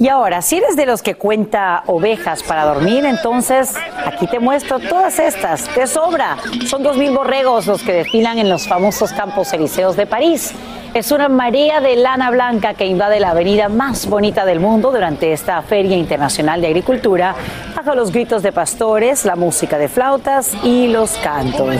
Y 0.00 0.08
ahora, 0.08 0.40
si 0.40 0.56
eres 0.56 0.76
de 0.76 0.86
los 0.86 1.02
que 1.02 1.16
cuenta 1.16 1.82
ovejas 1.84 2.42
para 2.42 2.64
dormir, 2.64 3.04
entonces 3.04 3.74
aquí 4.06 4.26
te 4.26 4.40
muestro 4.40 4.78
todas 4.78 5.18
estas. 5.18 5.68
Te 5.74 5.86
sobra. 5.86 6.38
Son 6.66 6.82
dos 6.82 6.96
mil 6.96 7.10
borregos 7.10 7.66
los 7.66 7.82
que 7.82 7.92
desfilan 7.92 8.38
en 8.38 8.48
los 8.48 8.66
famosos 8.66 9.12
campos 9.12 9.52
elíseos 9.52 9.96
de 9.96 10.06
París. 10.06 10.54
Es 10.94 11.12
una 11.12 11.28
marea 11.28 11.82
de 11.82 11.96
lana 11.96 12.30
blanca 12.30 12.72
que 12.72 12.86
invade 12.86 13.20
la 13.20 13.32
avenida 13.32 13.68
más 13.68 14.06
bonita 14.06 14.46
del 14.46 14.58
mundo 14.58 14.90
durante 14.90 15.34
esta 15.34 15.60
Feria 15.60 15.98
Internacional 15.98 16.62
de 16.62 16.68
Agricultura, 16.68 17.34
bajo 17.76 17.94
los 17.94 18.10
gritos 18.10 18.42
de 18.42 18.52
pastores, 18.52 19.26
la 19.26 19.36
música 19.36 19.76
de 19.76 19.88
flautas 19.88 20.54
y 20.64 20.88
los 20.88 21.12
cantos. 21.18 21.76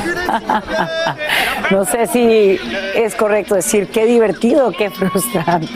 no 1.71 1.87
sé 1.87 2.07
si 2.07 2.61
es 2.95 3.14
correcto 3.14 3.55
decir 3.55 3.89
qué 3.89 4.05
divertido 4.05 4.73
qué 4.73 4.91
frustrante. 4.91 5.73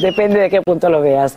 Depende 0.00 0.40
de 0.40 0.50
qué 0.50 0.60
punto 0.60 0.90
lo 0.90 1.00
veas. 1.00 1.36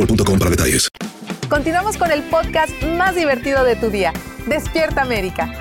boostmobile.com 0.01 0.39
para 0.39 0.51
detalles. 0.51 0.89
Continuamos 1.49 1.97
con 1.97 2.11
el 2.11 2.23
podcast 2.23 2.71
más 2.97 3.15
divertido 3.15 3.63
de 3.63 3.75
tu 3.75 3.89
día. 3.89 4.13
Despierta 4.47 5.01
América. 5.01 5.51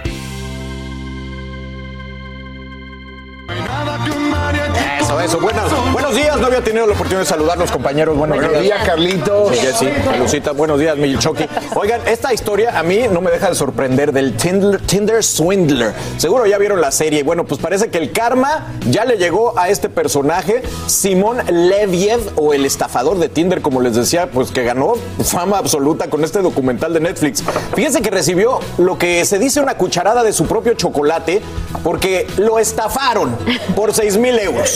Eso, 5.00 5.20
eso. 5.20 5.40
Buenos, 5.40 5.92
buenos 5.92 6.14
días. 6.14 6.38
No 6.38 6.46
había 6.46 6.62
tenido 6.62 6.86
la 6.86 6.92
oportunidad 6.92 7.20
de 7.20 7.26
saludar 7.26 7.56
a 7.56 7.60
los 7.60 7.70
compañeros. 7.70 8.16
Buenos, 8.16 8.38
Buenos 8.38 8.62
días, 8.62 8.84
Carlitos. 8.84 9.56
Sí, 9.56 9.66
sí, 9.78 9.88
Lucita. 10.18 10.52
Buenos 10.52 10.78
días, 10.78 10.96
mi 10.96 11.16
Chucky. 11.18 11.46
Oigan, 11.74 12.00
esta 12.06 12.32
historia 12.32 12.78
a 12.78 12.82
mí 12.82 13.00
no 13.10 13.20
me 13.20 13.30
deja 13.30 13.48
de 13.48 13.54
sorprender 13.54 14.12
del 14.12 14.36
Tinder, 14.36 14.80
Tinder 14.80 15.24
Swindler. 15.24 15.94
Seguro 16.16 16.46
ya 16.46 16.58
vieron 16.58 16.80
la 16.80 16.90
serie. 16.90 17.22
Bueno, 17.22 17.44
pues 17.44 17.60
parece 17.60 17.90
que 17.90 17.98
el 17.98 18.12
karma 18.12 18.68
ya 18.88 19.04
le 19.04 19.16
llegó 19.16 19.58
a 19.58 19.68
este 19.68 19.88
personaje, 19.88 20.62
Simón 20.86 21.38
Leviev, 21.48 22.20
o 22.36 22.54
el 22.54 22.64
estafador 22.64 23.18
de 23.18 23.28
Tinder, 23.28 23.62
como 23.62 23.80
les 23.80 23.96
decía, 23.96 24.30
pues 24.30 24.50
que 24.50 24.62
ganó 24.64 24.94
fama 25.24 25.58
absoluta 25.58 26.08
con 26.08 26.24
este 26.24 26.40
documental 26.40 26.92
de 26.92 27.00
Netflix. 27.00 27.42
Fíjense 27.74 28.02
que 28.02 28.10
recibió 28.10 28.60
lo 28.78 28.98
que 28.98 29.24
se 29.24 29.38
dice 29.38 29.60
una 29.60 29.74
cucharada 29.76 30.22
de 30.22 30.32
su 30.32 30.46
propio 30.46 30.74
chocolate 30.74 31.42
porque 31.82 32.26
lo 32.36 32.58
estafaron 32.58 33.36
por 33.74 33.92
6 33.94 34.16
mil 34.18 34.38
euros. 34.38 34.69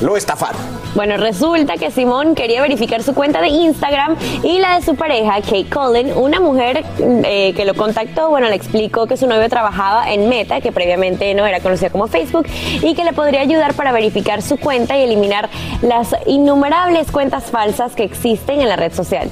Lo 0.00 0.16
estafaron. 0.16 0.60
Bueno, 0.94 1.16
resulta 1.16 1.76
que 1.76 1.90
Simón 1.90 2.34
quería 2.34 2.62
verificar 2.62 3.02
su 3.02 3.14
cuenta 3.14 3.40
de 3.40 3.48
Instagram 3.48 4.16
y 4.42 4.58
la 4.58 4.76
de 4.76 4.84
su 4.84 4.94
pareja, 4.96 5.40
Kate 5.40 5.66
Cullen, 5.66 6.16
una 6.16 6.40
mujer 6.40 6.84
eh, 6.98 7.52
que 7.54 7.64
lo 7.64 7.74
contactó, 7.74 8.30
bueno, 8.30 8.48
le 8.48 8.54
explicó 8.54 9.06
que 9.06 9.16
su 9.16 9.26
novio 9.26 9.48
trabajaba 9.48 10.10
en 10.12 10.28
Meta, 10.28 10.60
que 10.60 10.72
previamente 10.72 11.34
no 11.34 11.46
era 11.46 11.60
conocida 11.60 11.90
como 11.90 12.06
Facebook, 12.06 12.46
y 12.82 12.94
que 12.94 13.04
le 13.04 13.12
podría 13.12 13.42
ayudar 13.42 13.74
para 13.74 13.92
verificar 13.92 14.40
su 14.42 14.56
cuenta 14.56 14.96
y 14.96 15.02
eliminar 15.02 15.50
las 15.82 16.14
innumerables 16.26 17.10
cuentas 17.10 17.44
falsas 17.50 17.94
que 17.94 18.04
existen 18.04 18.60
en 18.60 18.68
la 18.68 18.76
red 18.76 18.92
social. 18.92 19.28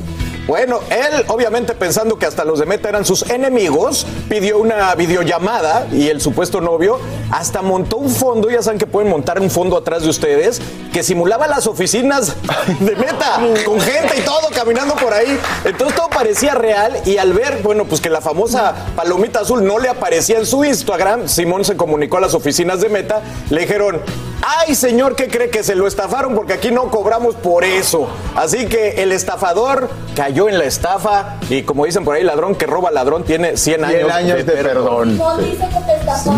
Bueno, 0.46 0.78
él, 0.90 1.24
obviamente 1.26 1.74
pensando 1.74 2.18
que 2.18 2.24
hasta 2.24 2.44
los 2.44 2.60
de 2.60 2.66
Meta 2.66 2.88
eran 2.88 3.04
sus 3.04 3.28
enemigos, 3.30 4.06
pidió 4.28 4.58
una 4.58 4.94
videollamada 4.94 5.88
y 5.92 6.06
el 6.08 6.20
supuesto 6.20 6.60
novio 6.60 7.00
hasta 7.32 7.62
montó 7.62 7.96
un 7.96 8.10
fondo, 8.10 8.48
ya 8.48 8.62
saben 8.62 8.78
que 8.78 8.86
pueden 8.86 9.10
montar 9.10 9.40
un 9.40 9.50
fondo 9.50 9.76
atrás 9.76 10.04
de 10.04 10.08
ustedes, 10.08 10.60
que 10.96 11.02
simulaba 11.02 11.46
las 11.46 11.66
oficinas 11.66 12.34
de 12.80 12.96
Meta, 12.96 13.38
con 13.66 13.78
gente 13.78 14.14
y 14.16 14.22
todo 14.22 14.48
caminando 14.54 14.94
por 14.94 15.12
ahí. 15.12 15.38
Entonces 15.62 15.94
todo 15.94 16.08
parecía 16.08 16.54
real 16.54 17.02
y 17.04 17.18
al 17.18 17.34
ver, 17.34 17.60
bueno, 17.62 17.84
pues 17.84 18.00
que 18.00 18.08
la 18.08 18.22
famosa 18.22 18.74
palomita 18.96 19.40
azul 19.40 19.62
no 19.62 19.78
le 19.78 19.90
aparecía 19.90 20.38
en 20.38 20.46
su 20.46 20.64
Instagram, 20.64 21.28
Simón 21.28 21.66
se 21.66 21.76
comunicó 21.76 22.16
a 22.16 22.20
las 22.22 22.32
oficinas 22.32 22.80
de 22.80 22.88
Meta, 22.88 23.20
le 23.50 23.60
dijeron, 23.60 24.00
ay 24.40 24.74
señor, 24.74 25.16
¿qué 25.16 25.28
cree 25.28 25.50
que 25.50 25.62
se 25.62 25.74
lo 25.74 25.86
estafaron? 25.86 26.34
Porque 26.34 26.54
aquí 26.54 26.70
no 26.70 26.90
cobramos 26.90 27.34
por 27.34 27.64
eso. 27.64 28.08
Así 28.34 28.64
que 28.64 29.02
el 29.02 29.12
estafador 29.12 29.90
cayó 30.14 30.48
en 30.48 30.58
la 30.58 30.64
estafa 30.64 31.36
y 31.50 31.62
como 31.62 31.84
dicen 31.84 32.06
por 32.06 32.16
ahí, 32.16 32.22
ladrón 32.22 32.54
que 32.54 32.66
roba 32.66 32.90
ladrón 32.90 33.22
tiene 33.24 33.58
100 33.58 33.84
años, 33.84 33.98
100 33.98 34.10
años 34.12 34.46
de 34.46 34.52
perdón. 34.52 35.18
No, 35.18 35.36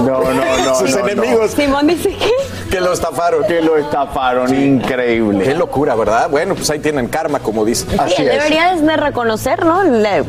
no, 0.05 0.33
no. 0.35 0.75
Sus 0.75 0.91
no, 0.91 0.99
no. 0.99 1.09
enemigos 1.09 1.53
Simón 1.53 1.87
dice 1.87 2.17
que... 2.17 2.33
que 2.71 2.81
lo 2.81 2.93
estafaron. 2.93 3.45
Que 3.45 3.61
lo 3.61 3.77
estafaron, 3.77 4.48
increíble. 4.55 5.45
Qué 5.45 5.55
locura, 5.55 5.95
¿verdad? 5.95 6.29
Bueno, 6.31 6.55
pues 6.55 6.69
ahí 6.71 6.79
tienen 6.79 7.09
karma, 7.09 7.39
como 7.41 7.65
dicen. 7.65 7.89
Sí, 8.17 8.23
deberías 8.25 8.85
de 8.85 8.97
reconocer, 8.97 9.65
¿no? 9.65 9.81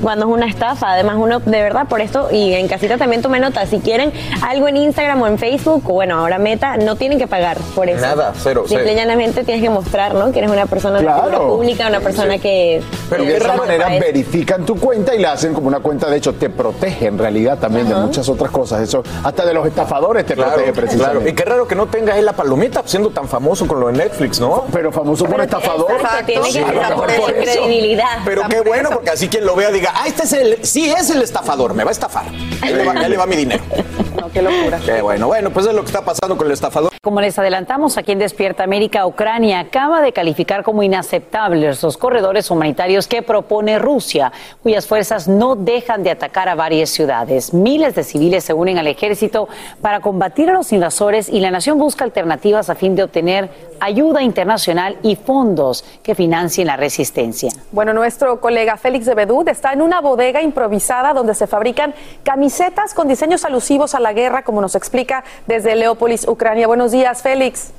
Cuando 0.02 0.26
es 0.28 0.32
una 0.32 0.46
estafa. 0.48 0.94
Además, 0.94 1.16
uno 1.20 1.40
de 1.40 1.62
verdad 1.62 1.88
por 1.88 2.02
esto, 2.02 2.30
y 2.32 2.54
en 2.54 2.68
casita 2.68 2.98
también 2.98 3.22
tome 3.22 3.40
nota, 3.40 3.66
si 3.66 3.80
quieren 3.80 4.12
algo 4.42 4.68
en 4.68 4.78
Instagram 4.78 5.22
o 5.22 5.28
en 5.28 5.38
Facebook, 5.38 5.84
o 5.90 5.94
bueno, 5.94 6.20
ahora 6.20 6.38
Meta, 6.38 6.78
no 6.78 6.96
tienen 6.96 7.18
que 7.20 7.28
pagar 7.28 7.58
por 7.76 7.90
eso. 7.90 8.02
Nada, 8.02 8.34
cero, 8.38 8.64
Simple 8.68 8.94
y 8.94 8.96
llanamente 8.96 9.44
tienes 9.44 9.64
que 9.64 9.70
mostrar, 9.70 10.14
¿no? 10.16 10.32
Que 10.32 10.40
eres 10.40 10.52
una 10.52 10.66
persona 10.66 11.00
de 11.00 11.06
Claro. 11.06 11.48
pública, 11.50 11.88
una 11.88 12.00
persona 12.00 12.38
que... 12.38 12.82
Pero 13.10 13.24
de 13.24 13.38
esa 13.38 13.54
manera 13.56 13.88
verifican 13.90 14.66
tu 14.66 14.76
cuenta 14.78 15.16
y 15.16 15.20
la 15.20 15.34
hacen 15.34 15.54
como 15.54 15.68
una 15.68 15.80
cuenta, 15.80 16.10
de 16.10 16.18
hecho, 16.18 16.34
te 16.34 16.50
protege 16.50 17.08
en 17.08 17.18
realidad 17.18 17.58
también 17.58 17.88
de 17.90 17.96
muchas 17.96 18.28
otras 18.30 18.52
cosas. 18.52 18.82
Eso, 18.82 19.04
hasta 19.24 19.46
de 19.46 19.54
los 19.54 19.66
estafadores 19.68 20.26
te 20.26 20.36
Claro, 20.36 20.52
protege 20.54 20.72
claro. 20.74 20.88
precisamente. 20.88 21.30
Y 21.30 21.34
qué 21.34 21.46
raro 21.46 21.68
que 21.68 21.76
no 21.76 21.88
tenga 21.88 22.14
ahí 22.14 22.22
la 22.22 22.34
palomita, 22.34 22.82
siendo 22.86 23.10
tan 23.10 23.28
famoso 23.28 23.68
con 23.68 23.80
lo 23.80 23.88
de 23.88 23.94
Netflix, 24.10 24.40
¿no? 24.40 24.66
Pero 24.72 24.92
famoso 24.92 25.26
por 25.26 25.40
estafador. 25.42 25.92
Exacto, 25.92 26.26
tiene 26.26 26.52
que 26.52 26.60
estar 26.60 26.96
por 26.96 27.06
por 27.06 27.12
eso, 27.12 27.28
eso. 27.30 27.42
credibilidad. 27.62 28.20
Pero 28.26 28.42
qué 28.50 28.62
bueno, 28.62 28.90
porque 28.92 29.12
así 29.12 29.28
quien 29.28 29.46
lo 29.46 29.56
vea 29.56 29.72
diga, 29.72 29.94
ah, 29.96 30.08
este 30.08 30.24
es 30.24 30.34
el, 30.34 30.66
sí 30.66 30.90
es 30.90 31.10
el 31.10 31.22
estafador, 31.22 31.74
me 31.74 31.84
va 31.84 31.92
a 31.92 31.94
estafar. 31.94 32.26
Ahí 32.62 32.74
le 32.74 32.86
va, 32.86 32.94
ahí 32.94 33.10
le 33.10 33.18
va 33.18 33.26
mi 33.26 33.36
dinero. 33.36 33.64
No, 34.20 34.30
qué 34.30 34.42
locura. 34.42 34.82
Qué 34.86 35.02
bueno, 35.02 35.28
bueno, 35.28 35.50
pues 35.50 35.66
es 35.66 35.74
lo 35.74 35.80
que 35.82 35.88
está 35.88 36.02
pasando 36.04 36.36
con 36.36 36.46
el 36.48 36.52
estafador. 36.52 36.89
Como 37.02 37.22
les 37.22 37.40
adelantamos 37.40 37.98
aquí 37.98 38.12
en 38.12 38.20
Despierta 38.20 38.66
América, 38.66 39.08
Ucrania 39.08 39.62
acaba 39.62 40.02
de 40.02 40.12
calificar 40.12 40.64
como 40.64 40.84
inaceptables 40.84 41.82
los 41.82 41.96
corredores 41.96 42.52
humanitarios 42.52 43.08
que 43.08 43.22
propone 43.22 43.80
Rusia, 43.80 44.34
cuyas 44.62 44.86
fuerzas 44.86 45.30
no 45.30 45.56
dejan 45.56 46.04
de 46.04 46.12
atacar 46.12 46.50
a 46.50 46.56
varias 46.56 46.90
ciudades. 46.90 47.54
Miles 47.54 47.96
de 47.96 48.04
civiles 48.04 48.44
se 48.44 48.54
unen 48.54 48.78
al 48.80 48.88
ejército 48.88 49.48
para 49.82 50.02
combatir 50.02 50.50
a 50.50 50.54
los 50.54 50.74
invasores 50.74 51.30
y 51.30 51.40
la 51.40 51.52
nación 51.52 51.80
busca 51.80 52.04
alternativas 52.04 52.70
a 52.70 52.76
fin 52.76 52.98
de 52.98 53.04
obtener 53.04 53.50
ayuda 53.80 54.22
internacional 54.22 54.98
y 55.02 55.16
fondos 55.16 55.86
que 56.04 56.16
financien 56.16 56.68
la 56.68 56.76
resistencia. 56.76 57.50
Bueno, 57.72 57.94
nuestro 57.94 58.42
colega 58.42 58.76
Félix 58.76 59.06
de 59.06 59.16
Bedut 59.16 59.48
está 59.48 59.72
en 59.72 59.82
una 59.82 60.02
bodega 60.02 60.42
improvisada 60.42 61.14
donde 61.14 61.34
se 61.34 61.48
fabrican 61.48 61.96
camisetas 62.24 62.94
con 62.94 63.08
diseños 63.08 63.46
alusivos 63.46 63.96
a 63.96 64.02
la 64.02 64.12
guerra, 64.12 64.44
como 64.44 64.60
nos 64.60 64.76
explica 64.76 65.24
desde 65.48 65.78
Leópolis, 65.78 66.28
Ucrania. 66.28 66.68
Buenos 66.68 66.89
días, 66.92 67.22
Félix. 67.22 67.72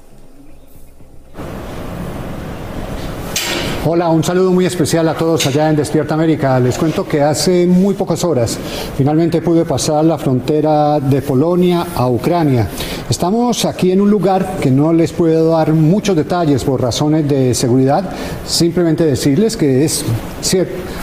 Hola, 3.86 4.10
un 4.10 4.22
saludo 4.22 4.52
muy 4.52 4.66
especial 4.66 5.08
a 5.08 5.14
todos 5.14 5.46
allá 5.46 5.70
en 5.70 5.76
Despierta 5.76 6.12
América. 6.12 6.60
Les 6.60 6.76
cuento 6.76 7.08
que 7.08 7.22
hace 7.22 7.66
muy 7.66 7.94
pocas 7.94 8.22
horas 8.24 8.58
finalmente 8.98 9.40
pude 9.40 9.64
pasar 9.64 10.04
la 10.04 10.18
frontera 10.18 11.00
de 11.00 11.22
Polonia 11.22 11.86
a 11.96 12.06
Ucrania 12.06 12.68
Estamos 13.10 13.64
aquí 13.64 13.90
en 13.90 14.00
un 14.00 14.08
lugar 14.08 14.58
que 14.60 14.70
no 14.70 14.92
les 14.92 15.12
puedo 15.12 15.50
dar 15.50 15.72
muchos 15.72 16.14
detalles 16.14 16.62
por 16.62 16.80
razones 16.80 17.28
de 17.28 17.56
seguridad, 17.56 18.08
simplemente 18.46 19.04
decirles 19.04 19.56
que 19.56 19.84
es 19.84 20.04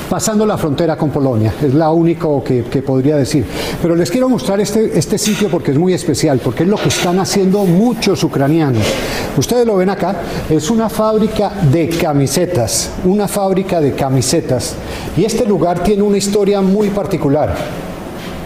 pasando 0.09 0.45
la 0.45 0.57
frontera 0.57 0.95
con 0.95 1.09
Polonia, 1.09 1.53
es 1.61 1.73
la 1.73 1.91
único 1.91 2.41
que, 2.41 2.63
que, 2.63 2.81
podría 2.81 3.17
decir. 3.17 3.45
Pero 3.81 3.93
les 3.93 4.09
quiero 4.09 4.29
mostrar 4.29 4.61
este, 4.61 4.97
este 4.97 5.17
sitio 5.17 5.49
porque 5.49 5.71
es 5.71 5.77
muy 5.77 5.93
especial, 5.93 6.39
porque 6.41 6.63
es 6.63 6.69
lo 6.69 6.77
que 6.77 6.87
están 6.87 7.19
haciendo 7.19 7.65
muchos 7.65 8.23
ucranianos. 8.23 8.83
Ustedes 9.35 9.67
lo 9.67 9.75
ven 9.75 9.89
acá, 9.89 10.15
es 10.49 10.69
una 10.69 10.89
fábrica 10.89 11.51
de 11.69 11.89
camisetas, 11.89 12.66
una 13.03 13.27
fábrica 13.27 13.79
de 13.79 13.93
camisetas. 13.93 14.75
Y 15.15 15.25
este 15.25 15.45
lugar 15.45 15.83
tiene 15.83 16.03
una 16.03 16.17
historia 16.17 16.61
muy 16.61 16.89
particular. 16.89 17.55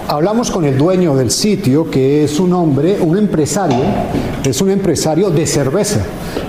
Hablamos 0.08 0.52
con 0.52 0.66
el 0.66 0.78
dueño 0.78 1.16
del 1.16 1.32
sitio, 1.32 1.89
que 1.89 2.24
es 2.24 2.39
un 2.39 2.54
hombre, 2.54 2.97
un 3.02 3.18
empresario, 3.18 3.84
es 4.43 4.62
un 4.62 4.72
empresario 4.72 5.30
de 5.30 5.47
cerveza. 5.47 6.02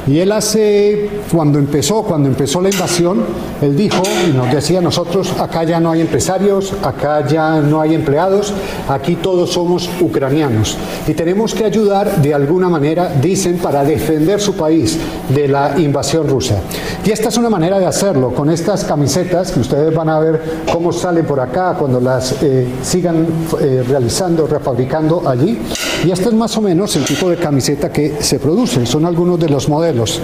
Y 0.06 0.18
él 0.18 0.32
hace, 0.32 1.08
cuando 1.30 1.58
empezó, 1.60 2.02
cuando 2.02 2.28
empezó 2.28 2.60
la 2.60 2.70
invasión, 2.70 3.20
él 3.60 3.76
dijo 3.76 4.02
y 4.28 4.32
nos 4.32 4.50
decía, 4.50 4.80
nosotros 4.80 5.32
acá 5.38 5.62
ya 5.62 5.78
no 5.78 5.92
hay 5.92 6.00
empresarios, 6.00 6.74
acá 6.82 7.26
ya 7.26 7.60
no 7.60 7.80
hay 7.80 7.94
empleados, 7.94 8.52
aquí 8.88 9.14
todos 9.14 9.52
somos 9.52 9.88
ucranianos. 10.00 10.76
Y 11.06 11.14
tenemos 11.14 11.54
que 11.54 11.64
ayudar 11.64 12.20
de 12.20 12.34
alguna 12.34 12.68
manera, 12.68 13.12
dicen, 13.20 13.58
para 13.58 13.84
defender 13.84 14.40
su 14.40 14.54
país 14.54 14.98
de 15.28 15.46
la 15.46 15.78
invasión 15.78 16.28
rusa. 16.28 16.56
Y 17.04 17.10
esta 17.10 17.28
es 17.28 17.36
una 17.36 17.50
manera 17.50 17.78
de 17.78 17.86
hacerlo, 17.86 18.30
con 18.30 18.50
estas 18.50 18.84
camisetas, 18.84 19.52
que 19.52 19.60
ustedes 19.60 19.94
van 19.94 20.08
a 20.08 20.18
ver 20.18 20.42
cómo 20.72 20.92
salen 20.92 21.24
por 21.24 21.38
acá 21.38 21.76
cuando 21.78 22.00
las 22.00 22.42
eh, 22.42 22.66
sigan 22.82 23.26
eh, 23.60 23.84
realizando, 23.86 24.46
refabricando 24.46 25.28
allí. 25.28 25.58
Y 26.04 26.10
este 26.10 26.28
es 26.28 26.34
más 26.34 26.56
o 26.56 26.60
menos 26.60 26.94
el 26.96 27.04
tipo 27.04 27.30
de 27.30 27.36
camiseta 27.36 27.90
que 27.92 28.16
se 28.20 28.38
produce. 28.38 28.86
Son 28.86 29.04
algunos 29.06 29.38
de 29.38 29.48
los 29.48 29.68
modelos. 29.68 30.20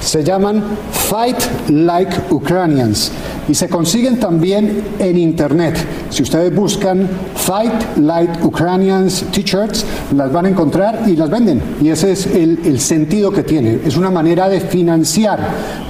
Se 0.00 0.24
llaman 0.24 0.62
Fight 0.90 1.38
Like 1.68 2.16
Ukrainians 2.30 3.12
y 3.48 3.54
se 3.54 3.68
consiguen 3.68 4.20
también 4.20 4.82
en 4.98 5.18
internet. 5.18 5.76
Si 6.10 6.22
ustedes 6.22 6.54
buscan 6.54 7.08
Fight 7.34 7.96
Like 7.96 8.44
Ukrainians 8.44 9.24
T-shirts, 9.32 9.84
las 10.14 10.30
van 10.32 10.46
a 10.46 10.48
encontrar 10.50 11.02
y 11.06 11.16
las 11.16 11.30
venden. 11.30 11.62
Y 11.80 11.88
ese 11.88 12.12
es 12.12 12.26
el, 12.26 12.60
el 12.64 12.78
sentido 12.80 13.30
que 13.32 13.42
tiene. 13.42 13.80
Es 13.84 13.96
una 13.96 14.10
manera 14.10 14.48
de 14.48 14.60
financiar 14.60 15.38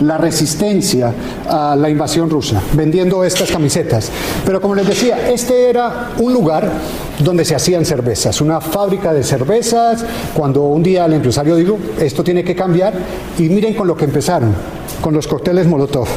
la 0.00 0.18
resistencia 0.18 1.12
a 1.48 1.74
la 1.76 1.90
invasión 1.90 2.30
rusa, 2.30 2.62
vendiendo 2.74 3.24
estas 3.24 3.50
camisetas. 3.50 4.10
Pero 4.44 4.60
como 4.60 4.74
les 4.74 4.86
decía, 4.86 5.28
este 5.30 5.68
era 5.68 6.10
un 6.18 6.32
lugar 6.32 6.70
donde 7.18 7.44
se 7.44 7.54
hacían 7.54 7.84
cervezas, 7.84 8.40
una 8.40 8.60
fábrica 8.60 9.12
de 9.12 9.24
cervezas, 9.24 10.04
cuando 10.34 10.62
un 10.62 10.82
día 10.82 11.06
el 11.06 11.14
empresario 11.14 11.56
dijo, 11.56 11.78
esto 11.98 12.22
tiene 12.22 12.44
que 12.44 12.54
cambiar, 12.54 12.94
y 13.38 13.48
miren 13.48 13.74
con 13.74 13.88
lo 13.88 13.96
que 13.96 14.04
empezaron, 14.04 14.54
con 15.00 15.14
los 15.14 15.26
cócteles 15.26 15.66
Molotov. 15.66 16.08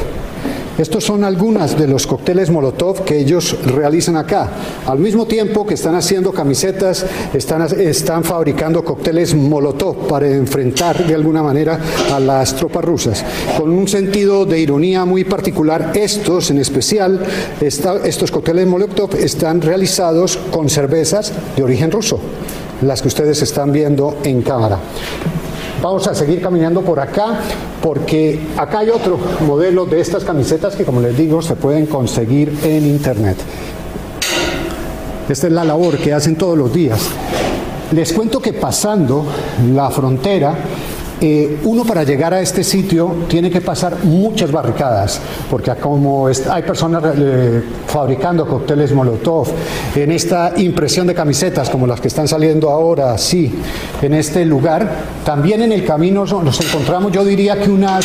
Estos 0.78 1.04
son 1.04 1.22
algunas 1.22 1.78
de 1.78 1.86
los 1.86 2.06
cócteles 2.06 2.50
Molotov 2.50 3.04
que 3.04 3.18
ellos 3.18 3.58
realizan 3.66 4.16
acá. 4.16 4.50
Al 4.86 4.98
mismo 4.98 5.26
tiempo 5.26 5.66
que 5.66 5.74
están 5.74 5.94
haciendo 5.94 6.32
camisetas, 6.32 7.04
están, 7.34 7.62
están 7.80 8.24
fabricando 8.24 8.82
cócteles 8.82 9.34
Molotov 9.34 10.08
para 10.08 10.28
enfrentar 10.28 11.06
de 11.06 11.14
alguna 11.14 11.42
manera 11.42 11.78
a 12.10 12.18
las 12.18 12.56
tropas 12.56 12.84
rusas. 12.84 13.24
Con 13.58 13.70
un 13.70 13.86
sentido 13.86 14.46
de 14.46 14.60
ironía 14.60 15.04
muy 15.04 15.24
particular, 15.24 15.92
estos 15.94 16.50
en 16.50 16.58
especial, 16.58 17.20
estos 17.60 18.30
cócteles 18.30 18.66
Molotov 18.66 19.14
están 19.16 19.60
realizados 19.60 20.38
con 20.50 20.70
cervezas 20.70 21.32
de 21.54 21.62
origen 21.62 21.90
ruso, 21.90 22.18
las 22.80 23.02
que 23.02 23.08
ustedes 23.08 23.42
están 23.42 23.72
viendo 23.72 24.18
en 24.24 24.42
cámara. 24.42 24.78
Vamos 25.82 26.06
a 26.06 26.14
seguir 26.14 26.40
caminando 26.40 26.82
por 26.82 27.00
acá 27.00 27.40
porque 27.82 28.38
acá 28.56 28.78
hay 28.78 28.90
otro 28.90 29.18
modelo 29.44 29.84
de 29.84 30.00
estas 30.00 30.22
camisetas 30.22 30.76
que 30.76 30.84
como 30.84 31.00
les 31.00 31.16
digo 31.16 31.42
se 31.42 31.56
pueden 31.56 31.86
conseguir 31.86 32.56
en 32.62 32.86
internet. 32.86 33.36
Esta 35.28 35.48
es 35.48 35.52
la 35.52 35.64
labor 35.64 35.98
que 35.98 36.12
hacen 36.12 36.36
todos 36.36 36.56
los 36.56 36.72
días. 36.72 37.08
Les 37.90 38.12
cuento 38.12 38.40
que 38.40 38.52
pasando 38.52 39.26
la 39.74 39.90
frontera 39.90 40.54
eh, 41.24 41.60
uno 41.62 41.84
para 41.84 42.02
llegar 42.02 42.34
a 42.34 42.40
este 42.40 42.64
sitio 42.64 43.14
tiene 43.28 43.48
que 43.48 43.60
pasar 43.60 44.04
muchas 44.04 44.50
barricadas, 44.50 45.20
porque 45.48 45.72
como 45.76 46.26
hay 46.26 46.62
personas 46.64 47.02
eh, 47.16 47.62
fabricando 47.86 48.44
cócteles 48.44 48.92
Molotov, 48.92 49.46
en 49.94 50.10
esta 50.10 50.52
impresión 50.56 51.06
de 51.06 51.14
camisetas 51.14 51.70
como 51.70 51.86
las 51.86 52.00
que 52.00 52.08
están 52.08 52.26
saliendo 52.26 52.70
ahora, 52.70 53.16
sí, 53.18 53.54
en 54.02 54.14
este 54.14 54.44
lugar, 54.44 54.90
también 55.24 55.62
en 55.62 55.70
el 55.70 55.84
camino 55.84 56.24
nos 56.24 56.60
encontramos, 56.60 57.12
yo 57.12 57.24
diría 57.24 57.60
que 57.60 57.70
unas 57.70 58.04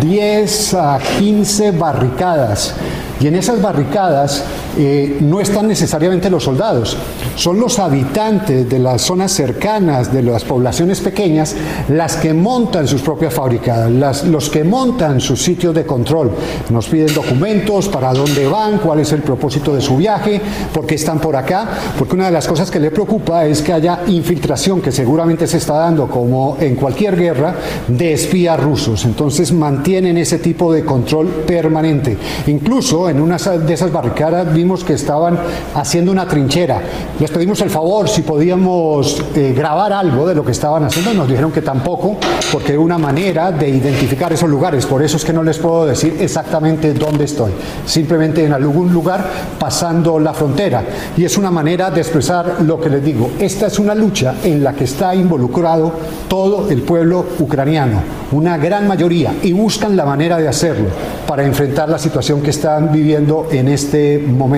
10 0.00 0.74
a 0.74 0.98
15 1.20 1.70
barricadas. 1.70 2.74
Y 3.20 3.28
en 3.28 3.36
esas 3.36 3.62
barricadas 3.62 4.44
eh, 4.78 5.18
no 5.20 5.40
están 5.40 5.68
necesariamente 5.68 6.30
los 6.30 6.44
soldados, 6.44 6.96
son 7.34 7.58
los 7.60 7.78
habitantes 7.78 8.68
de 8.68 8.78
las 8.78 9.02
zonas 9.02 9.32
cercanas, 9.32 10.12
de 10.12 10.22
las 10.22 10.44
poblaciones 10.44 11.00
pequeñas, 11.00 11.56
las 11.88 12.16
que 12.16 12.34
montan 12.34 12.86
sus 12.86 13.02
propias 13.02 13.34
fábricas, 13.34 14.24
los 14.24 14.50
que 14.50 14.64
montan 14.64 15.20
sus 15.20 15.42
sitios 15.42 15.74
de 15.74 15.84
control. 15.84 16.30
Nos 16.70 16.86
piden 16.88 17.14
documentos, 17.14 17.88
para 17.88 18.12
dónde 18.12 18.46
van, 18.46 18.78
cuál 18.78 19.00
es 19.00 19.12
el 19.12 19.22
propósito 19.22 19.74
de 19.74 19.80
su 19.80 19.96
viaje, 19.96 20.40
por 20.72 20.86
qué 20.86 20.94
están 20.94 21.18
por 21.18 21.36
acá, 21.36 21.68
porque 21.98 22.14
una 22.14 22.26
de 22.26 22.32
las 22.32 22.46
cosas 22.46 22.70
que 22.70 22.80
le 22.80 22.90
preocupa 22.90 23.46
es 23.46 23.62
que 23.62 23.72
haya 23.72 24.00
infiltración, 24.06 24.80
que 24.80 24.92
seguramente 24.92 25.46
se 25.46 25.58
está 25.58 25.74
dando, 25.74 26.08
como 26.08 26.56
en 26.60 26.76
cualquier 26.76 27.16
guerra, 27.16 27.54
de 27.88 28.12
espías 28.12 28.58
rusos. 28.62 29.04
Entonces 29.04 29.52
mantienen 29.52 30.18
ese 30.18 30.38
tipo 30.38 30.72
de 30.72 30.84
control 30.84 31.28
permanente. 31.46 32.16
Incluso 32.46 33.08
en 33.08 33.20
una 33.20 33.36
de 33.36 33.74
esas 33.74 33.92
barricadas 33.92 34.52
que 34.66 34.94
estaban 34.94 35.38
haciendo 35.74 36.10
una 36.10 36.26
trinchera. 36.26 36.80
Les 37.20 37.30
pedimos 37.30 37.60
el 37.60 37.70
favor 37.70 38.08
si 38.08 38.22
podíamos 38.22 39.22
eh, 39.34 39.54
grabar 39.56 39.92
algo 39.92 40.26
de 40.26 40.34
lo 40.34 40.44
que 40.44 40.50
estaban 40.50 40.84
haciendo. 40.84 41.14
Nos 41.14 41.28
dijeron 41.28 41.52
que 41.52 41.62
tampoco, 41.62 42.16
porque 42.52 42.72
es 42.72 42.78
una 42.78 42.98
manera 42.98 43.52
de 43.52 43.68
identificar 43.68 44.32
esos 44.32 44.50
lugares. 44.50 44.84
Por 44.86 45.02
eso 45.02 45.16
es 45.16 45.24
que 45.24 45.32
no 45.32 45.42
les 45.42 45.58
puedo 45.58 45.86
decir 45.86 46.16
exactamente 46.20 46.92
dónde 46.94 47.24
estoy. 47.24 47.52
Simplemente 47.86 48.44
en 48.44 48.52
algún 48.52 48.92
lugar 48.92 49.24
pasando 49.58 50.18
la 50.18 50.34
frontera. 50.34 50.82
Y 51.16 51.24
es 51.24 51.38
una 51.38 51.50
manera 51.50 51.90
de 51.90 52.00
expresar 52.00 52.56
lo 52.62 52.80
que 52.80 52.90
les 52.90 53.04
digo. 53.04 53.30
Esta 53.38 53.68
es 53.68 53.78
una 53.78 53.94
lucha 53.94 54.34
en 54.42 54.64
la 54.64 54.72
que 54.72 54.84
está 54.84 55.14
involucrado 55.14 55.92
todo 56.28 56.68
el 56.70 56.82
pueblo 56.82 57.24
ucraniano, 57.38 58.00
una 58.32 58.56
gran 58.58 58.88
mayoría, 58.88 59.32
y 59.42 59.52
buscan 59.52 59.96
la 59.96 60.04
manera 60.04 60.38
de 60.38 60.48
hacerlo 60.48 60.88
para 61.26 61.44
enfrentar 61.44 61.88
la 61.88 61.98
situación 61.98 62.42
que 62.42 62.50
están 62.50 62.92
viviendo 62.92 63.48
en 63.50 63.68
este 63.68 64.18
momento. 64.18 64.55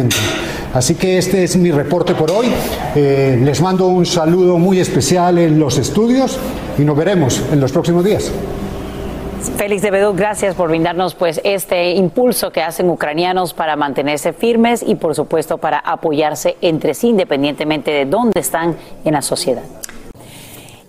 Así 0.74 0.94
que 0.94 1.18
este 1.18 1.44
es 1.44 1.56
mi 1.56 1.70
reporte 1.70 2.14
por 2.14 2.30
hoy. 2.30 2.46
Eh, 2.94 3.40
les 3.42 3.60
mando 3.60 3.86
un 3.88 4.06
saludo 4.06 4.58
muy 4.58 4.80
especial 4.80 5.38
en 5.38 5.58
los 5.58 5.78
estudios 5.78 6.38
y 6.78 6.82
nos 6.82 6.96
veremos 6.96 7.42
en 7.52 7.60
los 7.60 7.72
próximos 7.72 8.04
días. 8.04 8.30
Félix 9.56 9.82
de 9.82 9.90
Bedú, 9.90 10.14
gracias 10.14 10.54
por 10.54 10.68
brindarnos 10.68 11.14
pues 11.14 11.40
este 11.44 11.92
impulso 11.92 12.50
que 12.50 12.60
hacen 12.60 12.90
ucranianos 12.90 13.54
para 13.54 13.76
mantenerse 13.76 14.32
firmes 14.32 14.84
y 14.86 14.96
por 14.96 15.14
supuesto 15.14 15.58
para 15.58 15.78
apoyarse 15.78 16.56
entre 16.60 16.94
sí 16.94 17.08
independientemente 17.08 17.90
de 17.90 18.04
dónde 18.04 18.40
están 18.40 18.76
en 19.04 19.12
la 19.12 19.22
sociedad. 19.22 19.62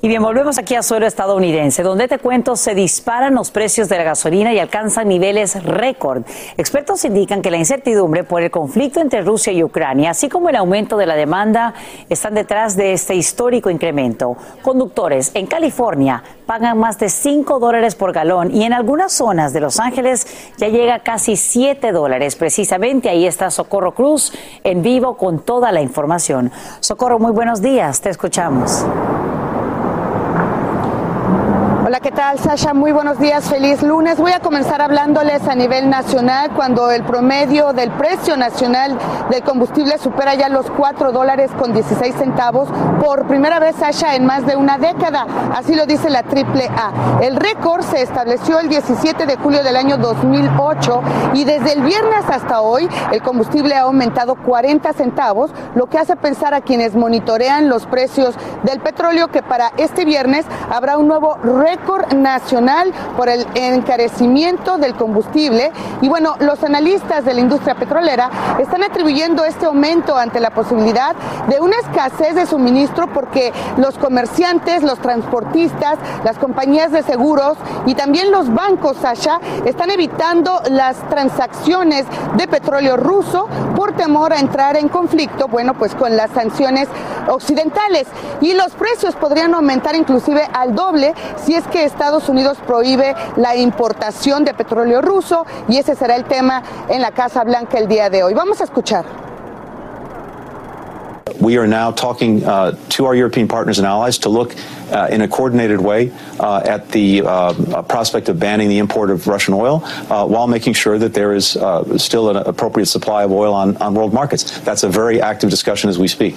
Y 0.01 0.07
bien, 0.07 0.23
volvemos 0.23 0.57
aquí 0.57 0.75
a 0.75 0.81
suelo 0.81 1.05
estadounidense, 1.05 1.83
donde 1.83 2.07
te 2.07 2.19
cuento 2.19 2.55
se 2.55 2.73
disparan 2.73 3.35
los 3.35 3.51
precios 3.51 3.89
de 3.89 3.97
la 3.97 4.03
gasolina 4.03 4.53
y 4.53 4.59
alcanzan 4.59 5.09
niveles 5.09 5.61
récord. 5.61 6.23
Expertos 6.55 7.03
indican 7.03 7.41
que 7.41 7.51
la 7.51 7.57
incertidumbre 7.57 8.23
por 8.23 8.41
el 8.41 8.49
conflicto 8.49 9.01
entre 9.01 9.23
Rusia 9.23 9.51
y 9.51 9.61
Ucrania, 9.61 10.11
así 10.11 10.29
como 10.29 10.47
el 10.47 10.55
aumento 10.55 10.95
de 10.95 11.05
la 11.05 11.15
demanda, 11.15 11.73
están 12.07 12.33
detrás 12.33 12.77
de 12.77 12.93
este 12.93 13.15
histórico 13.15 13.69
incremento. 13.69 14.37
Conductores 14.61 15.31
en 15.33 15.47
California 15.47 16.23
pagan 16.45 16.77
más 16.77 16.97
de 16.97 17.09
5 17.09 17.59
dólares 17.59 17.95
por 17.95 18.13
galón 18.13 18.55
y 18.55 18.63
en 18.63 18.71
algunas 18.71 19.11
zonas 19.11 19.51
de 19.51 19.59
Los 19.59 19.81
Ángeles 19.81 20.27
ya 20.57 20.69
llega 20.69 20.99
casi 20.99 21.35
7 21.35 21.91
dólares. 21.91 22.37
Precisamente 22.37 23.09
ahí 23.09 23.27
está 23.27 23.51
Socorro 23.51 23.93
Cruz 23.93 24.31
en 24.63 24.81
vivo 24.81 25.17
con 25.17 25.39
toda 25.39 25.73
la 25.73 25.81
información. 25.81 26.53
Socorro, 26.79 27.19
muy 27.19 27.33
buenos 27.33 27.61
días, 27.61 27.99
te 27.99 28.09
escuchamos. 28.09 28.85
Hola, 31.89 32.01
¿qué 32.01 32.11
tal, 32.11 32.37
Sasha? 32.37 32.75
Muy 32.75 32.91
buenos 32.91 33.17
días, 33.17 33.49
feliz 33.49 33.81
lunes. 33.81 34.19
Voy 34.19 34.31
a 34.31 34.39
comenzar 34.39 34.79
hablándoles 34.79 35.47
a 35.47 35.55
nivel 35.55 35.89
nacional 35.89 36.51
cuando 36.55 36.91
el 36.91 37.03
promedio 37.03 37.73
del 37.73 37.89
precio 37.89 38.37
nacional 38.37 38.95
del 39.31 39.41
combustible 39.41 39.97
supera 39.97 40.35
ya 40.35 40.49
los 40.49 40.69
4 40.69 41.11
dólares 41.11 41.49
con 41.57 41.73
16 41.73 42.13
centavos 42.13 42.69
por 43.03 43.25
primera 43.25 43.57
vez, 43.57 43.75
Sasha, 43.75 44.13
en 44.13 44.27
más 44.27 44.45
de 44.45 44.55
una 44.55 44.77
década. 44.77 45.25
Así 45.55 45.73
lo 45.73 45.87
dice 45.87 46.11
la 46.11 46.19
AAA. 46.19 47.21
El 47.23 47.35
récord 47.37 47.81
se 47.81 48.03
estableció 48.03 48.59
el 48.59 48.69
17 48.69 49.25
de 49.25 49.35
julio 49.37 49.63
del 49.63 49.75
año 49.75 49.97
2008 49.97 51.01
y 51.33 51.43
desde 51.43 51.73
el 51.73 51.81
viernes 51.81 52.23
hasta 52.29 52.61
hoy 52.61 52.87
el 53.11 53.23
combustible 53.23 53.73
ha 53.73 53.81
aumentado 53.81 54.35
40 54.35 54.93
centavos, 54.93 55.49
lo 55.73 55.87
que 55.87 55.97
hace 55.97 56.15
pensar 56.15 56.53
a 56.53 56.61
quienes 56.61 56.93
monitorean 56.93 57.67
los 57.67 57.87
precios 57.87 58.35
del 58.61 58.79
petróleo 58.79 59.29
que 59.29 59.41
para 59.41 59.71
este 59.77 60.05
viernes 60.05 60.45
habrá 60.69 60.95
un 60.95 61.07
nuevo 61.07 61.33
récord 61.41 61.78
nacional 62.15 62.91
por 63.15 63.29
el 63.29 63.45
encarecimiento 63.55 64.77
del 64.77 64.95
combustible. 64.95 65.71
Y 66.01 66.09
bueno, 66.09 66.35
los 66.39 66.63
analistas 66.63 67.25
de 67.25 67.33
la 67.33 67.41
industria 67.41 67.75
petrolera 67.75 68.29
están 68.59 68.83
atribuyendo 68.83 69.43
este 69.45 69.65
aumento 69.65 70.17
ante 70.17 70.39
la 70.39 70.51
posibilidad 70.51 71.15
de 71.47 71.59
una 71.59 71.77
escasez 71.77 72.35
de 72.35 72.45
suministro 72.45 73.11
porque 73.13 73.51
los 73.77 73.97
comerciantes, 73.97 74.83
los 74.83 74.99
transportistas, 74.99 75.97
las 76.23 76.37
compañías 76.37 76.91
de 76.91 77.03
seguros 77.03 77.57
y 77.85 77.95
también 77.95 78.31
los 78.31 78.53
bancos, 78.53 78.97
Sasha, 78.97 79.39
están 79.65 79.91
evitando 79.91 80.61
las 80.69 80.97
transacciones 81.09 82.05
de 82.35 82.47
petróleo 82.47 82.97
ruso 82.97 83.47
por 83.75 83.93
temor 83.93 84.33
a 84.33 84.39
entrar 84.39 84.77
en 84.77 84.89
conflicto, 84.89 85.47
bueno, 85.47 85.73
pues 85.73 85.95
con 85.95 86.15
las 86.15 86.31
sanciones 86.31 86.87
occidentales. 87.27 88.07
Y 88.41 88.53
los 88.53 88.71
precios 88.73 89.15
podrían 89.15 89.53
aumentar 89.53 89.95
inclusive 89.95 90.47
al 90.53 90.75
doble 90.75 91.13
si 91.43 91.55
es 91.55 91.65
que 91.69 91.83
Estados 91.83 92.29
Unidos 92.29 92.57
prohíbe 92.65 93.15
la 93.37 93.55
importación 93.55 94.43
de 94.43 94.53
petróleo 94.53 95.01
ruso 95.01 95.45
y 95.67 95.77
ese 95.77 95.95
será 95.95 96.15
el 96.15 96.25
tema 96.25 96.61
en 96.89 97.01
la 97.01 97.11
Casa 97.11 97.43
Blanca 97.43 97.77
el 97.77 97.87
día 97.87 98.09
de 98.09 98.23
hoy. 98.23 98.33
Vamos 98.33 98.61
a 98.61 98.63
escuchar. 98.63 99.05
We 101.39 101.57
are 101.57 101.67
now 101.67 101.91
talking 101.91 102.43
uh, 102.43 102.77
to 102.89 103.05
our 103.05 103.15
European 103.15 103.47
partners 103.47 103.79
and 103.79 103.87
allies 103.87 104.17
to 104.19 104.29
look 104.29 104.55
uh, 104.91 105.07
in 105.09 105.21
a 105.21 105.27
coordinated 105.27 105.79
way 105.79 106.11
uh, 106.37 106.61
at 106.65 106.89
the 106.89 107.21
uh, 107.21 107.81
prospect 107.83 108.27
of 108.27 108.39
banning 108.39 108.67
the 108.67 108.79
import 108.79 109.09
of 109.09 109.25
Russian 109.25 109.53
oil 109.53 109.81
uh, 109.85 110.25
while 110.27 110.47
making 110.47 110.73
sure 110.73 110.97
that 110.97 111.13
there 111.13 111.33
is 111.33 111.55
uh, 111.55 111.97
still 111.97 112.29
an 112.29 112.37
appropriate 112.37 112.87
supply 112.87 113.23
of 113.23 113.31
oil 113.31 113.53
on 113.53 113.93
world 113.93 114.13
markets. 114.13 114.59
That's 114.61 114.83
a 114.83 114.89
very 114.89 115.21
active 115.21 115.49
discussion 115.49 115.89
as 115.89 115.97
we 115.97 116.09
speak. 116.09 116.35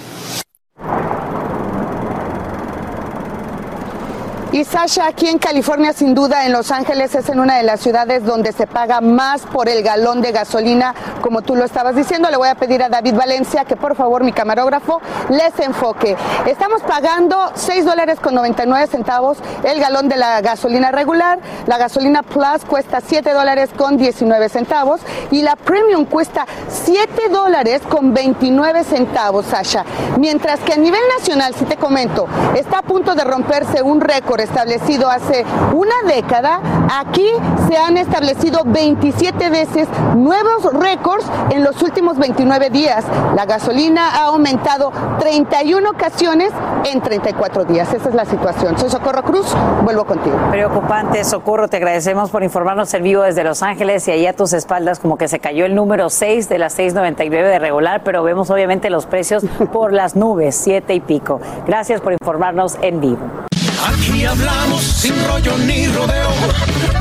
Y 4.53 4.67
Sasha, 4.67 5.07
aquí 5.07 5.29
en 5.29 5.39
California, 5.39 5.95
sin 5.95 6.15
duda, 6.15 6.45
en 6.45 6.53
Los 6.53 6.71
Ángeles 6.71 7.15
es 7.15 7.31
en 7.31 7.41
una 7.41 7.57
de 7.57 7.63
las 7.63 7.81
ciudades 7.81 8.23
donde 8.23 8.53
se 8.53 8.67
paga 8.67 9.01
más 9.01 9.47
por 9.47 9.67
el 9.67 9.83
galón 9.83 10.21
de 10.21 10.31
gasolina, 10.31 10.95
como 11.23 11.41
tú 11.41 11.57
lo 11.57 11.65
estabas 11.65 11.97
diciendo. 11.97 12.29
Le 12.29 12.37
voy 12.37 12.51
a 12.51 12.55
pedir 12.55 12.83
a 12.83 12.91
David 12.91 13.15
Valencia 13.15 13.65
que 13.65 13.77
por 13.77 13.97
favor, 13.97 14.25
mi 14.25 14.33
camarógrafo, 14.33 15.01
les 15.31 15.59
enfoque. 15.59 16.19
Estamos 16.45 16.83
pagando 16.83 17.51
6 17.55 17.87
dólares 17.87 18.21
con 18.21 18.35
99 18.35 18.89
centavos 18.89 19.39
el 19.65 19.81
galón 19.81 20.11
de 20.11 20.19
la 20.19 20.43
gasolina 20.43 20.93
regular. 20.93 21.39
La 21.67 21.79
gasolina 21.79 22.23
Plus 22.23 22.67
cuesta 22.69 23.01
7 23.01 23.33
dólares 23.33 23.71
con 23.75 23.97
19 23.97 24.51
centavos 24.51 25.01
y 25.31 25.41
la 25.41 25.57
Premium 25.57 26.05
cuesta 26.05 26.45
7 26.69 27.31
dólares 27.31 27.81
con 27.89 28.13
29 28.13 28.85
centavos, 28.85 29.47
Sasha. 29.47 29.83
Mientras 30.19 30.61
que 30.61 30.75
a 30.75 30.77
nivel 30.77 31.01
nacional, 31.19 31.55
si 31.55 31.65
te 31.65 31.79
comento, 31.79 32.27
está 32.55 32.81
a 32.81 32.83
punto 32.83 33.15
de 33.15 33.25
romperse 33.25 33.81
un 33.81 34.03
récord 34.03 34.42
establecido 34.43 35.09
hace 35.09 35.45
una 35.73 35.95
década, 36.07 36.61
aquí 37.01 37.29
se 37.69 37.77
han 37.77 37.97
establecido 37.97 38.63
27 38.65 39.51
veces 39.51 39.89
nuevos 40.17 40.73
récords 40.73 41.25
en 41.51 41.65
los 41.65 41.83
últimos 41.83 42.19
29 42.19 42.71
días. 42.71 43.05
La 43.35 43.47
gasolina 43.47 44.17
ha 44.17 44.27
aumentado 44.27 44.93
31 45.19 45.91
ocasiones 45.91 46.51
en 46.85 47.01
34 47.01 47.65
días. 47.65 47.93
Esa 47.93 48.09
es 48.09 48.15
la 48.15 48.25
situación. 48.25 48.79
Soy 48.79 48.91
Socorro 48.91 49.23
Cruz, 49.23 49.47
vuelvo 49.85 50.05
contigo. 50.05 50.37
Preocupante, 50.51 51.25
Socorro, 51.25 51.69
te 51.69 51.77
agradecemos 51.77 52.31
por 52.31 52.43
informarnos 52.43 52.93
en 52.95 53.03
vivo 53.03 53.23
desde 53.23 53.45
Los 53.45 53.63
Ángeles 53.63 54.07
y 54.09 54.11
ahí 54.11 54.27
a 54.27 54.35
tus 54.35 54.53
espaldas 54.53 54.99
como 54.99 55.17
que 55.17 55.29
se 55.29 55.39
cayó 55.39 55.65
el 55.65 55.75
número 55.75 56.11
6 56.11 56.49
de 56.49 56.59
las 56.59 56.79
6.99 56.79 57.31
de 57.31 57.59
regular, 57.59 58.03
pero 58.05 58.23
vemos 58.23 58.51
obviamente 58.51 58.91
los 58.91 59.07
precios 59.07 59.45
por 59.73 59.93
las 59.93 60.17
nubes, 60.17 60.57
7 60.57 60.95
y 60.95 61.01
pico. 61.01 61.41
Gracias 61.67 62.01
por 62.01 62.13
informarnos 62.13 62.79
en 62.83 63.01
vivo. 63.01 63.52
Aquí 63.85 64.25
hablamos 64.25 64.83
sin 64.83 65.15
rollo 65.27 65.59
ni 65.59 65.89
rodeo. 65.89 66.29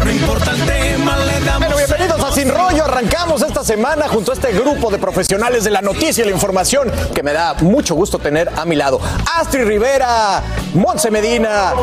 No 0.04 0.12
importa 0.12 0.52
el 0.52 0.66
tema, 0.66 1.18
le 1.20 1.40
damos. 1.42 1.60
Bueno, 1.60 1.76
bienvenidos 1.78 2.24
a 2.24 2.32
Sin 2.34 2.50
Rollo. 2.50 2.86
Arrancamos 2.86 3.44
esta 3.44 3.64
semana 3.64 4.08
junto 4.08 4.32
a 4.32 4.34
este 4.34 4.52
grupo 4.52 4.90
de 4.90 4.98
profesionales 4.98 5.64
de 5.64 5.70
la 5.72 5.82
noticia 5.82 6.24
y 6.24 6.26
la 6.28 6.34
información 6.34 6.92
que 7.14 7.22
me 7.22 7.34
da 7.34 7.54
mucho 7.62 7.94
gusto 7.94 8.18
tener 8.18 8.50
a 8.58 8.66
mi 8.66 8.76
lado. 8.76 9.00
Astrid 9.36 9.66
Rivera, 9.66 10.42
Monse 10.74 11.12
Medina. 11.12 11.74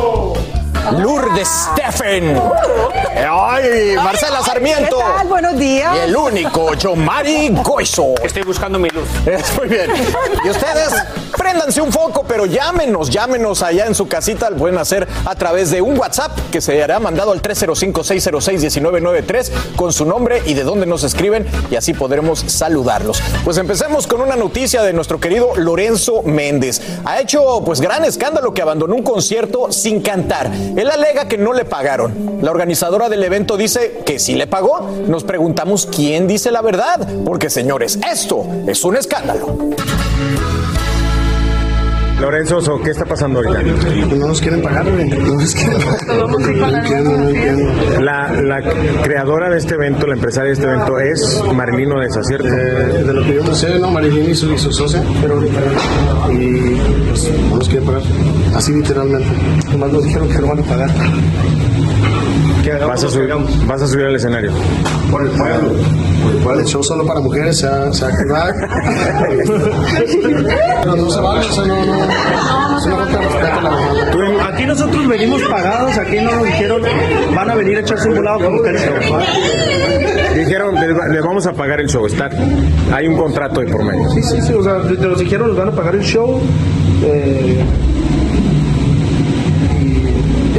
Lourdes 0.97 1.47
Steffen. 1.47 2.41
Ay, 3.15 3.95
Marcela 3.95 4.41
Sarmiento. 4.43 4.97
¿Qué 4.97 5.03
tal? 5.17 5.27
Buenos 5.27 5.57
días. 5.57 5.95
Y 5.95 5.99
el 6.09 6.15
único, 6.15 6.73
Yomari 6.73 7.49
Goizo. 7.63 8.15
Estoy 8.23 8.43
buscando 8.43 8.79
mi 8.79 8.89
luz. 8.89 9.07
Muy 9.57 9.67
bien. 9.67 9.91
Y 10.43 10.49
ustedes, 10.49 10.93
préndanse 11.39 11.81
un 11.81 11.91
foco, 11.93 12.25
pero 12.27 12.45
llámenos, 12.45 13.09
llámenos 13.09 13.63
allá 13.63 13.85
en 13.85 13.95
su 13.95 14.09
casita. 14.09 14.49
Lo 14.49 14.57
pueden 14.57 14.77
hacer 14.77 15.07
a 15.23 15.35
través 15.35 15.71
de 15.71 15.81
un 15.81 15.97
WhatsApp 15.97 16.37
que 16.51 16.59
se 16.59 16.83
hará 16.83 16.99
mandado 16.99 17.31
al 17.31 17.41
305-606-1993 17.41 19.49
con 19.77 19.93
su 19.93 20.03
nombre 20.05 20.41
y 20.45 20.53
de 20.53 20.63
dónde 20.63 20.85
nos 20.85 21.05
escriben 21.05 21.47
y 21.71 21.77
así 21.77 21.93
podremos 21.93 22.43
saludarlos. 22.45 23.21
Pues 23.45 23.57
empecemos 23.57 24.05
con 24.05 24.19
una 24.19 24.35
noticia 24.35 24.83
de 24.83 24.91
nuestro 24.91 25.21
querido 25.21 25.55
Lorenzo 25.55 26.23
Méndez. 26.23 26.81
Ha 27.05 27.21
hecho 27.21 27.63
pues 27.63 27.79
gran 27.79 28.03
escándalo 28.03 28.53
que 28.53 28.61
abandonó 28.61 28.95
un 28.95 29.03
concierto 29.03 29.71
sin 29.71 30.01
cantar. 30.01 30.51
Él 30.75 30.91
alega 30.91 31.29
que 31.29 31.37
no 31.37 31.53
le 31.53 31.63
pagaron. 31.63 32.39
La 32.41 32.51
organizadora 32.51 33.07
del 33.07 33.23
evento 33.23 33.55
dice 33.55 34.01
que 34.05 34.19
sí 34.19 34.35
le 34.35 34.47
pagó. 34.47 34.81
Nos 35.07 35.23
preguntamos 35.23 35.85
quién 35.85 36.27
dice 36.27 36.51
la 36.51 36.61
verdad, 36.61 37.07
porque 37.23 37.49
señores, 37.49 37.97
esto 38.11 38.45
es 38.67 38.83
un 38.83 38.97
escándalo. 38.97 39.55
Lorenzo, 42.21 42.59
¿qué 42.83 42.91
está 42.91 43.05
pasando 43.05 43.39
ahorita? 43.39 43.61
No 44.15 44.27
nos 44.27 44.41
quieren 44.41 44.61
pagar. 44.61 44.85
No 44.85 45.35
nos 45.35 45.55
quieren 45.55 45.77
pagar. 45.79 46.29
No 46.29 46.77
entiendo, 46.77 47.17
no 47.17 47.29
entiendo. 47.29 48.01
La, 48.01 48.31
la 48.41 48.61
creadora 49.03 49.49
de 49.49 49.57
este 49.57 49.75
evento, 49.75 50.05
la 50.07 50.15
empresaria 50.15 50.47
de 50.49 50.53
este 50.53 50.65
evento, 50.65 50.99
es 50.99 51.41
Marilyn 51.53 51.91
Odessa, 51.93 52.23
¿cierto? 52.23 52.47
Eh, 52.47 53.03
de 53.03 53.13
lo 53.13 53.23
que 53.23 53.35
yo 53.35 53.43
no 53.43 53.55
sé, 53.55 53.79
no, 53.79 53.89
Marilyn 53.91 54.29
y 54.31 54.35
su, 54.35 54.51
y 54.53 54.57
su 54.57 54.71
socia, 54.71 55.01
pero 55.21 55.41
y 55.43 56.75
pues 57.09 57.31
no 57.49 57.55
nos 57.57 57.67
quieren 57.69 57.85
pagar. 57.85 58.01
Así 58.55 58.73
literalmente. 58.73 59.27
Nomás 59.71 59.91
nos 59.91 60.03
dijeron 60.03 60.27
que 60.29 60.39
no 60.39 60.47
van 60.47 60.59
a 60.59 60.63
pagar. 60.63 60.89
¿Qué 62.77 62.85
vas, 62.85 63.03
a 63.03 63.09
subir, 63.09 63.33
vas 63.65 63.81
a 63.81 63.87
subir 63.87 64.05
al 64.05 64.15
escenario. 64.15 64.51
Por 65.09 65.23
el 65.23 65.29
pueblo. 65.31 65.69
Por 66.21 66.31
el 66.31 66.37
pueblo. 66.43 66.61
El 66.61 66.67
show 66.67 66.83
solo 66.83 67.05
para 67.05 67.19
mujeres 67.19 67.57
se 67.57 67.67
ha, 67.67 67.91
se 67.91 68.05
ha 68.05 68.09
activado. 68.09 68.53
pero 70.81 70.95
no 70.95 71.09
se 71.09 71.19
vale, 71.19 71.39
o 71.39 71.51
sea, 71.51 71.65
no, 71.65 71.85
no. 71.85 72.03
Es 72.77 72.85
una 72.85 72.95
falta 72.97 73.17
de 73.17 73.25
respeto 73.25 73.59
a 73.59 73.61
la 73.61 73.69
mujer. 73.71 74.41
Aquí 74.53 74.65
nosotros 74.65 75.07
venimos 75.07 75.41
pagados, 75.43 75.97
aquí 75.97 76.17
no 76.17 76.31
nos 76.31 76.45
dijeron 76.45 76.81
van 77.35 77.49
a 77.49 77.55
venir 77.55 77.77
a 77.77 77.79
echarse 77.81 78.09
un 78.09 78.15
volado 78.15 78.39
con 78.39 78.55
mujeres. 78.55 78.89
Dijeron, 80.35 80.75
le, 80.75 80.87
le 80.87 81.21
vamos 81.21 81.45
a 81.47 81.53
pagar 81.53 81.79
el 81.81 81.87
show, 81.87 82.05
está, 82.05 82.29
hay 82.93 83.07
un 83.07 83.17
contrato 83.17 83.61
de 83.61 83.67
por 83.67 83.83
medio. 83.83 84.09
Sí, 84.09 84.21
sí, 84.23 84.41
sí, 84.41 84.53
o 84.53 84.63
sea, 84.63 84.81
te 84.81 84.95
nos 84.95 85.19
dijeron, 85.19 85.49
nos 85.49 85.57
van 85.57 85.69
a 85.69 85.71
pagar 85.71 85.95
el 85.95 86.03
show. 86.03 86.39
Eh, 87.03 87.63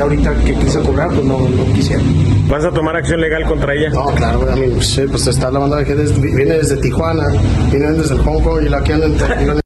ahorita 0.03 0.35
que 0.45 0.55
quise 0.55 0.81
cobrar, 0.81 1.09
pues 1.09 1.25
no, 1.25 1.39
no 1.49 1.73
quisieron. 1.73 2.07
¿Vas 2.49 2.65
a 2.65 2.71
tomar 2.71 2.97
acción 2.97 3.21
legal 3.21 3.45
contra 3.45 3.75
ella? 3.75 3.91
No, 3.91 4.07
claro, 4.15 4.51
a 4.51 4.57
mí, 4.57 4.67
pues, 4.75 4.89
sí, 4.89 5.03
pues 5.09 5.27
está 5.27 5.51
la 5.51 5.59
banda 5.61 5.77
de 5.79 5.85
gente, 5.85 6.05
viene 6.21 6.55
desde 6.57 6.77
Tijuana, 6.79 7.29
viene 7.71 7.93
desde 7.93 8.15
el 8.15 8.21
Hong 8.23 8.43
Kong 8.43 8.63
y 8.65 8.69
la 8.69 8.83
que 8.83 8.93
andan 8.95 9.61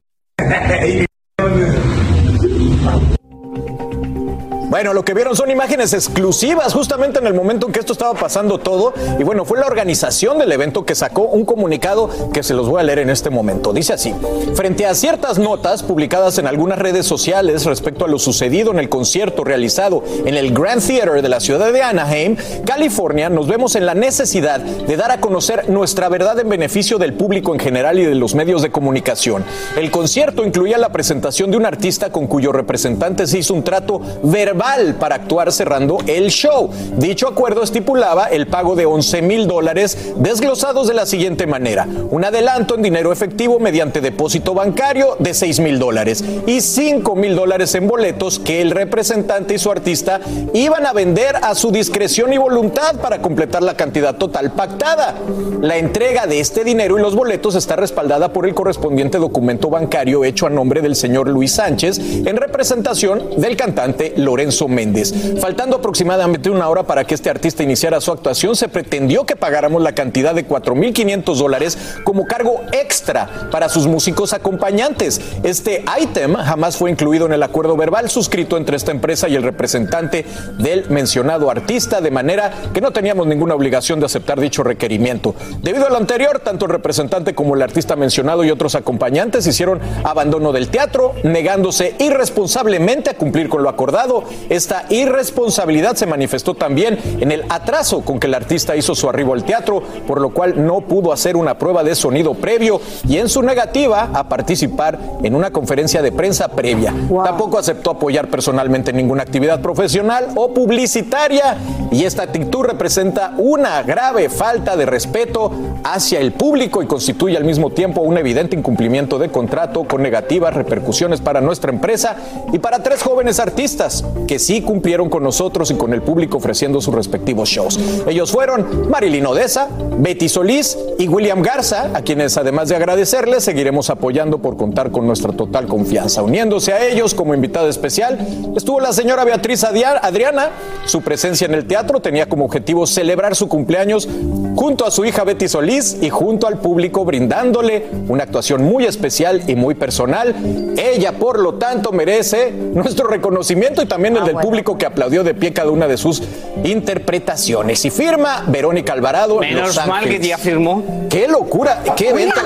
Bueno, 4.75 4.93
lo 4.93 5.05
que 5.05 5.13
vieron 5.13 5.37
son 5.37 5.49
imágenes 5.49 5.93
exclusivas 5.93 6.73
justamente 6.73 7.19
en 7.19 7.27
el 7.27 7.33
momento 7.33 7.65
en 7.65 7.71
que 7.71 7.79
esto 7.79 7.93
estaba 7.93 8.13
pasando 8.13 8.57
todo. 8.57 8.93
Y 9.17 9.23
bueno, 9.23 9.45
fue 9.45 9.57
la 9.57 9.67
organización 9.67 10.37
del 10.37 10.51
evento 10.51 10.83
que 10.83 10.95
sacó 10.95 11.21
un 11.21 11.45
comunicado 11.45 12.09
que 12.33 12.43
se 12.43 12.53
los 12.53 12.67
voy 12.67 12.81
a 12.81 12.83
leer 12.83 12.99
en 12.99 13.09
este 13.09 13.29
momento. 13.29 13.71
Dice 13.71 13.93
así, 13.93 14.13
frente 14.53 14.85
a 14.85 14.93
ciertas 14.93 15.39
notas 15.39 15.81
publicadas 15.81 16.39
en 16.39 16.47
algunas 16.47 16.77
redes 16.77 17.05
sociales 17.05 17.63
respecto 17.63 18.03
a 18.03 18.09
lo 18.09 18.19
sucedido 18.19 18.71
en 18.71 18.79
el 18.79 18.89
concierto 18.89 19.45
realizado 19.45 20.03
en 20.25 20.35
el 20.35 20.53
Grand 20.53 20.85
Theater 20.85 21.21
de 21.21 21.29
la 21.29 21.39
ciudad 21.39 21.71
de 21.71 21.81
Anaheim, 21.81 22.35
California, 22.65 23.29
nos 23.29 23.47
vemos 23.47 23.77
en 23.77 23.85
la 23.85 23.95
necesidad 23.95 24.59
de 24.59 24.97
dar 24.97 25.09
a 25.09 25.21
conocer 25.21 25.69
nuestra 25.69 26.09
verdad 26.09 26.37
en 26.39 26.49
beneficio 26.49 26.97
del 26.97 27.13
público 27.13 27.53
en 27.53 27.61
general 27.61 27.97
y 27.97 28.03
de 28.03 28.15
los 28.15 28.35
medios 28.35 28.61
de 28.61 28.71
comunicación. 28.71 29.45
El 29.77 29.89
concierto 29.89 30.43
incluía 30.43 30.77
la 30.77 30.91
presentación 30.91 31.49
de 31.49 31.55
un 31.55 31.65
artista 31.65 32.09
con 32.09 32.27
cuyo 32.27 32.51
representante 32.51 33.25
se 33.25 33.37
hizo 33.37 33.53
un 33.53 33.63
trato 33.63 34.01
verbal 34.21 34.64
para 34.99 35.15
actuar 35.15 35.51
cerrando 35.51 35.99
el 36.07 36.31
show. 36.31 36.71
Dicho 36.97 37.27
acuerdo 37.27 37.61
estipulaba 37.61 38.25
el 38.25 38.47
pago 38.47 38.75
de 38.75 38.87
11 38.87 39.21
mil 39.21 39.47
dólares 39.47 40.13
desglosados 40.15 40.87
de 40.87 40.95
la 40.95 41.05
siguiente 41.05 41.45
manera. 41.45 41.87
Un 42.09 42.25
adelanto 42.25 42.73
en 42.73 42.81
dinero 42.81 43.11
efectivo 43.11 43.59
mediante 43.59 44.01
depósito 44.01 44.55
bancario 44.55 45.17
de 45.19 45.35
6 45.35 45.59
mil 45.59 45.77
dólares 45.77 46.23
y 46.47 46.61
5 46.61 47.15
mil 47.15 47.35
dólares 47.35 47.75
en 47.75 47.87
boletos 47.87 48.39
que 48.39 48.59
el 48.59 48.71
representante 48.71 49.53
y 49.53 49.59
su 49.59 49.69
artista 49.69 50.19
iban 50.53 50.87
a 50.87 50.93
vender 50.93 51.35
a 51.43 51.53
su 51.53 51.71
discreción 51.71 52.33
y 52.33 52.39
voluntad 52.39 52.95
para 52.95 53.21
completar 53.21 53.61
la 53.61 53.75
cantidad 53.75 54.15
total 54.15 54.51
pactada. 54.53 55.13
La 55.61 55.77
entrega 55.77 56.25
de 56.25 56.39
este 56.39 56.63
dinero 56.63 56.97
y 56.97 57.03
los 57.03 57.15
boletos 57.15 57.53
está 57.53 57.75
respaldada 57.75 58.33
por 58.33 58.47
el 58.47 58.55
correspondiente 58.55 59.19
documento 59.19 59.69
bancario 59.69 60.25
hecho 60.25 60.47
a 60.47 60.49
nombre 60.49 60.81
del 60.81 60.95
señor 60.95 61.29
Luis 61.29 61.51
Sánchez 61.51 61.99
en 61.99 62.35
representación 62.35 63.29
del 63.37 63.55
cantante 63.55 64.13
Lorenzo 64.17 64.54
Méndez. 64.67 65.13
Faltando 65.39 65.77
aproximadamente 65.77 66.49
una 66.49 66.69
hora 66.69 66.83
para 66.83 67.03
que 67.03 67.13
este 67.13 67.29
artista 67.29 67.63
iniciara 67.63 68.01
su 68.01 68.11
actuación, 68.11 68.55
se 68.55 68.69
pretendió 68.69 69.25
que 69.25 69.35
pagáramos 69.35 69.81
la 69.81 69.93
cantidad 69.93 70.33
de 70.33 70.47
4.500 70.47 71.35
dólares 71.35 71.77
como 72.03 72.25
cargo 72.25 72.61
extra 72.71 73.49
para 73.51 73.69
sus 73.69 73.87
músicos 73.87 74.33
acompañantes. 74.33 75.19
Este 75.43 75.83
ítem 76.01 76.35
jamás 76.35 76.77
fue 76.77 76.89
incluido 76.89 77.25
en 77.25 77.33
el 77.33 77.43
acuerdo 77.43 77.75
verbal 77.75 78.09
suscrito 78.09 78.57
entre 78.57 78.77
esta 78.77 78.91
empresa 78.91 79.27
y 79.27 79.35
el 79.35 79.43
representante 79.43 80.25
del 80.57 80.89
mencionado 80.89 81.51
artista, 81.51 82.01
de 82.01 82.11
manera 82.11 82.51
que 82.73 82.81
no 82.81 82.91
teníamos 82.91 83.27
ninguna 83.27 83.55
obligación 83.55 83.99
de 83.99 84.05
aceptar 84.05 84.39
dicho 84.39 84.63
requerimiento. 84.63 85.35
Debido 85.61 85.87
a 85.87 85.89
lo 85.89 85.97
anterior, 85.97 86.39
tanto 86.39 86.65
el 86.65 86.71
representante 86.71 87.35
como 87.35 87.55
el 87.55 87.61
artista 87.61 87.95
mencionado 87.95 88.43
y 88.43 88.51
otros 88.51 88.75
acompañantes 88.75 89.47
hicieron 89.47 89.79
abandono 90.03 90.51
del 90.51 90.69
teatro, 90.69 91.13
negándose 91.23 91.95
irresponsablemente 91.99 93.09
a 93.09 93.17
cumplir 93.17 93.49
con 93.49 93.63
lo 93.63 93.69
acordado. 93.69 94.23
Esta 94.49 94.85
irresponsabilidad 94.89 95.95
se 95.95 96.05
manifestó 96.05 96.53
también 96.53 96.97
en 97.19 97.31
el 97.31 97.43
atraso 97.49 98.01
con 98.01 98.19
que 98.19 98.27
el 98.27 98.33
artista 98.33 98.75
hizo 98.75 98.95
su 98.95 99.09
arribo 99.09 99.33
al 99.33 99.43
teatro, 99.43 99.81
por 100.07 100.21
lo 100.21 100.29
cual 100.29 100.65
no 100.65 100.81
pudo 100.81 101.11
hacer 101.11 101.35
una 101.35 101.57
prueba 101.57 101.83
de 101.83 101.95
sonido 101.95 102.33
previo 102.33 102.79
y 103.07 103.17
en 103.17 103.29
su 103.29 103.41
negativa 103.41 104.09
a 104.13 104.29
participar 104.29 104.99
en 105.23 105.35
una 105.35 105.51
conferencia 105.51 106.01
de 106.01 106.11
prensa 106.11 106.47
previa. 106.49 106.93
Tampoco 107.23 107.57
aceptó 107.57 107.91
apoyar 107.91 108.29
personalmente 108.29 108.93
ninguna 108.93 109.23
actividad 109.23 109.61
profesional 109.61 110.27
o 110.35 110.53
publicitaria 110.53 111.57
y 111.91 112.03
esta 112.03 112.23
actitud 112.23 112.63
representa 112.63 113.33
una 113.37 113.81
grave 113.83 114.29
falta 114.29 114.75
de 114.75 114.85
respeto 114.85 115.51
hacia 115.83 116.19
el 116.19 116.33
público 116.33 116.81
y 116.81 116.87
constituye 116.87 117.37
al 117.37 117.43
mismo 117.43 117.71
tiempo 117.71 118.01
un 118.01 118.17
evidente 118.17 118.55
incumplimiento 118.55 119.19
de 119.19 119.29
contrato 119.29 119.83
con 119.83 120.01
negativas 120.01 120.53
repercusiones 120.53 121.21
para 121.21 121.41
nuestra 121.41 121.71
empresa 121.71 122.15
y 122.51 122.59
para 122.59 122.83
tres 122.83 123.01
jóvenes 123.03 123.39
artistas 123.39 124.03
que 124.27 124.34
sí 124.39 124.61
cumplieron 124.61 125.09
con 125.09 125.23
nosotros 125.23 125.71
y 125.71 125.75
con 125.75 125.93
el 125.93 126.01
público 126.01 126.37
ofreciendo 126.37 126.81
sus 126.81 126.93
respectivos 126.93 127.49
shows. 127.49 127.79
Ellos 128.07 128.31
fueron 128.31 128.89
Marilyn 128.89 129.25
Odessa, 129.25 129.69
Betty 129.97 130.29
Solís 130.29 130.77
y 130.97 131.07
William 131.07 131.41
Garza, 131.41 131.91
a 131.93 132.01
quienes 132.01 132.37
además 132.37 132.69
de 132.69 132.75
agradecerles 132.75 133.43
seguiremos 133.43 133.89
apoyando 133.89 134.39
por 134.39 134.57
contar 134.57 134.91
con 134.91 135.05
nuestra 135.05 135.33
total 135.33 135.67
confianza. 135.67 136.21
Uniéndose 136.21 136.73
a 136.73 136.85
ellos 136.85 137.13
como 137.13 137.33
invitada 137.33 137.69
especial 137.69 138.17
estuvo 138.55 138.79
la 138.79 138.93
señora 138.93 139.23
Beatriz 139.23 139.63
Adriana. 139.63 140.49
Su 140.85 141.01
presencia 141.01 141.45
en 141.45 141.53
el 141.53 141.65
teatro 141.65 141.99
tenía 141.99 142.27
como 142.27 142.45
objetivo 142.45 142.85
celebrar 142.87 143.35
su 143.35 143.47
cumpleaños 143.47 144.07
junto 144.55 144.85
a 144.85 144.91
su 144.91 145.05
hija 145.05 145.23
Betty 145.23 145.47
Solís 145.47 145.97
y 146.01 146.09
junto 146.09 146.47
al 146.47 146.57
público 146.57 147.05
brindándole 147.05 147.87
una 148.07 148.23
actuación 148.23 148.63
muy 148.63 148.85
especial 148.85 149.43
y 149.47 149.55
muy 149.55 149.75
personal. 149.75 150.35
Ella, 150.77 151.13
por 151.13 151.39
lo 151.39 151.55
tanto, 151.55 151.91
merece 151.91 152.51
nuestro 152.51 153.07
reconocimiento 153.07 153.81
y 153.81 153.85
también 153.85 154.15
el 154.17 154.23
Ah, 154.23 154.25
del 154.25 154.37
público 154.37 154.77
que 154.77 154.85
aplaudió 154.85 155.23
de 155.23 155.33
pie 155.35 155.53
cada 155.53 155.69
una 155.69 155.87
de 155.87 155.97
sus 155.97 156.23
interpretaciones. 156.63 157.83
Y 157.85 157.89
firma 157.89 158.43
Verónica 158.47 158.93
Alvarado. 158.93 159.39
Menos 159.39 159.75
Los 159.75 159.87
mal 159.87 160.05
que 160.05 160.19
ya 160.19 160.37
firmó. 160.37 160.83
¡Qué 161.09 161.27
locura! 161.27 161.83
¡Qué 161.95 162.09
evento! 162.09 162.39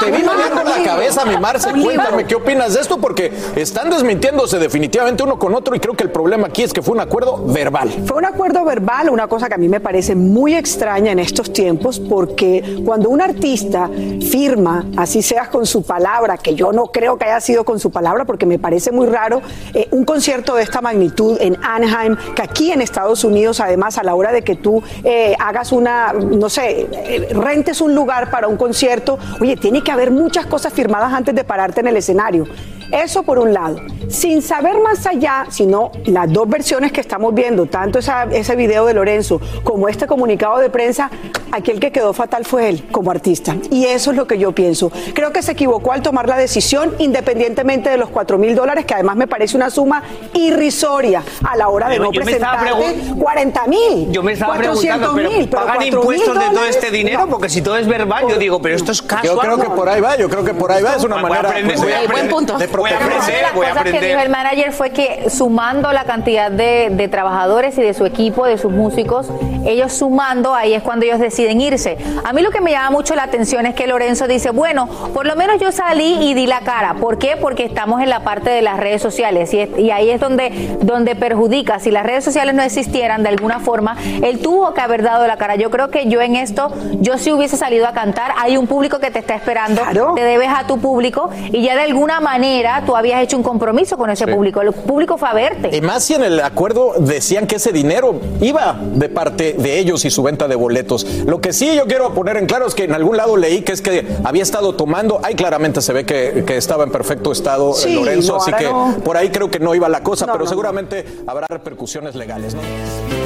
Te, 0.00 0.04
te 0.06 0.16
vi 0.16 0.22
con 0.22 0.36
la 0.36 0.82
cabeza, 0.84 1.24
mi 1.24 1.36
Marce. 1.38 1.70
Cuéntame, 1.72 2.26
¿qué 2.26 2.34
opinas 2.34 2.74
de 2.74 2.80
esto? 2.80 2.98
Porque 2.98 3.32
están 3.56 3.90
desmintiéndose 3.90 4.58
definitivamente 4.58 5.22
uno 5.22 5.38
con 5.38 5.54
otro 5.54 5.74
y 5.74 5.80
creo 5.80 5.94
que 5.94 6.04
el 6.04 6.10
problema 6.10 6.46
aquí 6.48 6.62
es 6.62 6.72
que 6.72 6.82
fue 6.82 6.94
un 6.94 7.00
acuerdo 7.00 7.42
verbal. 7.46 7.90
Fue 8.04 8.16
un 8.16 8.24
acuerdo 8.24 8.64
verbal, 8.64 9.10
una 9.10 9.26
cosa 9.26 9.48
que 9.48 9.54
a 9.54 9.58
mí 9.58 9.68
me 9.68 9.80
parece 9.80 10.14
muy 10.14 10.54
extraña 10.54 11.12
en 11.12 11.18
estos 11.18 11.45
tiempos, 11.52 12.00
porque 12.00 12.82
cuando 12.84 13.10
un 13.10 13.20
artista 13.20 13.88
firma, 14.30 14.86
así 14.96 15.22
seas 15.22 15.48
con 15.48 15.66
su 15.66 15.82
palabra, 15.82 16.38
que 16.38 16.54
yo 16.54 16.72
no 16.72 16.86
creo 16.86 17.16
que 17.16 17.24
haya 17.24 17.40
sido 17.40 17.64
con 17.64 17.78
su 17.78 17.90
palabra, 17.90 18.24
porque 18.24 18.46
me 18.46 18.58
parece 18.58 18.92
muy 18.92 19.06
raro, 19.06 19.42
eh, 19.74 19.88
un 19.90 20.04
concierto 20.04 20.54
de 20.54 20.62
esta 20.62 20.80
magnitud 20.80 21.36
en 21.40 21.56
Anaheim, 21.62 22.16
que 22.34 22.42
aquí 22.42 22.72
en 22.72 22.80
Estados 22.80 23.24
Unidos, 23.24 23.60
además, 23.60 23.98
a 23.98 24.02
la 24.02 24.14
hora 24.14 24.32
de 24.32 24.42
que 24.42 24.56
tú 24.56 24.82
eh, 25.04 25.34
hagas 25.38 25.72
una, 25.72 26.12
no 26.12 26.48
sé, 26.48 26.88
eh, 26.92 27.28
rentes 27.32 27.80
un 27.80 27.94
lugar 27.94 28.30
para 28.30 28.48
un 28.48 28.56
concierto, 28.56 29.18
oye, 29.40 29.56
tiene 29.56 29.82
que 29.82 29.92
haber 29.92 30.10
muchas 30.10 30.46
cosas 30.46 30.72
firmadas 30.72 31.12
antes 31.12 31.34
de 31.34 31.44
pararte 31.44 31.80
en 31.80 31.88
el 31.88 31.96
escenario. 31.96 32.46
Eso 32.92 33.22
por 33.22 33.38
un 33.38 33.52
lado. 33.52 33.80
Sin 34.08 34.40
saber 34.42 34.78
más 34.80 35.04
allá, 35.06 35.46
sino 35.50 35.90
las 36.06 36.32
dos 36.32 36.48
versiones 36.48 36.92
que 36.92 37.00
estamos 37.00 37.34
viendo, 37.34 37.66
tanto 37.66 37.98
esa- 37.98 38.24
ese 38.24 38.54
video 38.56 38.86
de 38.86 38.94
Lorenzo 38.94 39.40
como 39.64 39.88
este 39.88 40.06
comunicado 40.06 40.58
de 40.58 40.70
prensa, 40.70 41.10
aquel 41.50 41.80
que 41.80 41.90
quedó 41.90 42.12
fatal 42.12 42.44
fue 42.44 42.68
él 42.68 42.84
como 42.92 43.10
artista. 43.10 43.56
Y 43.70 43.86
eso 43.86 44.10
es 44.12 44.16
lo 44.16 44.26
que 44.26 44.38
yo 44.38 44.52
pienso. 44.52 44.92
Creo 45.14 45.32
que 45.32 45.42
se 45.42 45.52
equivocó 45.52 45.92
al 45.92 46.02
tomar 46.02 46.28
la 46.28 46.36
decisión, 46.36 46.94
independientemente 46.98 47.90
de 47.90 47.96
los 47.96 48.08
4 48.10 48.38
mil 48.38 48.54
dólares, 48.54 48.84
que 48.84 48.94
además 48.94 49.16
me 49.16 49.26
parece 49.26 49.56
una 49.56 49.70
suma 49.70 50.02
irrisoria 50.34 51.22
a 51.44 51.56
la 51.56 51.68
hora 51.68 51.88
de 51.88 51.96
Yo- 51.96 52.02
no 52.04 52.12
yo 52.12 52.20
presentarte 52.20 52.66
pregun- 52.70 53.18
40 53.18 53.66
mil. 53.66 54.12
Yo 54.12 54.22
me 54.22 54.32
estaba 54.32 54.54
400 54.54 54.80
preguntando, 55.10 55.14
pero 55.16 55.30
mil, 55.30 55.48
pero 55.48 55.62
¿pagan 55.62 55.76
4.000 55.78 55.94
impuestos 56.20 56.38
de 56.38 56.54
todo 56.54 56.64
este 56.66 56.90
dinero? 56.90 57.26
Porque 57.28 57.48
si 57.48 57.62
todo 57.62 57.76
es 57.76 57.88
verbal, 57.88 58.26
yo 58.28 58.38
digo, 58.38 58.60
pero 58.62 58.76
esto 58.76 58.92
es 58.92 59.02
casual. 59.02 59.26
Yo 59.34 59.38
creo 59.38 59.58
que 59.58 59.70
por 59.70 59.88
ahí 59.88 60.00
va, 60.00 60.16
yo 60.16 60.28
creo 60.28 60.44
que 60.44 60.54
por 60.54 60.70
ahí 60.70 60.82
va. 60.82 60.94
Es 60.94 61.02
una 61.04 61.16
manera 61.16 61.48
aprender, 61.48 61.76
pues, 61.76 61.94
aprender. 61.94 62.58
de 62.58 62.68
Voy 62.78 62.90
a 62.90 62.98
proteger. 62.98 63.16
aprender, 63.16 63.26
Una 63.28 63.36
de 63.36 63.42
las 63.42 63.54
voy 63.54 63.66
a 63.66 63.68
cosas 63.70 63.84
que 63.84 64.00
dijo 64.00 64.20
el 64.20 64.28
manager 64.30 64.72
fue 64.72 64.90
que 64.90 65.30
sumando 65.30 65.92
la 65.92 66.04
cantidad 66.04 66.50
de, 66.50 66.88
de 66.90 67.08
trabajadores 67.08 67.76
y 67.78 67.82
de 67.82 67.94
su 67.94 68.04
equipo, 68.06 68.46
de 68.46 68.58
sus 68.58 68.72
músicos, 68.72 69.28
ellos 69.64 69.92
sumando, 69.92 70.54
ahí 70.54 70.74
es 70.74 70.82
cuando 70.82 71.04
ellos 71.06 71.18
deciden 71.18 71.60
irse. 71.60 71.96
A 72.24 72.32
mí 72.32 72.42
lo 72.42 72.50
que 72.50 72.60
me 72.60 72.70
llama 72.70 72.90
mucho 72.90 73.14
la 73.14 73.24
atención 73.24 73.66
es 73.66 73.74
que 73.74 73.86
Lorenzo 73.86 74.26
dice, 74.28 74.50
bueno, 74.50 74.86
por 75.12 75.26
lo 75.26 75.34
menos 75.36 75.58
yo 75.60 75.72
salí 75.72 76.18
y 76.30 76.34
di 76.34 76.46
la 76.46 76.60
cara. 76.60 76.94
¿Por 76.94 77.18
qué? 77.18 77.36
Porque 77.36 77.64
estamos 77.64 78.00
en 78.02 78.10
la 78.10 78.20
parte 78.20 78.50
de 78.50 78.62
las 78.62 78.76
redes 78.78 79.02
sociales 79.02 79.52
y, 79.54 79.60
es- 79.60 79.78
y 79.78 79.90
ahí 79.90 80.10
es 80.10 80.20
donde, 80.20 80.76
donde 80.82 81.14
perjudica. 81.16 81.78
Si 81.80 81.90
las 81.90 82.04
redes 82.04 82.24
sociales 82.24 82.54
no 82.54 82.62
existieran 82.62 83.22
de 83.22 83.28
alguna 83.30 83.58
forma, 83.60 83.96
él 84.22 84.38
tuvo 84.40 84.72
que 84.74 84.80
haber 84.80 85.02
dado 85.02 85.26
la 85.26 85.36
cara. 85.36 85.56
Yo 85.56 85.70
creo 85.70 85.90
que 85.90 86.06
yo 86.06 86.20
en 86.20 86.36
esto, 86.36 86.72
yo 87.00 87.18
si 87.18 87.32
hubiese 87.32 87.56
salido 87.56 87.86
a 87.86 87.92
cantar, 87.92 88.32
hay 88.38 88.56
un 88.56 88.66
público 88.66 88.98
que 89.00 89.10
te 89.10 89.18
está 89.18 89.34
esperando, 89.34 89.82
te 90.14 90.22
debes 90.22 90.48
a 90.48 90.66
tu 90.66 90.78
público 90.78 91.30
y 91.52 91.62
ya 91.62 91.74
de 91.74 91.82
alguna 91.82 92.20
manera 92.20 92.65
tú 92.84 92.96
habías 92.96 93.22
hecho 93.22 93.36
un 93.36 93.42
compromiso 93.42 93.96
con 93.96 94.10
ese 94.10 94.24
Sí. 94.24 94.30
público. 94.32 94.60
El 94.60 94.72
público 94.72 95.16
fue 95.16 95.28
a 95.28 95.34
verte. 95.34 95.76
Y 95.76 95.80
más 95.80 96.04
si 96.04 96.14
en 96.14 96.24
el 96.24 96.40
acuerdo 96.40 96.94
decían 96.98 97.46
que 97.46 97.56
ese 97.56 97.72
dinero 97.72 98.20
iba 98.40 98.78
de 98.80 99.08
parte 99.08 99.54
de 99.58 99.78
ellos 99.78 100.04
y 100.04 100.10
su 100.10 100.22
venta 100.22 100.48
de 100.48 100.56
boletos. 100.56 101.04
Lo 101.26 101.40
que 101.40 101.52
sí 101.52 101.74
yo 101.76 101.86
quiero 101.86 102.12
poner 102.14 102.36
en 102.36 102.46
claro 102.46 102.66
es 102.66 102.74
que 102.74 102.84
en 102.84 102.92
algún 102.94 103.16
lado 103.16 103.36
leí 103.36 103.62
que 103.62 103.72
es 103.72 103.80
que 103.82 104.06
había 104.24 104.42
estado 104.42 104.74
tomando, 104.74 105.20
ahí 105.22 105.34
claramente 105.34 105.80
se 105.82 105.92
ve 105.92 106.04
que, 106.04 106.44
que 106.46 106.56
estaba 106.56 106.84
en 106.84 106.90
perfecto 106.90 107.32
estado 107.32 107.72
Sí, 107.74 107.94
Lorenzo, 107.94 108.32
no, 108.34 108.38
así 108.42 108.52
que 108.52 108.64
no. 108.64 108.96
por 109.04 109.16
ahí 109.16 109.30
creo 109.30 109.50
que 109.50 109.58
no 109.58 109.74
iba 109.74 109.88
la 109.88 110.02
cosa, 110.02 110.26
No, 110.26 110.32
pero 110.32 110.46
seguramente 110.46 111.04
habrá 111.26 111.46
repercusiones 111.48 112.14
legales. 112.14 112.54
¿no? 112.54 113.25